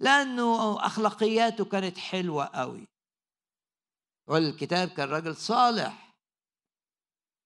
لأنه 0.01 0.85
أخلاقياته 0.85 1.65
كانت 1.65 1.97
حلوة 1.97 2.45
قوي. 2.45 2.87
والكتاب 4.27 4.89
كان 4.89 5.09
راجل 5.09 5.35
صالح. 5.35 6.15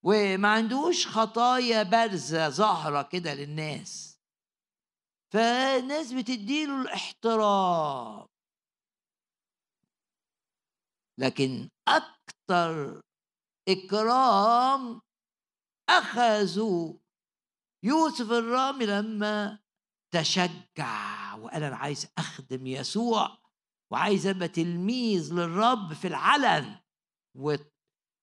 وما 0.04 0.48
عندوش 0.48 1.06
خطايا 1.06 1.82
بارزة 1.82 2.48
ظاهرة 2.48 3.02
كده 3.02 3.34
للناس. 3.34 4.18
فالناس 5.32 6.12
بتديله 6.12 6.82
الاحترام. 6.82 8.26
لكن 11.18 11.68
أكثر 11.88 13.00
إكرام 13.68 15.00
أخذوا 15.88 16.94
يوسف 17.84 18.32
الرامي 18.32 18.86
لما 18.86 19.58
تشجع 20.14 21.34
وقال 21.34 21.62
أنا 21.62 21.76
عايز 21.76 22.06
أخدم 22.18 22.66
يسوع 22.66 23.38
وعايز 23.92 24.26
أبقى 24.26 24.48
تلميذ 24.48 25.34
للرب 25.34 25.92
في 25.92 26.08
العلن 26.08 26.80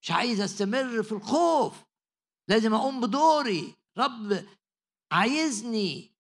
مش 0.02 0.12
عايز 0.12 0.42
أستمر 0.42 1.04
في 1.04 1.12
الخوف. 1.12 1.84
لازم 2.50 2.74
أقوم 2.74 3.02
بدوري. 3.02 3.76
رب 3.98 4.46
عايزني. 5.12 6.16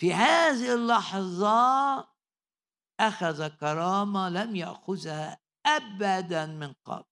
في 0.00 0.14
هذه 0.14 0.74
اللحظة 0.74 2.08
أخذ 3.00 3.48
كرامة 3.48 4.28
لم 4.28 4.56
يأخذها 4.56 5.40
ابدا 5.76 6.46
من 6.46 6.72
قبل. 6.84 7.04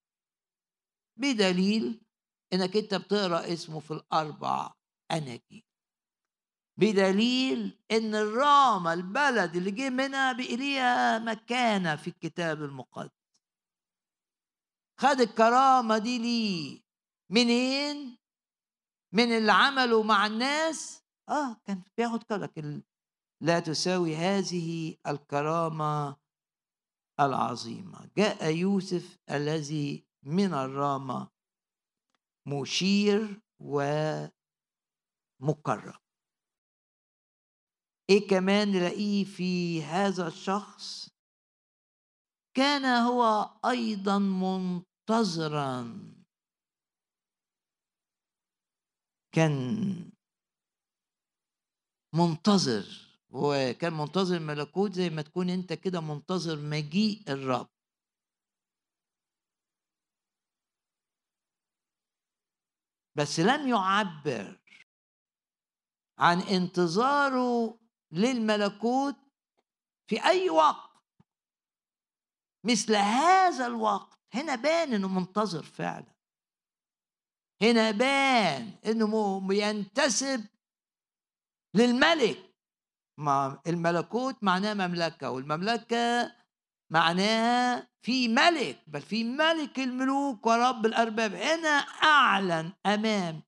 بدليل 1.17 2.05
إنك 2.53 2.77
أنت 2.77 2.95
بتقرأ 2.95 3.53
اسمه 3.53 3.79
في 3.79 3.91
الأربع 3.91 4.73
أناجيل. 5.11 5.63
بدليل 6.77 7.79
إن 7.91 8.15
الرامة 8.15 8.93
البلد 8.93 9.55
اللي 9.55 9.71
جه 9.71 9.89
منها 9.89 10.33
ليها 10.33 11.19
مكانة 11.19 11.95
في 11.95 12.07
الكتاب 12.07 12.63
المقدس. 12.63 13.11
خد 14.99 15.21
الكرامة 15.21 15.97
دي 15.97 16.17
ليه؟ 16.17 16.81
منين؟ 17.29 18.17
من 19.13 19.37
اللي 19.37 19.51
عمله 19.51 20.03
مع 20.03 20.25
الناس؟ 20.25 21.03
آه 21.29 21.61
كان 21.65 21.83
بياخد 21.97 22.23
لكن 22.31 22.83
لا 23.41 23.59
تساوي 23.59 24.15
هذه 24.15 24.95
الكرامة 25.07 26.17
العظيمة. 27.19 28.09
جاء 28.17 28.55
يوسف 28.55 29.17
الذي 29.31 30.05
من 30.23 30.53
الرامة 30.53 31.29
مشير 32.47 33.41
ومكرم 33.59 34.29
إيه 38.09 38.27
كمان 38.27 38.71
نلاقيه 38.71 39.23
في 39.23 39.83
هذا 39.83 40.27
الشخص؟ 40.27 41.09
كان 42.57 42.85
هو 42.85 43.49
أيضا 43.65 44.19
منتظرا. 44.19 45.99
كان 49.35 50.11
منتظر. 52.15 53.08
هو 53.31 53.73
كان 53.81 53.93
منتظر 53.93 54.35
الملكوت 54.37 54.93
زي 54.93 55.09
ما 55.09 55.21
تكون 55.21 55.49
انت 55.49 55.73
كده 55.73 56.01
منتظر 56.01 56.57
مجيء 56.61 57.23
الرب. 57.29 57.69
بس 63.15 63.39
لم 63.39 63.67
يعبر 63.67 64.59
عن 66.19 66.39
انتظاره 66.41 67.79
للملكوت 68.11 69.15
في 70.07 70.25
أي 70.25 70.49
وقت. 70.49 70.89
مثل 72.63 72.95
هذا 72.95 73.67
الوقت. 73.67 74.19
هنا 74.33 74.55
بان 74.55 74.93
إنه 74.93 75.07
منتظر 75.07 75.63
فعلا. 75.63 76.15
هنا 77.61 77.91
بان 77.91 78.79
إنه 78.85 79.47
بينتسب 79.47 80.47
للملك. 81.73 82.48
ما 83.19 83.61
الملكوت 83.67 84.43
معناه 84.43 84.73
مملكة 84.73 85.29
والمملكة 85.31 86.35
معناها 86.89 87.89
في 88.01 88.27
ملك 88.27 88.83
بل 88.87 89.01
في 89.01 89.23
ملك 89.23 89.79
الملوك 89.79 90.45
ورب 90.45 90.85
الأرباب. 90.85 91.33
هنا 91.33 91.69
أعلن 92.03 92.73
أمام 92.85 93.43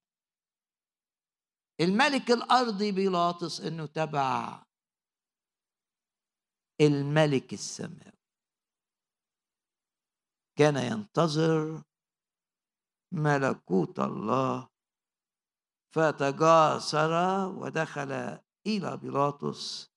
الملك 1.82 2.32
الأرضي 2.32 2.92
بيلاطس 2.92 3.62
إنه 3.62 3.86
تبع 3.86 4.64
الملك 6.82 7.54
السماوي. 7.54 8.22
كان 10.58 10.76
ينتظر 10.78 11.84
ملكوت 13.14 14.00
الله 14.00 14.70
فتجاسر 15.96 17.14
ودخل 17.48 18.40
إلى 18.68 18.98
بيلاطس 18.98 19.92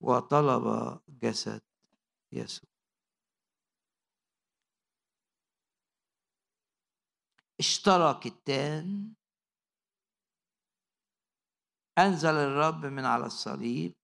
وطلب 0.00 0.98
جسد 1.08 1.62
يسوع. 2.32 2.70
اشترى 7.60 8.20
كتان 8.22 9.14
أنزل 11.98 12.34
الرب 12.34 12.86
من 12.86 13.04
على 13.04 13.26
الصليب. 13.26 13.94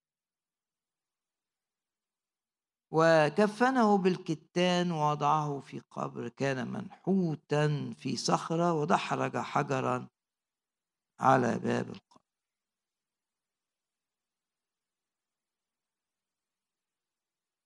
وكفنه 2.93 3.99
بالكتان 3.99 4.93
ووضعه 4.93 5.61
في 5.61 5.81
قبر. 5.81 6.29
كان 6.29 6.73
منحوتا 6.73 7.95
في 7.99 8.17
صخرة 8.17 8.73
ودحرج 8.73 9.37
حجرا 9.37 10.09
على 11.21 11.59
باب 11.59 11.91
القبر. 11.91 12.10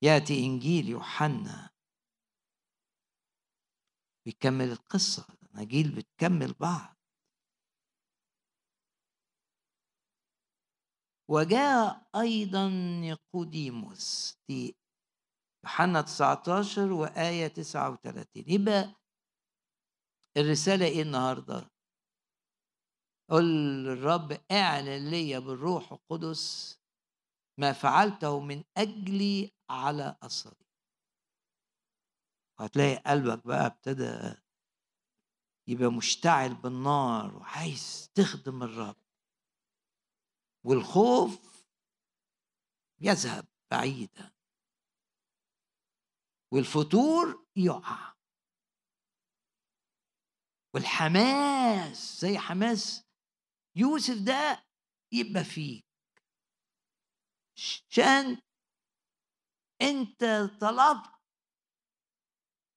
يأتي 0.04 0.46
إنجيل 0.46 0.88
يوحنا. 0.88 1.70
بيكمل 4.26 4.72
القصة 4.72 5.26
الأناجيل 5.42 5.94
بتكمل 5.96 6.52
بعض. 6.52 6.96
وجاء 11.28 12.06
أيضا 12.16 12.68
نيقوديموس 13.00 14.36
دي 14.48 14.76
يوحنا 15.64 16.00
19 16.00 16.92
وآية 16.92 17.46
39 17.48 18.44
يبقى 18.46 18.94
الرسالة 20.36 20.86
إيه 20.86 21.02
النهاردة؟ 21.02 21.70
قل 23.30 23.44
الرب 23.88 24.32
اعلن 24.50 25.10
لي 25.10 25.40
بالروح 25.40 25.92
القدس 25.92 26.78
ما 27.58 27.72
فعلته 27.72 28.40
من 28.40 28.64
أجلي 28.76 29.52
على 29.70 30.16
الصليب 30.24 30.64
هتلاقي 32.60 32.96
قلبك 32.96 33.46
بقى 33.46 33.66
ابتدى 33.66 34.40
يبقى 35.68 35.92
مشتعل 35.92 36.54
بالنار 36.54 37.36
وعايز 37.36 38.10
تخدم 38.14 38.62
الرب. 38.62 38.96
والخوف 40.64 41.64
يذهب 43.00 43.46
بعيدا. 43.70 44.32
والفتور 46.52 47.46
يقع. 47.56 48.14
والحماس 50.74 52.20
زي 52.20 52.38
حماس 52.38 53.04
يوسف 53.76 54.22
ده 54.26 54.66
يبقى 55.12 55.44
فيك 55.44 55.83
عشان 57.56 58.42
انت 59.82 60.24
طلبت 60.60 61.14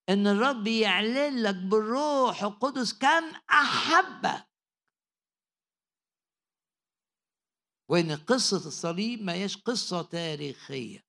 ان 0.09 0.27
الرب 0.27 0.67
يعلن 0.67 1.43
لك 1.43 1.55
بالروح 1.55 2.43
القدس 2.43 2.93
كم 2.93 3.23
أحبك. 3.49 4.47
وإن 7.89 8.15
قصة 8.15 8.67
الصليب 8.67 9.21
ما 9.21 9.33
هيش 9.33 9.57
قصة 9.57 10.01
تاريخية 10.01 11.05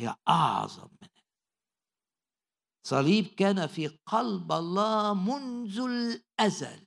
هي 0.00 0.16
أعظم 0.28 0.88
من 1.02 1.08
صليب 2.86 3.26
كان 3.26 3.66
في 3.66 3.88
قلب 3.88 4.52
الله 4.52 5.14
منذ 5.14 5.80
الأزل. 5.80 6.86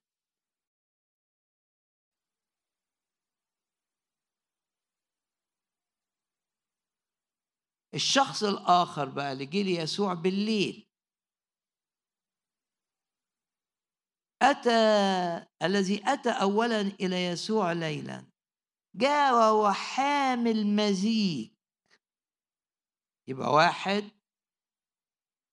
الشخص 7.95 8.43
الآخر 8.43 9.09
بقى 9.09 9.31
اللي 9.31 9.45
جه 9.45 9.61
ليسوع 9.61 10.13
بالليل. 10.13 10.89
أتى 14.41 14.69
الذي 15.63 16.01
أتى 16.13 16.29
أولا 16.29 16.81
إلى 16.81 17.25
يسوع 17.25 17.71
ليلا 17.71 18.25
جاء 18.95 19.33
وهو 19.33 19.71
حامل 19.73 20.67
مزيج. 20.75 21.51
يبقى 23.27 23.51
واحد 23.53 24.11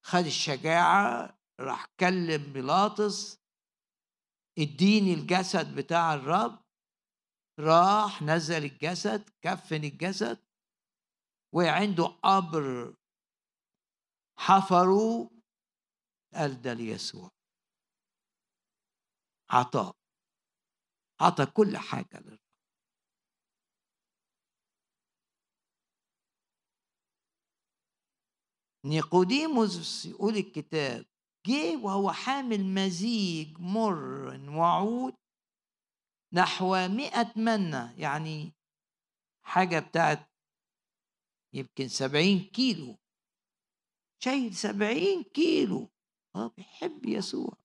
خد 0.05 0.25
الشجاعة 0.27 1.39
راح 1.61 1.87
كلم 2.01 2.53
بيلاطس 2.53 3.43
اديني 4.59 5.15
الجسد 5.15 5.75
بتاع 5.75 6.15
الرب 6.15 6.63
راح 7.61 8.23
نزل 8.23 8.65
الجسد 8.65 9.31
كفن 9.43 9.85
الجسد 9.85 10.39
وعنده 11.53 12.05
قبر 12.05 12.95
حفروا 14.39 15.29
ده 16.63 16.73
ليسوع 16.73 17.31
عطاء. 19.51 19.97
عطى 21.21 21.47
كل 21.47 21.77
حاجة 21.77 22.21
للرب. 22.21 22.39
نيقوديموس 28.85 30.07
يقول 30.07 30.37
الكتاب 30.37 31.07
جه 31.47 31.77
وهو 31.85 32.13
حامل 32.13 32.65
مزيج 32.75 33.59
مر 33.61 34.01
وعود 34.51 35.15
نحو 36.35 36.89
مئة 36.89 37.33
منة 37.37 37.95
يعني 38.01 38.53
حاجة 39.45 39.79
بتاعت 39.79 40.32
يمكن 41.55 41.89
سبعين 41.89 42.51
كيلو. 42.55 42.99
شايل 44.23 44.55
سبعين 44.55 45.23
كيلو. 45.23 45.91
آه 46.37 46.49
بيحب 46.57 47.07
يسوع. 47.07 47.57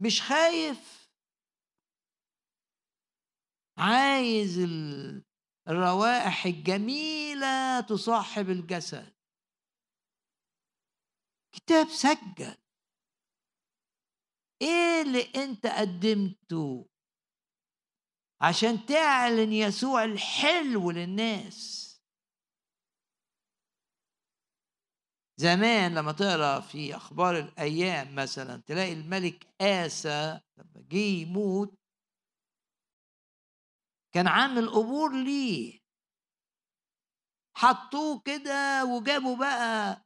مش 0.00 0.22
خايف. 0.22 1.08
عايز 3.78 4.58
الروائح 5.68 6.46
الجميلة 6.46 7.80
تصاحب 7.80 8.50
الجسد. 8.50 9.14
كتاب 11.52 11.88
سجل. 11.88 12.56
إيه 14.62 15.02
اللي 15.02 15.44
أنت 15.44 15.66
قدمته 15.66 16.88
عشان 18.40 18.86
تعلن 18.86 19.52
يسوع 19.52 20.04
الحلو 20.04 20.90
للناس؟ 20.90 21.87
زمان 25.40 25.94
لما 25.94 26.12
تقرأ 26.12 26.60
في 26.60 26.96
أخبار 26.96 27.38
الأيام 27.38 28.14
مثلا 28.14 28.62
تلاقي 28.66 28.92
الملك 28.92 29.46
آسى 29.60 30.40
لما 30.58 30.84
جه 30.90 30.96
يموت 30.96 31.74
كان 34.14 34.26
عامل 34.26 34.70
قبور 34.70 35.12
ليه؟ 35.24 35.80
حطوه 37.56 38.20
كده 38.24 38.84
وجابوا 38.84 39.36
بقى 39.36 40.04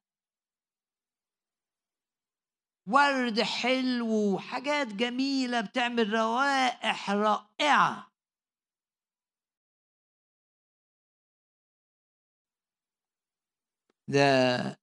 ورد 2.86 3.40
حلو 3.40 4.34
وحاجات 4.34 4.86
جميلة 4.86 5.60
بتعمل 5.60 6.12
روائح 6.12 7.10
رائعة. 7.10 8.12
ده 14.08 14.81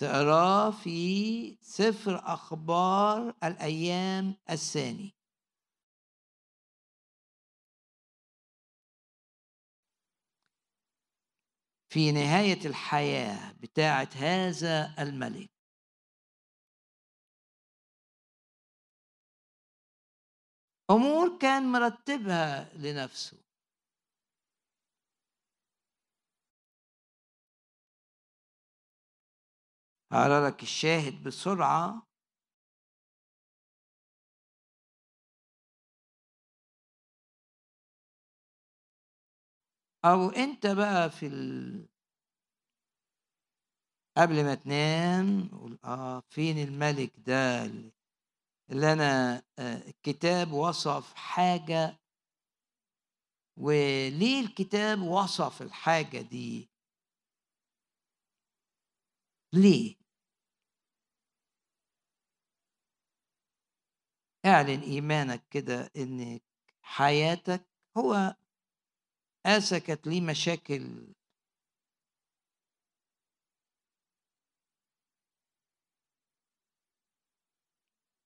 تقراه 0.00 0.70
في 0.70 1.58
سفر 1.62 2.16
أخبار 2.24 3.34
الأيام 3.44 4.36
الثاني. 4.50 5.14
في 11.88 12.12
نهاية 12.12 12.66
الحياة 12.66 13.52
بتاعة 13.52 14.08
هذا 14.16 14.94
الملك. 14.98 15.50
أمور 20.90 21.38
كان 21.38 21.72
مرتبها 21.72 22.72
لنفسه. 22.74 23.49
هقرا 30.12 30.48
لك 30.48 30.62
الشاهد 30.62 31.22
بسرعة. 31.22 32.06
أو 40.04 40.28
أنت 40.28 40.66
بقى 40.66 41.10
في 41.10 41.26
ال... 41.26 41.86
قبل 44.16 44.44
ما 44.44 44.54
تنام 44.54 45.48
قول 45.48 45.78
آه 45.84 46.22
فين 46.30 46.58
الملك 46.58 47.12
ده 47.16 47.64
اللي 48.70 48.92
أنا 48.92 49.42
آه 49.58 49.88
الكتاب 49.88 50.52
وصف 50.52 51.14
حاجة 51.14 52.00
وليه 53.58 54.40
الكتاب 54.40 55.02
وصف 55.02 55.62
الحاجة 55.62 56.20
دي؟ 56.20 56.70
ليه؟ 59.52 59.99
اعلن 64.46 64.80
إيمانك 64.80 65.42
كده 65.50 65.90
ان 65.96 66.40
حياتك 66.82 67.66
هو 67.96 68.34
آسى 69.46 69.80
كانت 69.80 70.06
ليه 70.06 70.20
مشاكل 70.20 71.14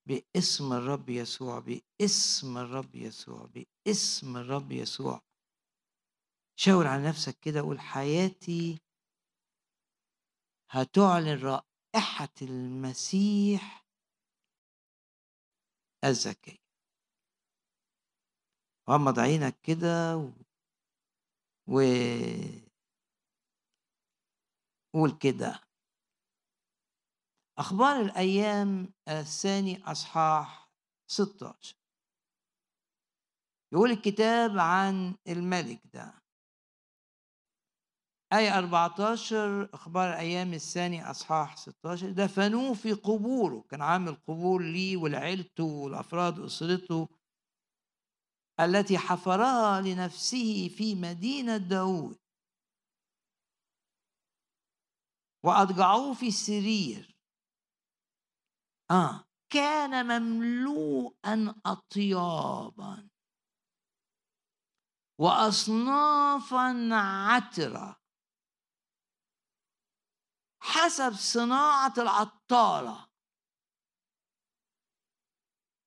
باسم 0.07 0.73
الرب 0.73 1.09
يسوع 1.09 1.59
باسم 1.59 2.59
الرب 2.59 2.95
يسوع 2.95 3.49
باسم 3.55 4.37
الرب 4.37 4.73
يسوع. 4.73 5.21
شاور 6.57 6.87
على 6.87 7.09
نفسك 7.09 7.39
كده 7.41 7.61
قول 7.61 7.81
حياتي 7.81 8.81
هتعلن 10.71 11.39
رائحة 11.43 12.35
المسيح 12.43 13.84
الزكية 16.05 16.65
غمض 18.91 19.19
عينك 19.19 19.61
كده 19.63 20.17
و... 20.17 20.31
و... 21.69 21.81
قول 24.95 25.19
كده. 25.19 25.61
أخبار 27.59 28.01
الأيام 28.01 28.93
الثاني 29.09 29.83
أصحاح 29.85 30.71
16 31.11 31.77
يقول 33.73 33.91
الكتاب 33.91 34.59
عن 34.59 35.17
الملك 35.29 35.81
ده. 35.95 36.24
آية 38.39 38.59
14 38.59 39.75
أخبار 39.75 40.15
أيام 40.19 40.55
الثاني 40.55 41.11
أصحاح 41.11 41.57
16 41.57 42.11
دفنوه 42.11 42.75
في 42.75 42.93
قبوره. 42.93 43.65
كان 43.71 43.83
عامل 43.83 44.15
قبور 44.15 44.63
ليه 44.63 44.97
ولعيلته 44.97 45.65
والأفراد 45.65 46.39
أسرته 46.39 47.09
التي 48.61 48.99
حفرها 48.99 49.81
لنفسه 49.81 50.69
في 50.69 50.95
مدينة 50.95 51.57
داود 51.57 52.19
وأضجعوه 55.45 56.15
في 56.15 56.29
السرير. 56.29 57.17
آه. 58.91 59.25
كان 59.51 60.07
مملوءا 60.07 61.55
أطيابا. 61.67 63.09
وأصنافا 65.19 66.89
عترة. 66.93 68.04
حسب 70.65 71.13
صناعة 71.13 71.95
العطارة 71.99 73.09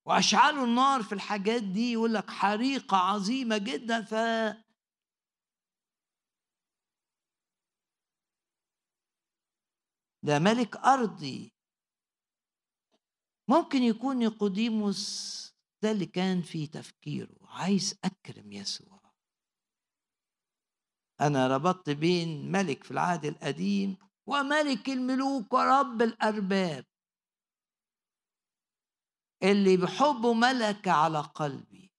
وأشعلوا 0.06 0.64
النار 0.64 1.02
في 1.02 1.12
الحاجات 1.12 1.62
دي 1.62 1.92
يقول 1.92 2.14
لك 2.14 2.30
حريقة 2.30 2.96
عظيمة 2.96 3.58
جدا 3.58 4.02
ف 4.02 4.14
ده 10.22 10.38
ملك 10.38 10.76
أرضي. 10.76 11.52
ممكن 13.48 13.82
يكون 13.82 14.16
نيقوديموس 14.16 15.38
ده 15.82 15.90
اللي 15.90 16.06
كان 16.06 16.42
في 16.42 16.66
تفكيره. 16.66 17.36
عايز 17.42 17.98
أكرم 18.04 18.52
يسوع. 18.52 19.12
أنا 21.20 21.48
ربطت 21.56 21.90
بين 21.90 22.52
ملك 22.52 22.84
في 22.84 22.90
العهد 22.90 23.24
القديم 23.24 24.07
وملك 24.28 24.88
الملوك 24.88 25.52
ورب 25.52 26.02
الأرباب. 26.02 26.84
اللي 29.42 29.76
بحبه 29.76 30.34
ملك 30.34 30.88
على 30.88 31.20
قلبي. 31.20 31.92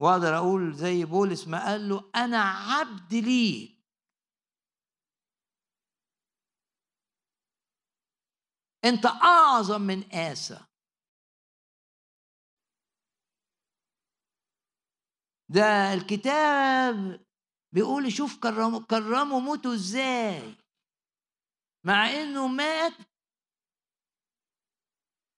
واقدر 0.00 0.36
أقول 0.36 0.74
زي 0.74 1.04
بولس 1.04 1.48
ما 1.48 1.64
قال 1.64 1.88
له 1.88 2.10
أنا 2.16 2.38
عبد 2.38 3.14
ليك. 3.14 3.78
أنت 8.84 9.06
أعظم 9.06 9.80
من 9.80 10.12
آسى. 10.14 10.60
ده 15.50 15.94
الكتاب 15.94 17.27
بيقول 17.74 18.12
شوف 18.12 18.40
كرموا 18.42 18.80
كرموا 18.80 19.40
موته 19.40 19.74
إزاي؟ 19.74 20.54
مع 21.86 22.10
إنه 22.10 22.46
مات. 22.46 22.92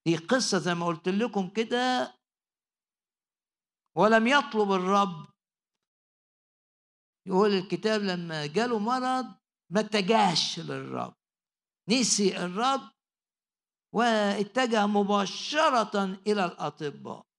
دي 0.06 0.16
قصة 0.16 0.58
زي 0.58 0.74
ما 0.74 0.86
قلت 0.86 1.08
لكم 1.08 1.50
كده. 1.50 2.16
ولم 3.96 4.26
يطلب 4.26 4.72
الرب. 4.72 5.30
يقول 7.26 7.50
الكتاب 7.50 8.00
لما 8.00 8.46
جاله 8.46 8.78
مرض 8.78 9.26
ما 9.72 9.80
اتجهش 9.80 10.58
للرب. 10.58 11.14
نسي 11.88 12.36
الرب 12.36 12.90
واتجه 13.94 14.86
مباشرة 14.86 16.04
إلى 16.04 16.44
الأطباء. 16.44 17.29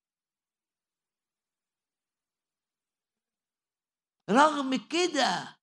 رغم 4.29 4.75
كده 4.75 5.57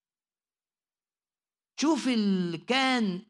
شوف 1.81 2.09
اللي 2.09 2.59
كان 2.59 3.27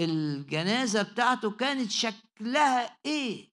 الجنازة 0.00 1.12
بتاعته 1.12 1.56
كانت 1.56 1.90
شكلها 1.90 3.00
إيه. 3.06 3.52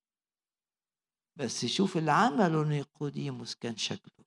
بس 1.35 1.65
شوف 1.65 1.97
اللي 1.97 2.11
عمله 2.11 2.63
نيقوديموس 2.69 3.55
كان 3.55 3.77
شكله 3.77 4.13
إيه. 4.19 4.25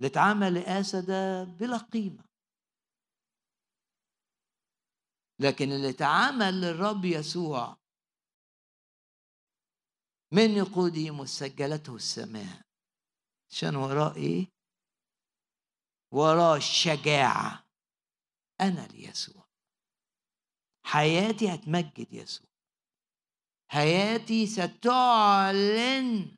اللي 0.00 0.10
اتعمل 0.10 0.54
لآسى 0.54 1.00
ده 1.00 1.44
بلا 1.44 1.76
قيمة. 1.78 2.24
لكن 5.40 5.72
اللي 5.72 5.90
اتعمل 5.90 6.60
للرب 6.60 7.04
يسوع 7.04 7.76
من 10.32 10.46
نيقوديموس 10.54 11.28
سجلته 11.30 11.96
السماء. 11.96 12.71
عشان 13.52 13.76
وراه 13.76 14.14
إيه؟ 14.16 14.46
وراه 16.14 16.56
الشجاعة 16.56 17.64
أنا 18.60 18.86
ليسوع. 18.86 19.44
حياتي 20.86 21.54
هتمجد 21.54 22.12
يسوع. 22.12 22.46
حياتي 23.70 24.46
ستعلن. 24.46 26.36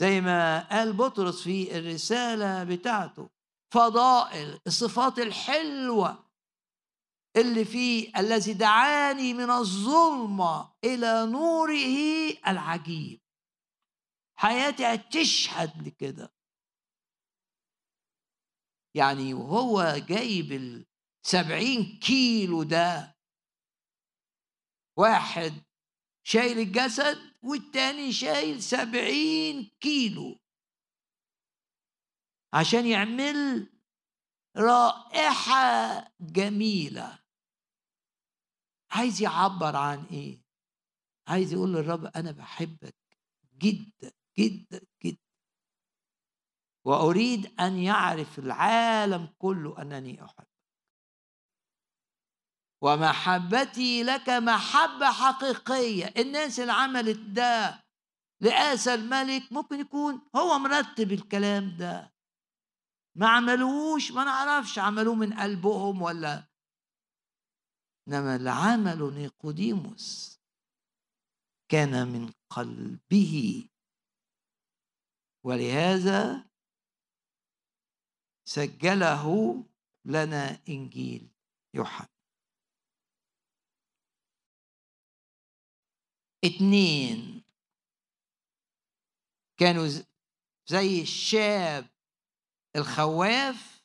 زي 0.00 0.20
ما 0.20 0.68
قال 0.68 0.92
بطرس 0.92 1.42
في 1.42 1.78
الرسالة 1.78 2.64
بتاعته 2.64 3.30
فضائل 3.74 4.60
الصفات 4.66 5.18
الحلوة 5.18 6.30
اللي 7.36 7.64
فيه 7.64 8.12
الذي 8.16 8.52
دعاني 8.52 9.34
من 9.34 9.50
الظلمة 9.50 10.72
إلى 10.84 11.26
نوره 11.26 11.88
العجيب. 12.46 13.20
حياتي 14.38 14.86
هتشهد 14.86 15.82
لكده 15.88 16.32
يعني 18.94 19.34
وهو 19.34 19.96
جايب 20.08 20.52
السبعين 20.52 21.98
كيلو 21.98 22.62
ده 22.62 23.16
واحد 24.98 25.52
شايل 26.26 26.58
الجسد 26.58 27.18
والتاني 27.42 28.12
شايل 28.12 28.62
سبعين 28.62 29.70
كيلو 29.80 30.40
عشان 32.54 32.86
يعمل 32.86 33.70
رائحة 34.56 36.12
جميلة. 36.20 37.18
عايز 38.90 39.22
يعبر 39.22 39.76
عن 39.76 40.04
إيه؟ 40.04 40.42
عايز 41.28 41.52
يقول 41.52 41.72
للرب 41.72 42.04
أنا 42.04 42.30
بحبك 42.32 42.96
جدا. 43.58 44.17
جدا 44.38 44.80
جدا. 45.04 45.18
وأريد 46.86 47.60
أن 47.60 47.78
يعرف 47.78 48.38
العالم 48.38 49.34
كله 49.38 49.82
أنني 49.82 50.24
أحبك. 50.24 50.48
ومحبتي 52.82 54.02
لك 54.02 54.28
محبة 54.28 55.10
حقيقية. 55.12 56.14
الناس 56.22 56.60
اللي 56.60 56.72
عملت 56.72 57.18
ده 57.18 57.84
لآسى 58.40 58.94
الملك 58.94 59.52
ممكن 59.52 59.80
يكون 59.80 60.28
هو 60.36 60.58
مرتب 60.58 61.12
الكلام 61.12 61.76
ده. 61.76 62.14
ما 63.16 63.28
عملوش 63.28 64.10
ما 64.12 64.24
نعرفش 64.24 64.78
عملوه 64.78 65.14
من 65.14 65.32
قلبهم 65.34 66.02
ولا. 66.02 66.48
إنما 68.08 68.36
اللي 68.36 68.50
عمله 68.50 69.10
نيقوديموس 69.10 70.38
كان 71.68 72.08
من 72.08 72.32
قلبه. 72.50 73.68
ولهذا 75.48 76.50
سجله 78.44 79.24
لنا 80.04 80.60
إنجيل 80.68 81.28
يوحنا. 81.74 82.08
اتنين. 86.44 87.42
كانوا 89.58 89.88
زي 90.66 91.02
الشاب 91.02 91.88
الخواف 92.76 93.82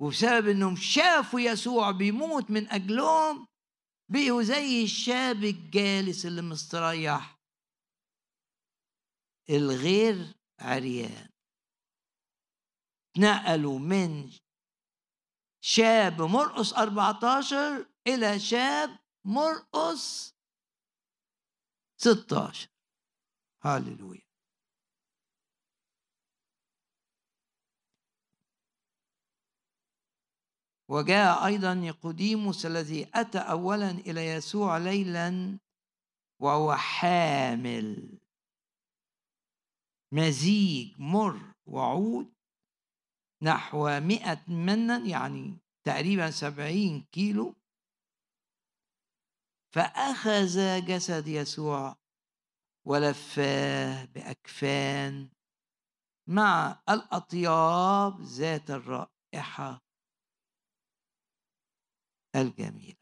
وبسبب 0.00 0.48
إنهم 0.48 0.76
شافوا 0.76 1.40
يسوع 1.40 1.90
بيموت 1.90 2.50
من 2.50 2.68
أجلهم 2.68 3.46
بقوا 4.08 4.42
زي 4.42 4.84
الشاب 4.84 5.44
الجالس 5.44 6.26
اللي 6.26 6.42
مستريح. 6.42 7.38
الغير 9.50 10.39
عريان. 10.62 11.28
نقلوا 13.18 13.78
من 13.78 14.30
شاب 15.60 16.22
مرقص 16.22 16.72
14 16.72 17.86
إلى 18.06 18.38
شاب 18.38 18.98
مرقص 19.24 20.34
16 21.96 22.68
هاللويا. 23.62 24.30
وجاء 30.88 31.46
أيضا 31.46 31.74
نيقوديموس 31.74 32.66
الذي 32.66 33.10
أتى 33.14 33.38
أولا 33.38 33.90
إلى 33.90 34.26
يسوع 34.26 34.78
ليلا 34.78 35.58
وهو 36.40 36.74
حامل. 36.76 38.18
مزيج 40.12 41.00
مر 41.00 41.54
وعود 41.66 42.34
نحو 43.42 44.00
مئة 44.00 44.44
منا 44.48 44.98
يعني 45.06 45.58
تقريبا 45.84 46.30
سبعين 46.30 47.06
كيلو. 47.12 47.54
فأخذ 49.74 50.84
جسد 50.86 51.28
يسوع 51.28 51.96
ولفاه 52.86 54.04
بأكفان 54.04 55.30
مع 56.28 56.82
الأطياب 56.88 58.20
ذات 58.20 58.70
الرائحة 58.70 59.82
الجميلة. 62.36 62.96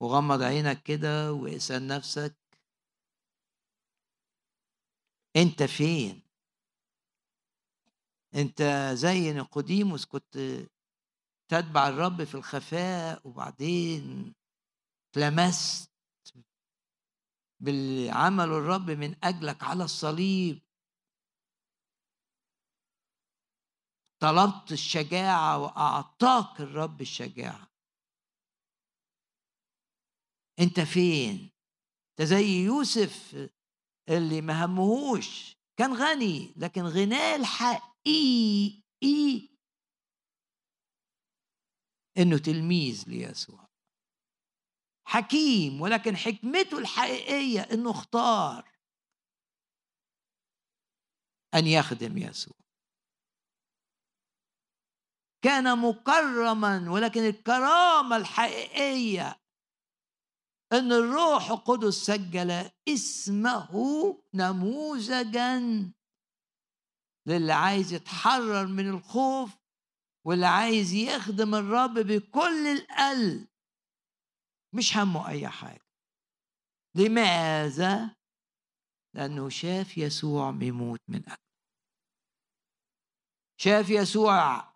وغمض 0.00 0.42
عينك 0.42 0.82
كده 0.82 1.32
واسأل 1.32 1.86
نفسك 1.86 2.47
أنت 5.36 5.62
فين؟ 5.62 6.22
أنت 8.34 8.62
زي 8.94 9.32
نيقوديموس 9.32 10.06
كنت 10.06 10.38
تتبع 11.48 11.88
الرب 11.88 12.24
في 12.24 12.34
الخفاء 12.34 13.28
وبعدين 13.28 14.34
تلمست 15.12 15.92
بالعمل 17.60 18.44
الرب 18.44 18.90
من 18.90 19.24
أجلك 19.24 19.62
على 19.62 19.84
الصليب. 19.84 20.62
طلبت 24.20 24.72
الشجاعة 24.72 25.58
وأعطاك 25.58 26.60
الرب 26.60 27.00
الشجاعة. 27.00 27.70
أنت 30.60 30.80
فين؟ 30.80 31.50
أنت 32.10 32.28
زي 32.28 32.64
يوسف 32.64 33.48
اللي 34.08 34.40
ما 34.40 34.64
همهوش. 34.64 35.56
كان 35.78 35.92
غني 35.94 36.54
لكن 36.56 36.82
غناه 36.82 37.36
الحقيقي. 37.36 38.78
إنه 42.18 42.38
تلميذ 42.38 43.04
ليسوع. 43.06 43.68
حكيم 45.06 45.80
ولكن 45.80 46.16
حكمته 46.16 46.78
الحقيقية 46.78 47.60
إنه 47.60 47.90
اختار 47.90 48.72
أن 51.54 51.66
يخدم 51.66 52.18
يسوع. 52.18 52.56
كان 55.42 55.78
مكرما 55.78 56.90
ولكن 56.90 57.20
الكرامة 57.20 58.16
الحقيقية 58.16 59.40
أن 60.72 60.92
الروح 60.92 61.50
القدس 61.50 61.94
سجل 61.94 62.70
اسمه 62.88 63.68
نموذجا 64.34 65.60
للي 67.26 67.52
عايز 67.52 67.92
يتحرر 67.92 68.66
من 68.66 68.88
الخوف 68.88 69.50
واللي 70.26 70.46
عايز 70.46 70.92
يخدم 70.92 71.54
الرب 71.54 71.94
بكل 71.94 72.66
القلب. 72.66 73.48
مش 74.74 74.96
همه 74.96 75.28
أي 75.28 75.48
حاجة. 75.48 75.88
لماذا؟ 76.94 78.16
لأنه 79.14 79.48
شاف 79.48 79.98
يسوع 79.98 80.50
بيموت 80.50 81.00
من 81.08 81.22
اجله 81.28 81.48
شاف 83.60 83.90
يسوع 83.90 84.72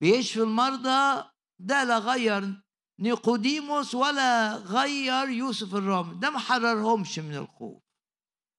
بيشفي 0.00 0.40
المرضى 0.42 1.30
ده 1.58 1.84
لا 1.84 1.98
غير 1.98 2.63
نيقوديموس 2.98 3.94
ولا 3.94 4.56
غير 4.56 5.28
يوسف 5.28 5.74
الرامي 5.74 6.14
ده 6.14 6.30
ما 6.30 6.38
حررهمش 6.38 7.18
من 7.18 7.34
الخوف 7.36 7.82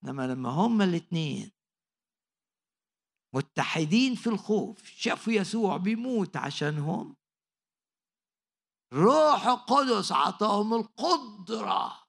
إنما 0.03 0.27
لما 0.27 0.49
هما 0.49 0.83
الاثنين 0.83 1.51
متحدين 3.33 4.15
في 4.15 4.27
الخوف 4.27 4.85
شافوا 4.85 5.33
يسوع 5.33 5.77
بيموت 5.77 6.37
عشانهم 6.37 7.15
روح 8.93 9.47
القدس 9.47 10.11
عطاهم 10.11 10.73
القدرة 10.73 12.05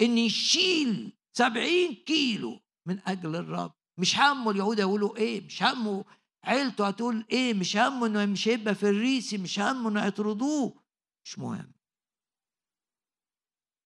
إن 0.00 0.18
يشيل 0.18 1.18
سبعين 1.32 1.94
كيلو 1.94 2.60
من 2.86 3.00
أجل 3.08 3.36
الرب. 3.36 3.72
مش 3.98 4.18
همه 4.18 4.50
اليهود 4.50 4.78
يقولوا 4.78 5.16
إيه 5.16 5.46
مش 5.46 5.62
همه 5.62 6.04
عيلته 6.44 6.88
هتقول 6.88 7.26
إيه 7.30 7.54
مش 7.54 7.76
همه 7.76 8.06
إنه 8.06 8.26
مش 8.26 8.48
هيبقى 8.48 8.74
في 8.74 8.88
الريسي 8.90 9.38
مش 9.38 9.60
همه 9.60 9.88
إنه 9.88 10.06
يطردوه. 10.06 10.79
مش 11.30 11.38
مهم. 11.38 11.72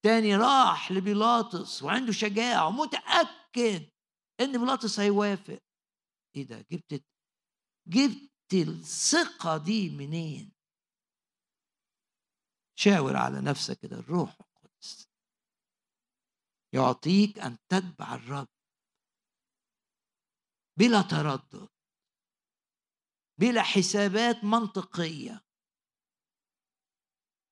تاني 0.05 0.37
راح 0.37 0.93
لبيلاطس 0.93 1.83
وعنده 1.83 2.13
شجاعة 2.13 2.69
ومتأكد 2.69 3.91
إن 4.41 4.53
بيلاطس 4.59 5.01
هيوافق. 5.01 5.59
إيه 6.37 6.47
ده؟ 6.47 6.61
جبت 6.71 7.05
جبت 7.89 8.53
الثقة 8.55 9.57
دي 9.57 9.91
منين؟ 9.91 10.53
شاور 12.79 13.17
على 13.17 13.41
نفسك 13.41 13.79
كده 13.79 13.97
الروح 13.97 14.37
القدس. 14.41 15.09
يعطيك 16.75 17.39
أن 17.39 17.59
تتبع 17.69 18.15
الرب. 18.15 18.49
بلا 20.79 21.03
تردد. 21.03 21.69
بلا 23.41 23.63
حسابات 23.63 24.45
منطقية. 24.45 25.45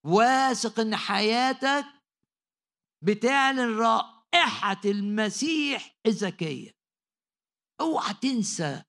واثق 0.05 0.81
إن 0.81 0.97
حياتك 0.97 1.85
بتعلن 3.03 3.79
رائحة 3.79 4.81
المسيح 4.85 5.99
الذكية 6.07 6.71
أوعى 7.81 8.15
تنسى 8.15 8.83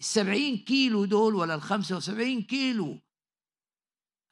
السبعين 0.00 0.64
كيلو 0.64 1.04
دول 1.04 1.34
ولا 1.34 1.54
الخمسة 1.54 1.96
وسبعين 1.96 2.42
كيلو. 2.42 3.00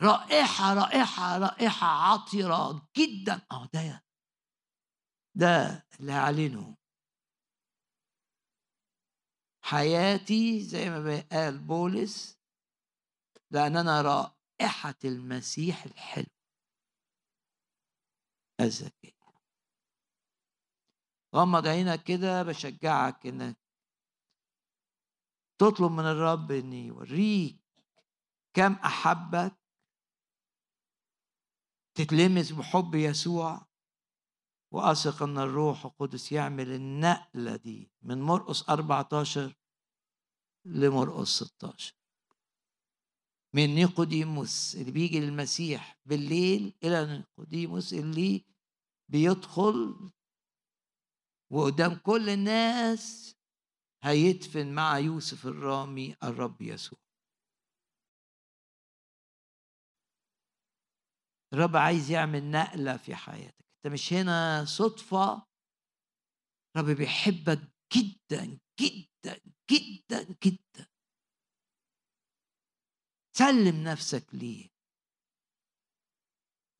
رائحة 0.03 0.75
رائحة 0.75 1.39
رائحة 1.39 1.87
عطرة 1.87 2.89
جدا. 2.97 3.47
آه 3.53 3.69
ده 3.75 4.05
ده 5.35 5.87
اللي 6.01 6.13
هعلنه. 6.13 6.77
حياتي 9.65 10.61
زي 10.61 10.91
ما 10.91 11.21
قال 11.33 11.59
بولس 11.59 12.39
لأن 13.51 13.77
أنا 13.77 14.36
رائحة 14.61 14.95
المسيح 15.05 15.85
الحلو. 15.85 16.27
الذكي 18.61 19.17
غمض 21.35 21.67
عينك 21.67 22.03
كده 22.05 22.43
بشجعك 22.43 23.27
إنك 23.27 23.59
تطلب 25.61 25.93
من 25.93 26.05
الرب 26.05 26.53
إن 26.53 26.73
يوريك 26.73 27.61
كم 28.57 28.73
أحبك. 28.73 29.57
تتلمس 31.95 32.53
بحب 32.53 32.95
يسوع. 32.95 33.67
واثق 34.73 35.23
إن 35.23 35.39
الروح 35.39 35.85
القدس 35.85 36.33
يعمل 36.33 36.69
النقلة 36.73 37.57
دي 37.57 37.91
من 38.03 38.23
مرقس 38.23 38.69
14 38.71 39.55
لمرقس 40.65 41.29
16 41.29 41.95
من 43.57 43.75
نيقوديموس 43.75 44.75
اللي 44.75 44.91
بيجي 44.93 45.21
للمسيح 45.21 45.99
بالليل 46.07 46.75
إلى 46.85 47.07
نيقوديموس 47.07 47.93
اللي 47.95 48.45
بيدخل 49.11 50.11
وقدام 51.53 51.95
كل 51.95 52.29
الناس 52.29 53.37
هيدفن 54.03 54.75
مع 54.75 54.99
يوسف 54.99 55.47
الرامي 55.47 56.17
الرب 56.23 56.63
يسوع. 56.63 56.99
الرب 61.53 61.77
عايز 61.77 62.11
يعمل 62.11 62.51
نقلة 62.51 62.97
في 62.97 63.15
حياتك. 63.15 63.65
أنت 63.77 63.93
مش 63.93 64.13
هنا 64.13 64.65
صدفة. 64.65 65.47
الرب 66.77 66.97
بيحبك 66.97 67.61
جدا 67.97 68.59
جدا 68.81 69.41
جدا 69.71 70.37
جدا. 70.45 70.96
سلم 73.39 73.85
نفسك 73.85 74.35
ليه. 74.35 74.69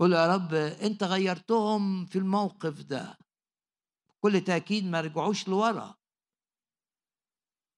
قول 0.01 0.13
يا 0.13 0.35
رب 0.35 0.55
انت 0.55 1.03
غيرتهم 1.03 2.07
في 2.07 2.19
الموقف 2.19 2.83
ده. 2.83 3.19
بكل 4.11 4.41
تأكيد 4.41 4.85
ما 4.85 5.01
رجعوش 5.01 5.49
لورا. 5.49 5.95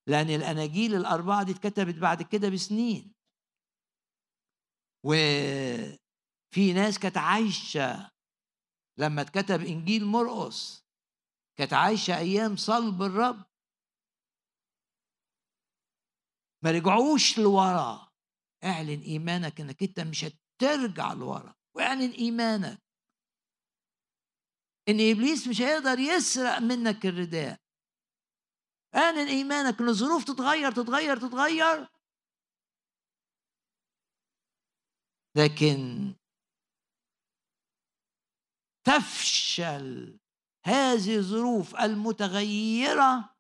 لأن 0.07 0.31
الأناجيل 0.31 0.95
الأربعة 0.95 1.43
دي 1.45 1.53
اتكتبت 1.53 1.95
بعد 1.95 2.23
كده 2.23 2.49
بسنين. 2.49 3.15
وفي 5.05 6.73
ناس 6.73 6.99
كانت 6.99 7.17
عايشة 7.17 8.11
لما 8.99 9.23
اتكتب 9.23 9.61
إنجيل 9.61 10.05
مرقس 10.05 10.87
كانت 11.57 11.73
عايشة 11.73 12.19
أيام 12.19 12.57
صلب 12.57 13.03
الرب. 13.03 13.45
ما 16.65 16.71
رجعوش 16.71 17.39
لورا. 17.39 18.08
اعلن 18.65 19.01
إيمانك 19.01 19.61
إنك 19.61 19.83
أنت 19.83 20.01
مش 20.01 20.25
هترجع 20.25 21.13
لورا 21.13 21.55
واعلن 21.77 22.11
إيمانك. 22.11 22.83
إن 24.89 24.95
إبليس 25.11 25.49
مش 25.49 25.61
هيقدر 25.61 25.99
يسرق 25.99 26.59
منك 26.59 27.07
الرداء. 27.07 27.61
اعلن 28.95 29.29
إيمانك 29.29 29.81
إن 29.81 29.89
الظروف 29.89 30.25
تتغير 30.25 30.73
تتغير 30.73 31.17
تتغير. 31.17 31.89
لكن 35.37 36.15
تفشل 38.87 40.19
هذه 40.67 41.17
الظروف 41.17 41.77
المتغيرة 41.77 43.35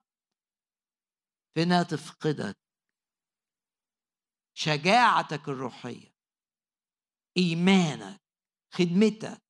في 1.55 1.62
انها 1.62 1.82
تفقدك 1.82 2.57
شجاعتك 4.59 5.49
الروحية 5.49 6.15
إيمانك 7.37 8.21
خدمتك. 8.71 9.43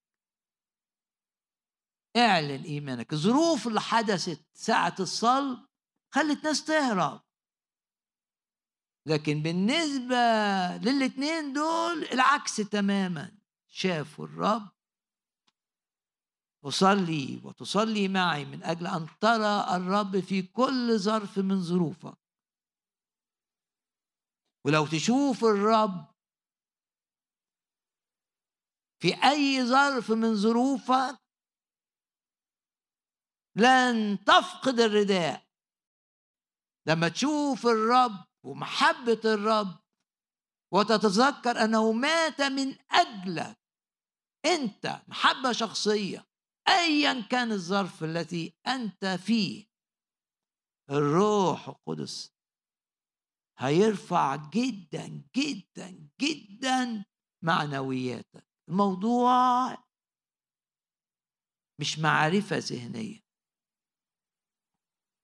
اعلن 2.16 2.64
إيمانك. 2.64 3.12
الظروف 3.12 3.66
اللي 3.66 3.80
حدثت 3.80 4.46
ساعة 4.52 4.94
الصلب 5.00 5.68
خلت 6.14 6.44
ناس 6.44 6.64
تهرب. 6.64 7.22
لكن 9.06 9.42
بالنسبة 9.42 10.16
للاتنين 10.90 11.52
دول 11.52 12.04
العكس 12.12 12.56
تماما. 12.56 13.38
شافوا 13.68 14.24
الرب. 14.26 14.68
أصلي 16.64 17.40
وتصلي 17.44 18.08
معي 18.08 18.44
من 18.44 18.62
أجل 18.62 18.86
أن 18.86 19.06
ترى 19.20 19.76
الرب 19.76 20.20
في 20.20 20.42
كل 20.42 20.98
ظرف 20.98 21.38
من 21.38 21.62
ظروفك. 21.62 22.27
ولو 24.68 24.86
تشوف 24.86 25.44
الرب 25.44 26.14
في 29.02 29.14
أي 29.24 29.66
ظرف 29.66 30.10
من 30.10 30.36
ظروفك 30.36 31.18
لن 33.56 34.18
تفقد 34.24 34.80
الرداء. 34.80 35.48
لما 36.86 37.08
تشوف 37.08 37.66
الرب 37.66 38.26
ومحبة 38.44 39.20
الرب 39.24 39.78
وتتذكر 40.72 41.64
أنه 41.64 41.92
مات 41.92 42.40
من 42.40 42.76
أجلك 42.90 43.58
أنت 44.44 45.02
محبة 45.08 45.52
شخصية 45.52 46.26
أيا 46.68 47.20
كان 47.30 47.52
الظرف 47.52 48.04
التي 48.04 48.54
أنت 48.66 49.04
فيه 49.06 49.66
الروح 50.90 51.68
القدس 51.68 52.37
هيرفع 53.58 54.36
جدا 54.36 55.22
جدا 55.36 56.08
جدا 56.20 57.04
معنوياتك. 57.44 58.46
الموضوع 58.68 59.70
مش 61.80 61.98
معرفة 61.98 62.56
ذهنية. 62.56 63.20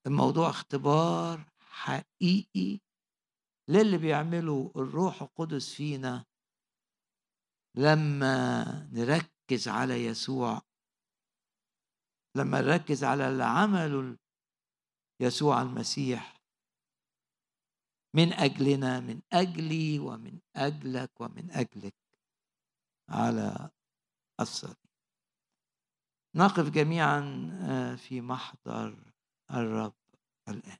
الموضوع 0.07 0.49
اختبار 0.49 1.51
حقيقي 1.59 2.79
للي 3.69 3.97
بيعمله 3.97 4.71
الروح 4.75 5.21
القدس 5.21 5.73
فينا 5.73 6.25
لما 7.77 8.63
نركز 8.93 9.67
على 9.67 10.05
يسوع. 10.05 10.61
لما 12.37 12.61
نركز 12.61 13.03
على 13.03 13.29
اللي 13.29 13.43
عمله 13.43 14.17
يسوع 15.21 15.61
المسيح. 15.61 16.34
من 18.15 18.33
أجلنا 18.33 18.99
من 18.99 19.21
أجلي 19.33 19.99
ومن 19.99 20.39
أجلك 20.55 21.21
ومن 21.21 21.51
أجلك 21.51 21.95
على 23.09 23.69
الصليب. 24.39 24.75
نقف 26.35 26.69
جميعا 26.69 27.49
آه، 27.63 27.95
في 27.95 28.21
محضر 28.21 29.13
الرب 29.51 29.93
الآن. 30.49 30.77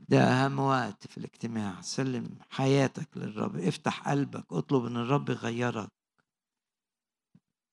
ده 0.00 0.18
أهم 0.18 0.58
وقت 0.58 1.06
في 1.06 1.18
الاجتماع. 1.18 1.80
سلم 1.80 2.38
حياتك 2.50 3.16
للرب. 3.16 3.56
افتح 3.56 4.08
قلبك 4.08 4.52
اطلب 4.52 4.84
إن 4.86 4.96
الرب 4.96 5.30
يغيرك. 5.30 5.97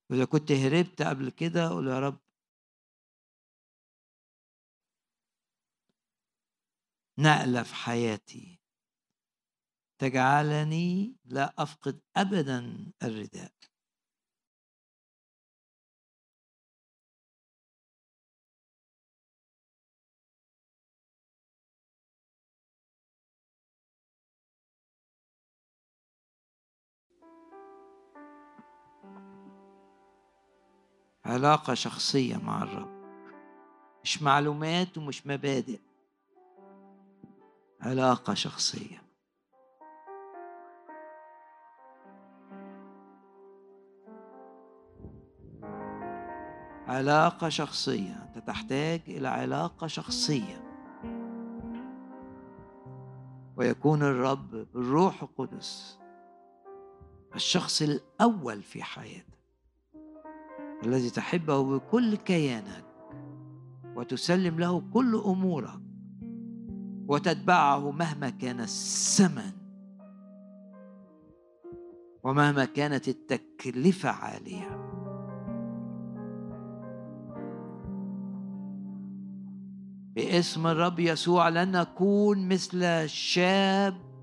وإذا 0.10 0.26
كنت 0.26 0.52
هربت 0.52 1.02
قبل 1.02 1.30
كده 1.30 1.70
قول 1.70 1.88
يا 1.88 2.00
رب. 2.00 2.20
نقلة 7.20 7.64
في 7.64 7.76
حياتي. 7.76 8.60
تجعلني 10.00 11.16
لا 11.26 11.54
أفقد 11.58 12.02
أبدا 12.18 12.92
الرداء. 13.04 13.52
علاقة 31.26 31.74
شخصية 31.74 32.38
مع 32.38 32.64
الرب. 32.64 32.96
مش 34.04 34.22
معلومات 34.22 34.98
ومش 34.98 35.28
مبادئ. 35.28 35.80
علاقة 37.82 38.34
شخصية. 38.34 39.02
علاقة 46.88 47.50
شخصية. 47.50 48.24
أنت 48.24 48.48
تحتاج 48.48 49.02
إلى 49.08 49.28
علاقة 49.28 49.88
شخصية. 49.88 50.64
ويكون 53.58 54.04
الرب 54.04 54.52
بالروح 54.74 55.24
القدس 55.24 56.00
الشخص 57.36 57.82
الأول 57.82 58.64
في 58.64 58.84
حياتك. 58.84 59.35
الذي 60.86 61.10
تحبه 61.10 61.78
بكل 61.78 62.16
كيانك 62.16 62.86
وتسلم 63.96 64.60
له 64.60 64.80
كل 64.94 65.16
أمورك 65.26 65.80
وتتبعه 67.08 67.92
مهما 67.92 68.30
كان 68.30 68.60
الثمن 68.60 69.52
ومهما 72.24 72.66
كانت 72.66 73.08
التكلفة 73.08 74.10
عالية. 74.10 74.86
باسم 80.16 80.68
الرب 80.68 81.00
يسوع 81.00 81.50
لن 81.50 81.72
نكون 81.72 82.48
مثل 82.48 83.10
شاب 83.10 84.15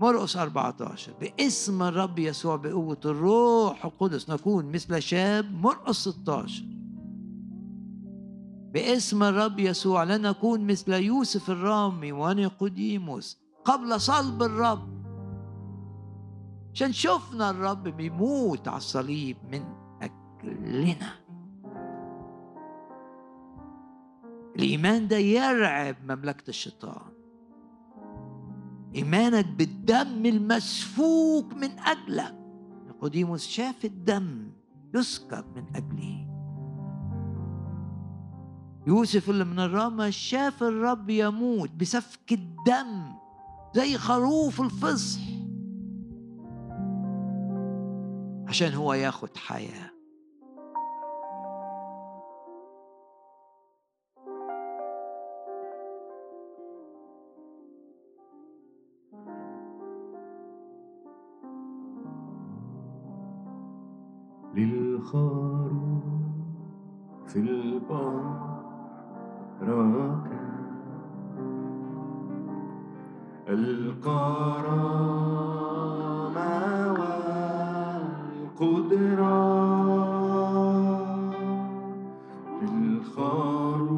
مرقس 0.00 0.36
14 0.36 1.12
باسم 1.20 1.82
الرب 1.82 2.18
يسوع 2.18 2.56
بقوة 2.56 3.00
الروح 3.04 3.84
القدس 3.84 4.30
نكون 4.30 4.72
مثل 4.72 5.02
شاب 5.02 5.52
مرقس 5.52 6.08
16 6.08 6.64
باسم 8.74 9.22
الرب 9.22 9.58
يسوع 9.58 10.02
لا 10.02 10.16
نكون 10.16 10.66
مثل 10.66 10.92
يوسف 10.92 11.50
الرامي 11.50 12.12
ونيقوديموس 12.12 13.38
قبل 13.64 14.00
صلب 14.00 14.42
الرب. 14.42 15.00
عشان 16.74 16.92
شفنا 16.92 17.50
الرب 17.50 17.82
بيموت 17.82 18.68
على 18.68 18.76
الصليب 18.76 19.36
من 19.52 19.64
أجلنا. 20.02 21.12
الإيمان 24.56 25.08
ده 25.08 25.16
يرعب 25.16 25.96
مملكة 26.04 26.48
الشيطان. 26.48 27.19
إيمانك 28.94 29.46
بالدم 29.46 30.26
المسفوك 30.26 31.54
من 31.54 31.78
أجلك 31.78 32.34
نيقوديموس 32.86 33.46
شاف 33.46 33.84
الدم 33.84 34.52
يسكب 34.94 35.44
من 35.56 35.64
أجله. 35.76 36.26
يوسف 38.86 39.30
اللي 39.30 39.44
من 39.44 39.58
الرامة 39.58 40.10
شاف 40.10 40.62
الرب 40.62 41.10
يموت 41.10 41.70
بسفك 41.70 42.32
الدم 42.32 43.12
زي 43.74 43.98
خروف 43.98 44.60
الفصح. 44.60 45.20
عشان 48.48 48.74
هو 48.74 48.92
ياخد 48.92 49.36
حياة. 49.36 49.99
الخروف 65.10 66.02
في 67.26 67.38
البحر 67.38 68.50
راكع. 69.62 70.40
الكرامة 73.48 74.70
والقدرة 78.60 79.40
للخروف 82.62 83.90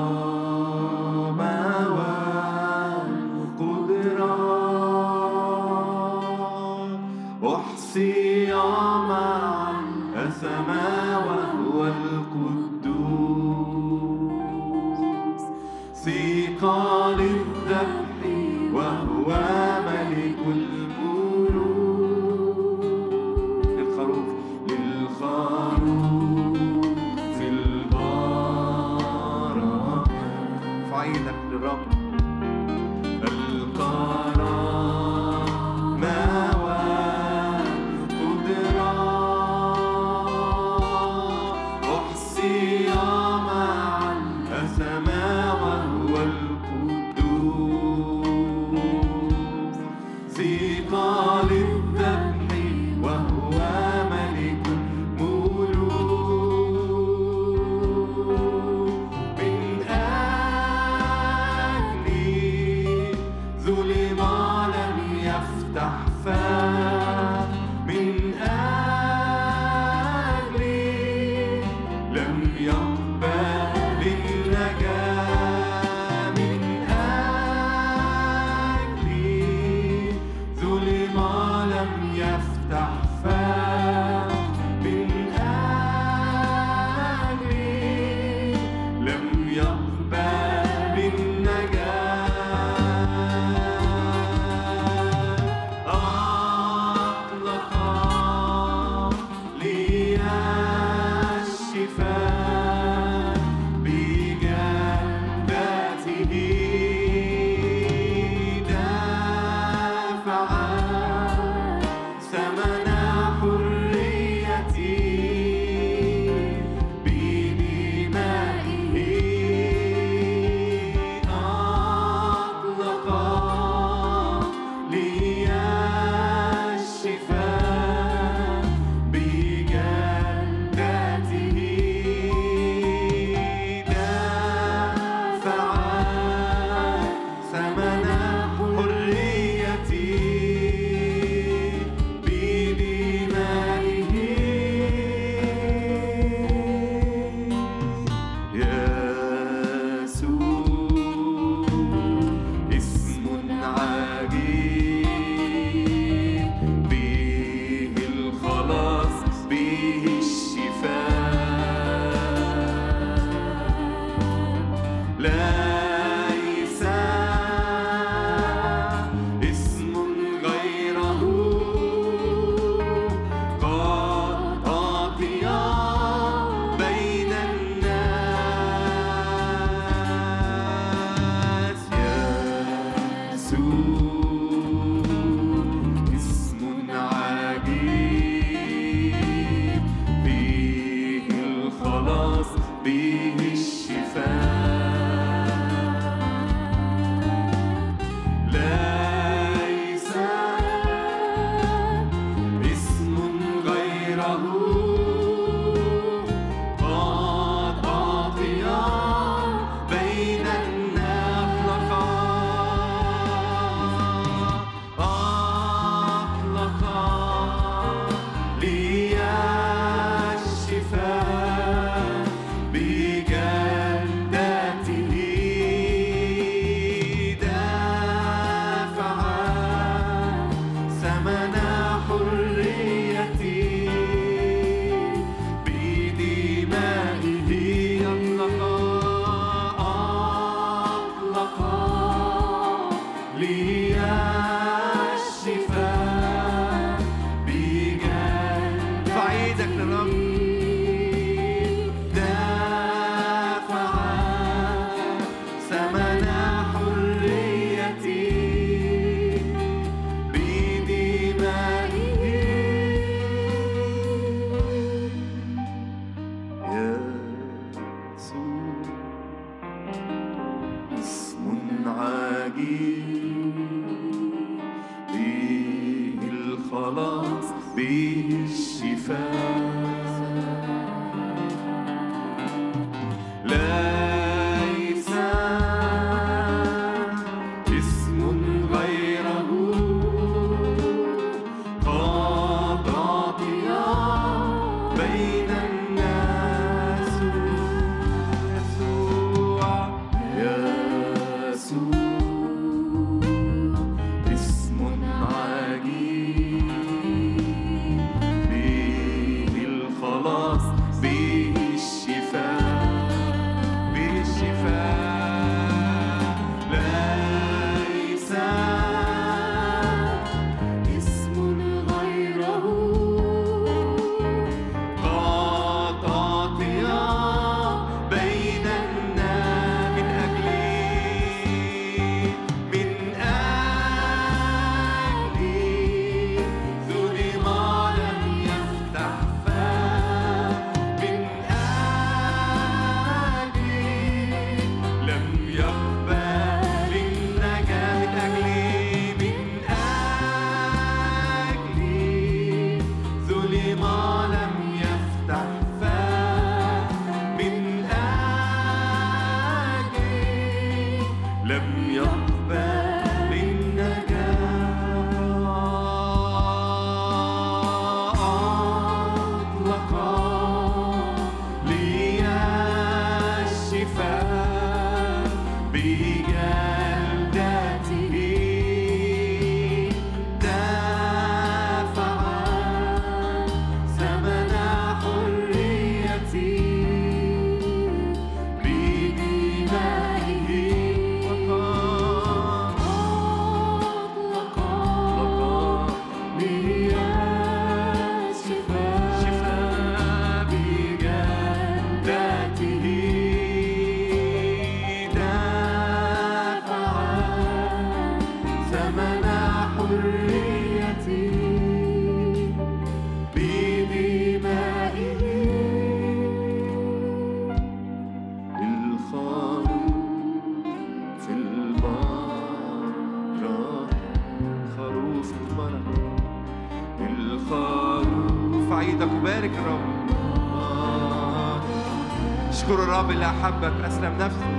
الرب 433.09 433.17
اللي 433.17 433.27
أحبك 433.27 433.85
أسلم 433.85 434.19
نفسي 434.21 434.57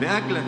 لأجلك 0.00 0.44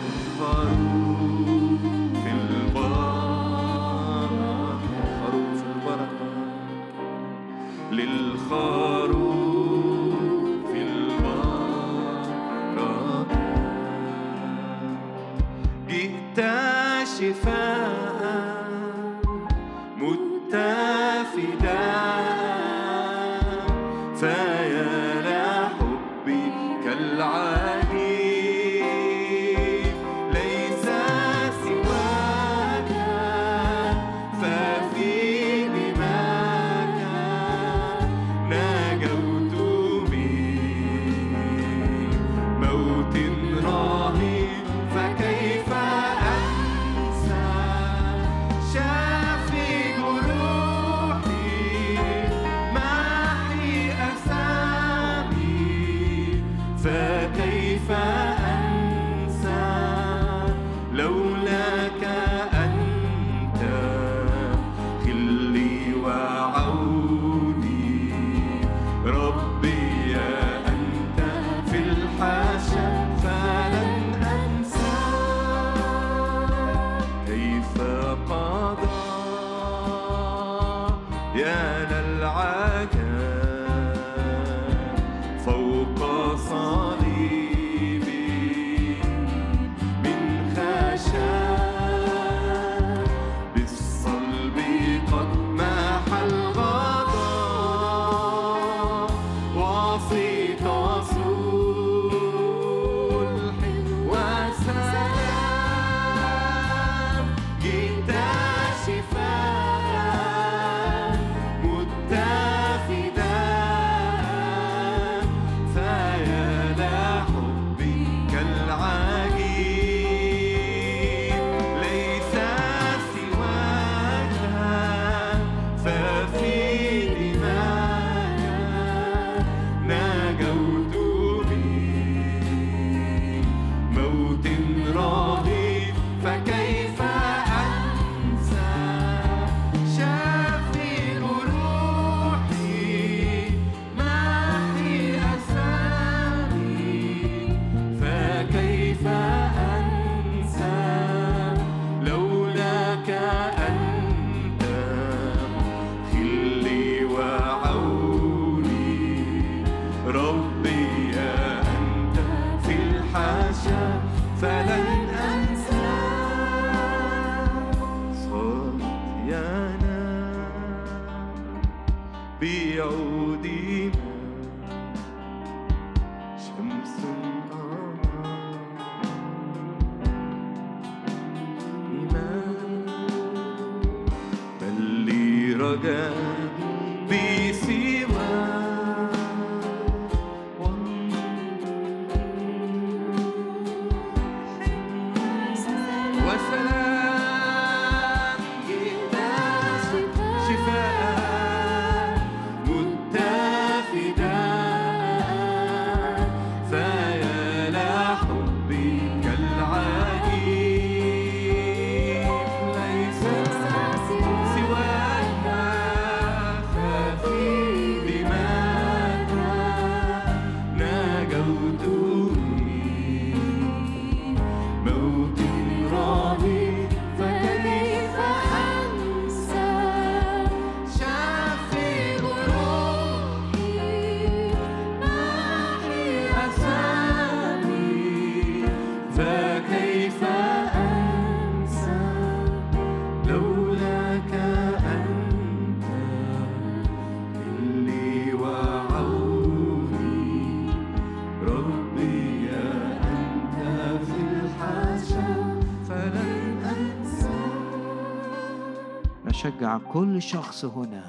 مع 259.77 259.91
كل 259.93 260.21
شخص 260.21 260.65
هنا. 260.65 261.03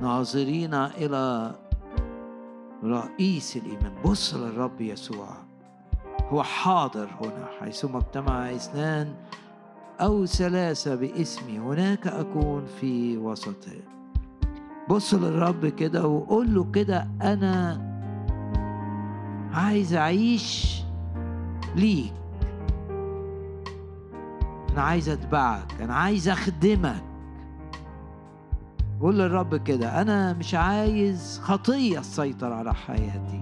ناظرين 0.00 0.74
إلى 0.74 1.54
رئيس 2.84 3.56
الإيمان. 3.56 3.92
بص 4.04 4.34
للرب 4.34 4.80
يسوع. 4.80 5.28
هو 6.28 6.42
حاضر 6.42 7.08
هنا. 7.20 7.46
حيثما 7.60 7.98
اجتمع 7.98 8.50
اثنان 8.50 9.14
أو 10.00 10.26
ثلاثة 10.26 10.94
باسمي 10.94 11.58
هناك 11.58 12.06
أكون 12.06 12.64
في 12.80 13.18
وسطه. 13.18 13.82
بص 14.88 15.14
للرب 15.14 15.66
كده 15.66 16.06
وقول 16.06 16.54
له 16.54 16.70
كده 16.70 17.08
أنا 17.22 17.86
عايز 19.52 19.94
أعيش 19.94 20.80
ليك. 21.76 22.12
أنا 24.76 24.84
عايز 24.84 25.08
أتبعك 25.08 25.80
أنا 25.80 25.94
عايز 25.94 26.28
أخدمك. 26.28 27.02
قول 29.00 29.18
للرب 29.18 29.56
كده 29.56 30.00
أنا 30.02 30.32
مش 30.32 30.54
عايز 30.54 31.40
خطية 31.42 31.98
تسيطر 31.98 32.52
على 32.52 32.74
حياتي. 32.74 33.40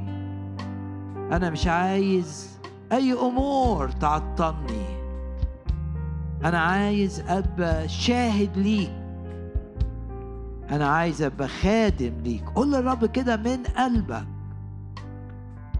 أنا 1.33 1.51
مش 1.51 1.67
عايز 1.67 2.59
أي 2.93 3.13
أمور 3.13 3.91
تعطلني. 3.91 4.87
أنا 6.45 6.59
عايز 6.59 7.21
أبقى 7.21 7.89
شاهد 7.89 8.59
ليك. 8.59 8.93
أنا 10.71 10.89
عايز 10.89 11.23
أبقى 11.23 11.49
خادم 11.49 12.13
ليك. 12.25 12.45
قول 12.55 12.73
للرب 12.73 13.07
كده 13.07 13.37
من 13.37 13.63
قلبك. 13.63 14.27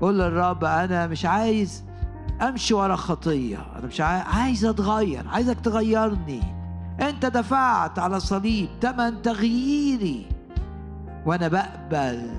قول 0.01 0.19
للرب 0.19 0.65
أنا 0.65 1.07
مش 1.07 1.25
عايز 1.27 1.84
أمشي 2.43 2.75
ورا 2.75 2.97
خطية. 2.97 3.67
أنا 3.77 3.87
مش 3.87 4.01
عايز, 4.01 4.65
أتغير 4.65 5.29
عايزك 5.29 5.61
تغيرني. 5.61 6.41
أنت 7.01 7.27
دفعت 7.27 7.99
على 7.99 8.21
صليب 8.21 8.69
تمن 8.81 9.23
تغييري. 9.23 10.27
وأنا 11.27 11.49
بقبل 11.49 12.31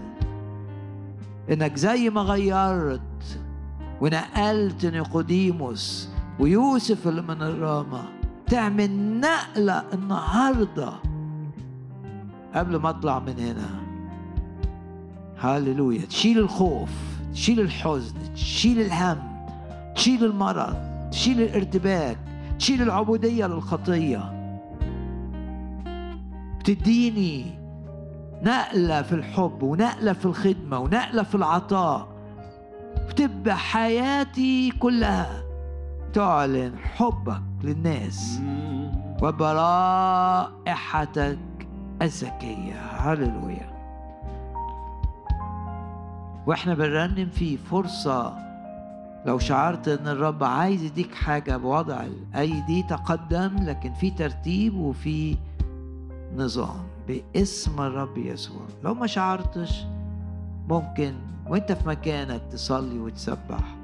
إنك 1.52 1.76
زي 1.76 2.10
ما 2.10 2.22
غيرت 2.22 3.40
ونقلت 4.02 4.86
نيقوديموس 4.86 6.10
ويوسف 6.40 7.08
اللي 7.08 7.22
من 7.22 7.42
الرامة 7.42 8.04
تعمل 8.48 9.20
نقلة 9.20 9.84
النهاردة 9.94 10.94
قبل 12.56 12.76
ما 12.76 12.90
أطلع 12.90 13.20
من 13.20 13.40
هنا. 13.40 13.70
هاللويا 15.40 16.06
تشيل 16.06 16.40
الخوف 16.40 16.90
تشيل 17.34 17.60
الحزن 17.60 18.34
تشيل 18.34 18.82
الهم. 18.82 19.35
تشيل 19.96 20.26
المرض 20.26 20.76
تشيل 21.12 21.42
الارتباك 21.42 22.18
تشيل 22.60 22.82
العبودية 22.82 23.46
للخطية. 23.46 24.32
بتديني 26.60 27.60
نقلة 28.44 29.02
في 29.02 29.16
الحب 29.16 29.64
ونقلة 29.64 30.14
في 30.14 30.26
الخدمة 30.26 30.80
ونقلة 30.80 31.24
في 31.24 31.36
العطاء. 31.36 32.08
بتبقى 33.10 33.58
حياتي 33.58 34.72
كلها 34.72 35.44
تعلن 36.14 36.78
حبك 36.78 37.42
للناس 37.64 38.42
وبرائحتك 40.34 40.58
الزكية 42.02 42.82
هللويا. 42.82 43.76
وإحنا 46.48 46.74
بنرنم 46.74 47.30
في 47.30 47.58
فرصة 47.58 48.45
لو 49.26 49.40
شعرت 49.40 49.88
إن 49.88 50.08
الرب 50.08 50.44
عايز 50.44 50.84
يديك 50.84 51.16
حاجة 51.16 51.58
بوضع 51.58 52.04
الايدي 52.06 52.84
تقدم 52.84 53.56
لكن 53.60 53.94
في 53.94 54.12
ترتيب 54.12 54.76
وفي 54.76 55.38
نظام 56.36 56.84
باسم 57.08 57.82
الرب 57.82 58.18
يسوع. 58.18 58.62
لو 58.84 58.94
ما 58.94 59.08
شعرتش 59.08 59.84
ممكن 60.70 61.14
وأنت 61.48 61.72
في 61.72 61.88
مكانك 61.88 62.42
تصلي 62.52 63.00
وتسبح. 63.00 63.76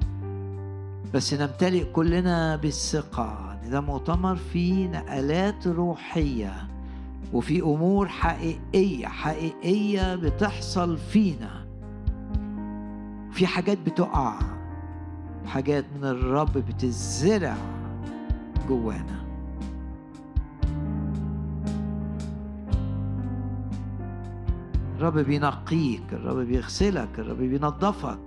بس 1.13 1.34
نمتلئ 1.34 1.84
كلنا 1.84 2.55
بالثقة 2.55 3.57
إن 3.63 3.69
ده 3.69 3.81
مؤتمر 3.81 4.35
فيه 4.35 4.88
نقلات 4.88 5.68
روحية 5.68 6.53
وفي 7.34 7.61
أمور 7.61 8.07
حقيقية 8.07 9.07
حقيقية 9.07 10.15
بتحصل 10.15 10.97
فينا. 10.97 11.65
في 13.31 13.47
حاجات 13.47 13.77
بتقع. 13.85 14.60
حاجات 15.45 15.85
من 15.97 16.03
الرب 16.05 16.53
بتزرع 16.57 17.57
جوانا. 18.68 19.22
الرب 24.97 25.18
بينقيك 25.18 26.13
الرب 26.13 26.38
بيغسلك 26.38 27.19
الرب 27.19 27.38
بينظفك. 27.38 28.19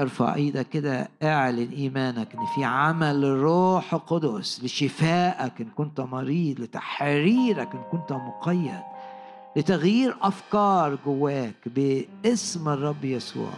ارفع 0.00 0.34
إيدك 0.34 0.68
كده 0.68 1.08
اعلن 1.22 1.68
ايمانك 1.72 2.34
إن 2.34 2.46
في 2.54 2.64
عمل 2.64 3.24
الروح 3.24 3.94
القدس 3.94 4.64
لشفائك 4.64 5.60
إن 5.60 5.68
كنت 5.76 6.00
مريض 6.00 6.60
لتحريرك 6.60 7.74
إن 7.74 7.82
كنت 7.92 8.12
مقيد. 8.12 8.82
لتغيير 9.56 10.16
أفكار 10.22 10.98
جواك 11.06 11.68
باسم 11.68 12.68
الرب 12.68 13.04
يسوع. 13.04 13.52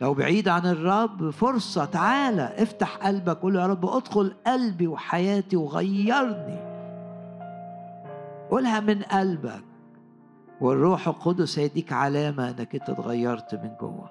لو 0.00 0.14
بعيد 0.14 0.48
عن 0.48 0.66
الرب 0.66 1.30
فرصة 1.30 1.84
تعالى 1.84 2.54
افتح 2.58 2.96
قلبك 2.96 3.36
قول 3.36 3.56
يا 3.56 3.66
رب 3.66 3.86
أدخل 3.86 4.34
قلبي 4.46 4.86
وحياتي 4.86 5.56
وغيرني. 5.56 6.58
قولها 8.50 8.80
من 8.80 9.02
قلبك. 9.02 9.64
والروح 10.60 11.08
القدس 11.08 11.58
هيديك 11.58 11.92
علامة 11.92 12.50
إنك 12.50 12.74
أنت 12.74 12.90
اتغيرت 12.90 13.54
من 13.54 13.70
جوه. 13.80 14.10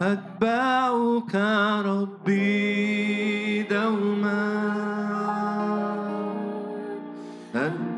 أتبعك 0.00 1.34
ربي 1.86 3.62
دوما. 3.62 4.78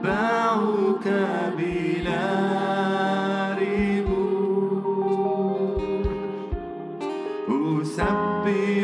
أتبعك 0.05 1.07
بلا 1.59 2.25
ريب. 3.59 4.09
أسبح 7.83 8.80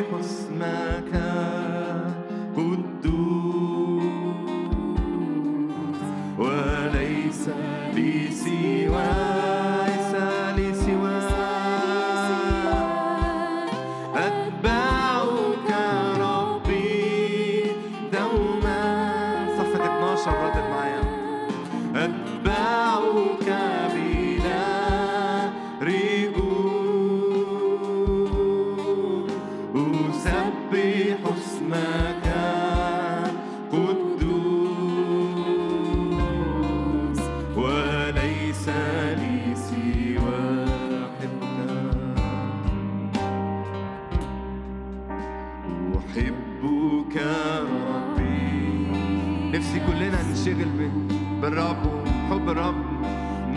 الرب 52.48 52.74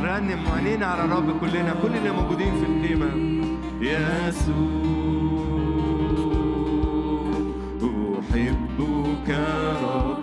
نرنم 0.01 0.39
عينينا 0.55 0.85
على 0.85 1.05
الرب 1.05 1.39
كلنا 1.41 1.75
كلنا 1.81 2.11
موجودين 2.11 2.53
في 2.55 2.65
الخيمة. 2.65 3.09
يسوع 3.81 5.09
أحبك 8.19 9.29
ربي 9.83 10.18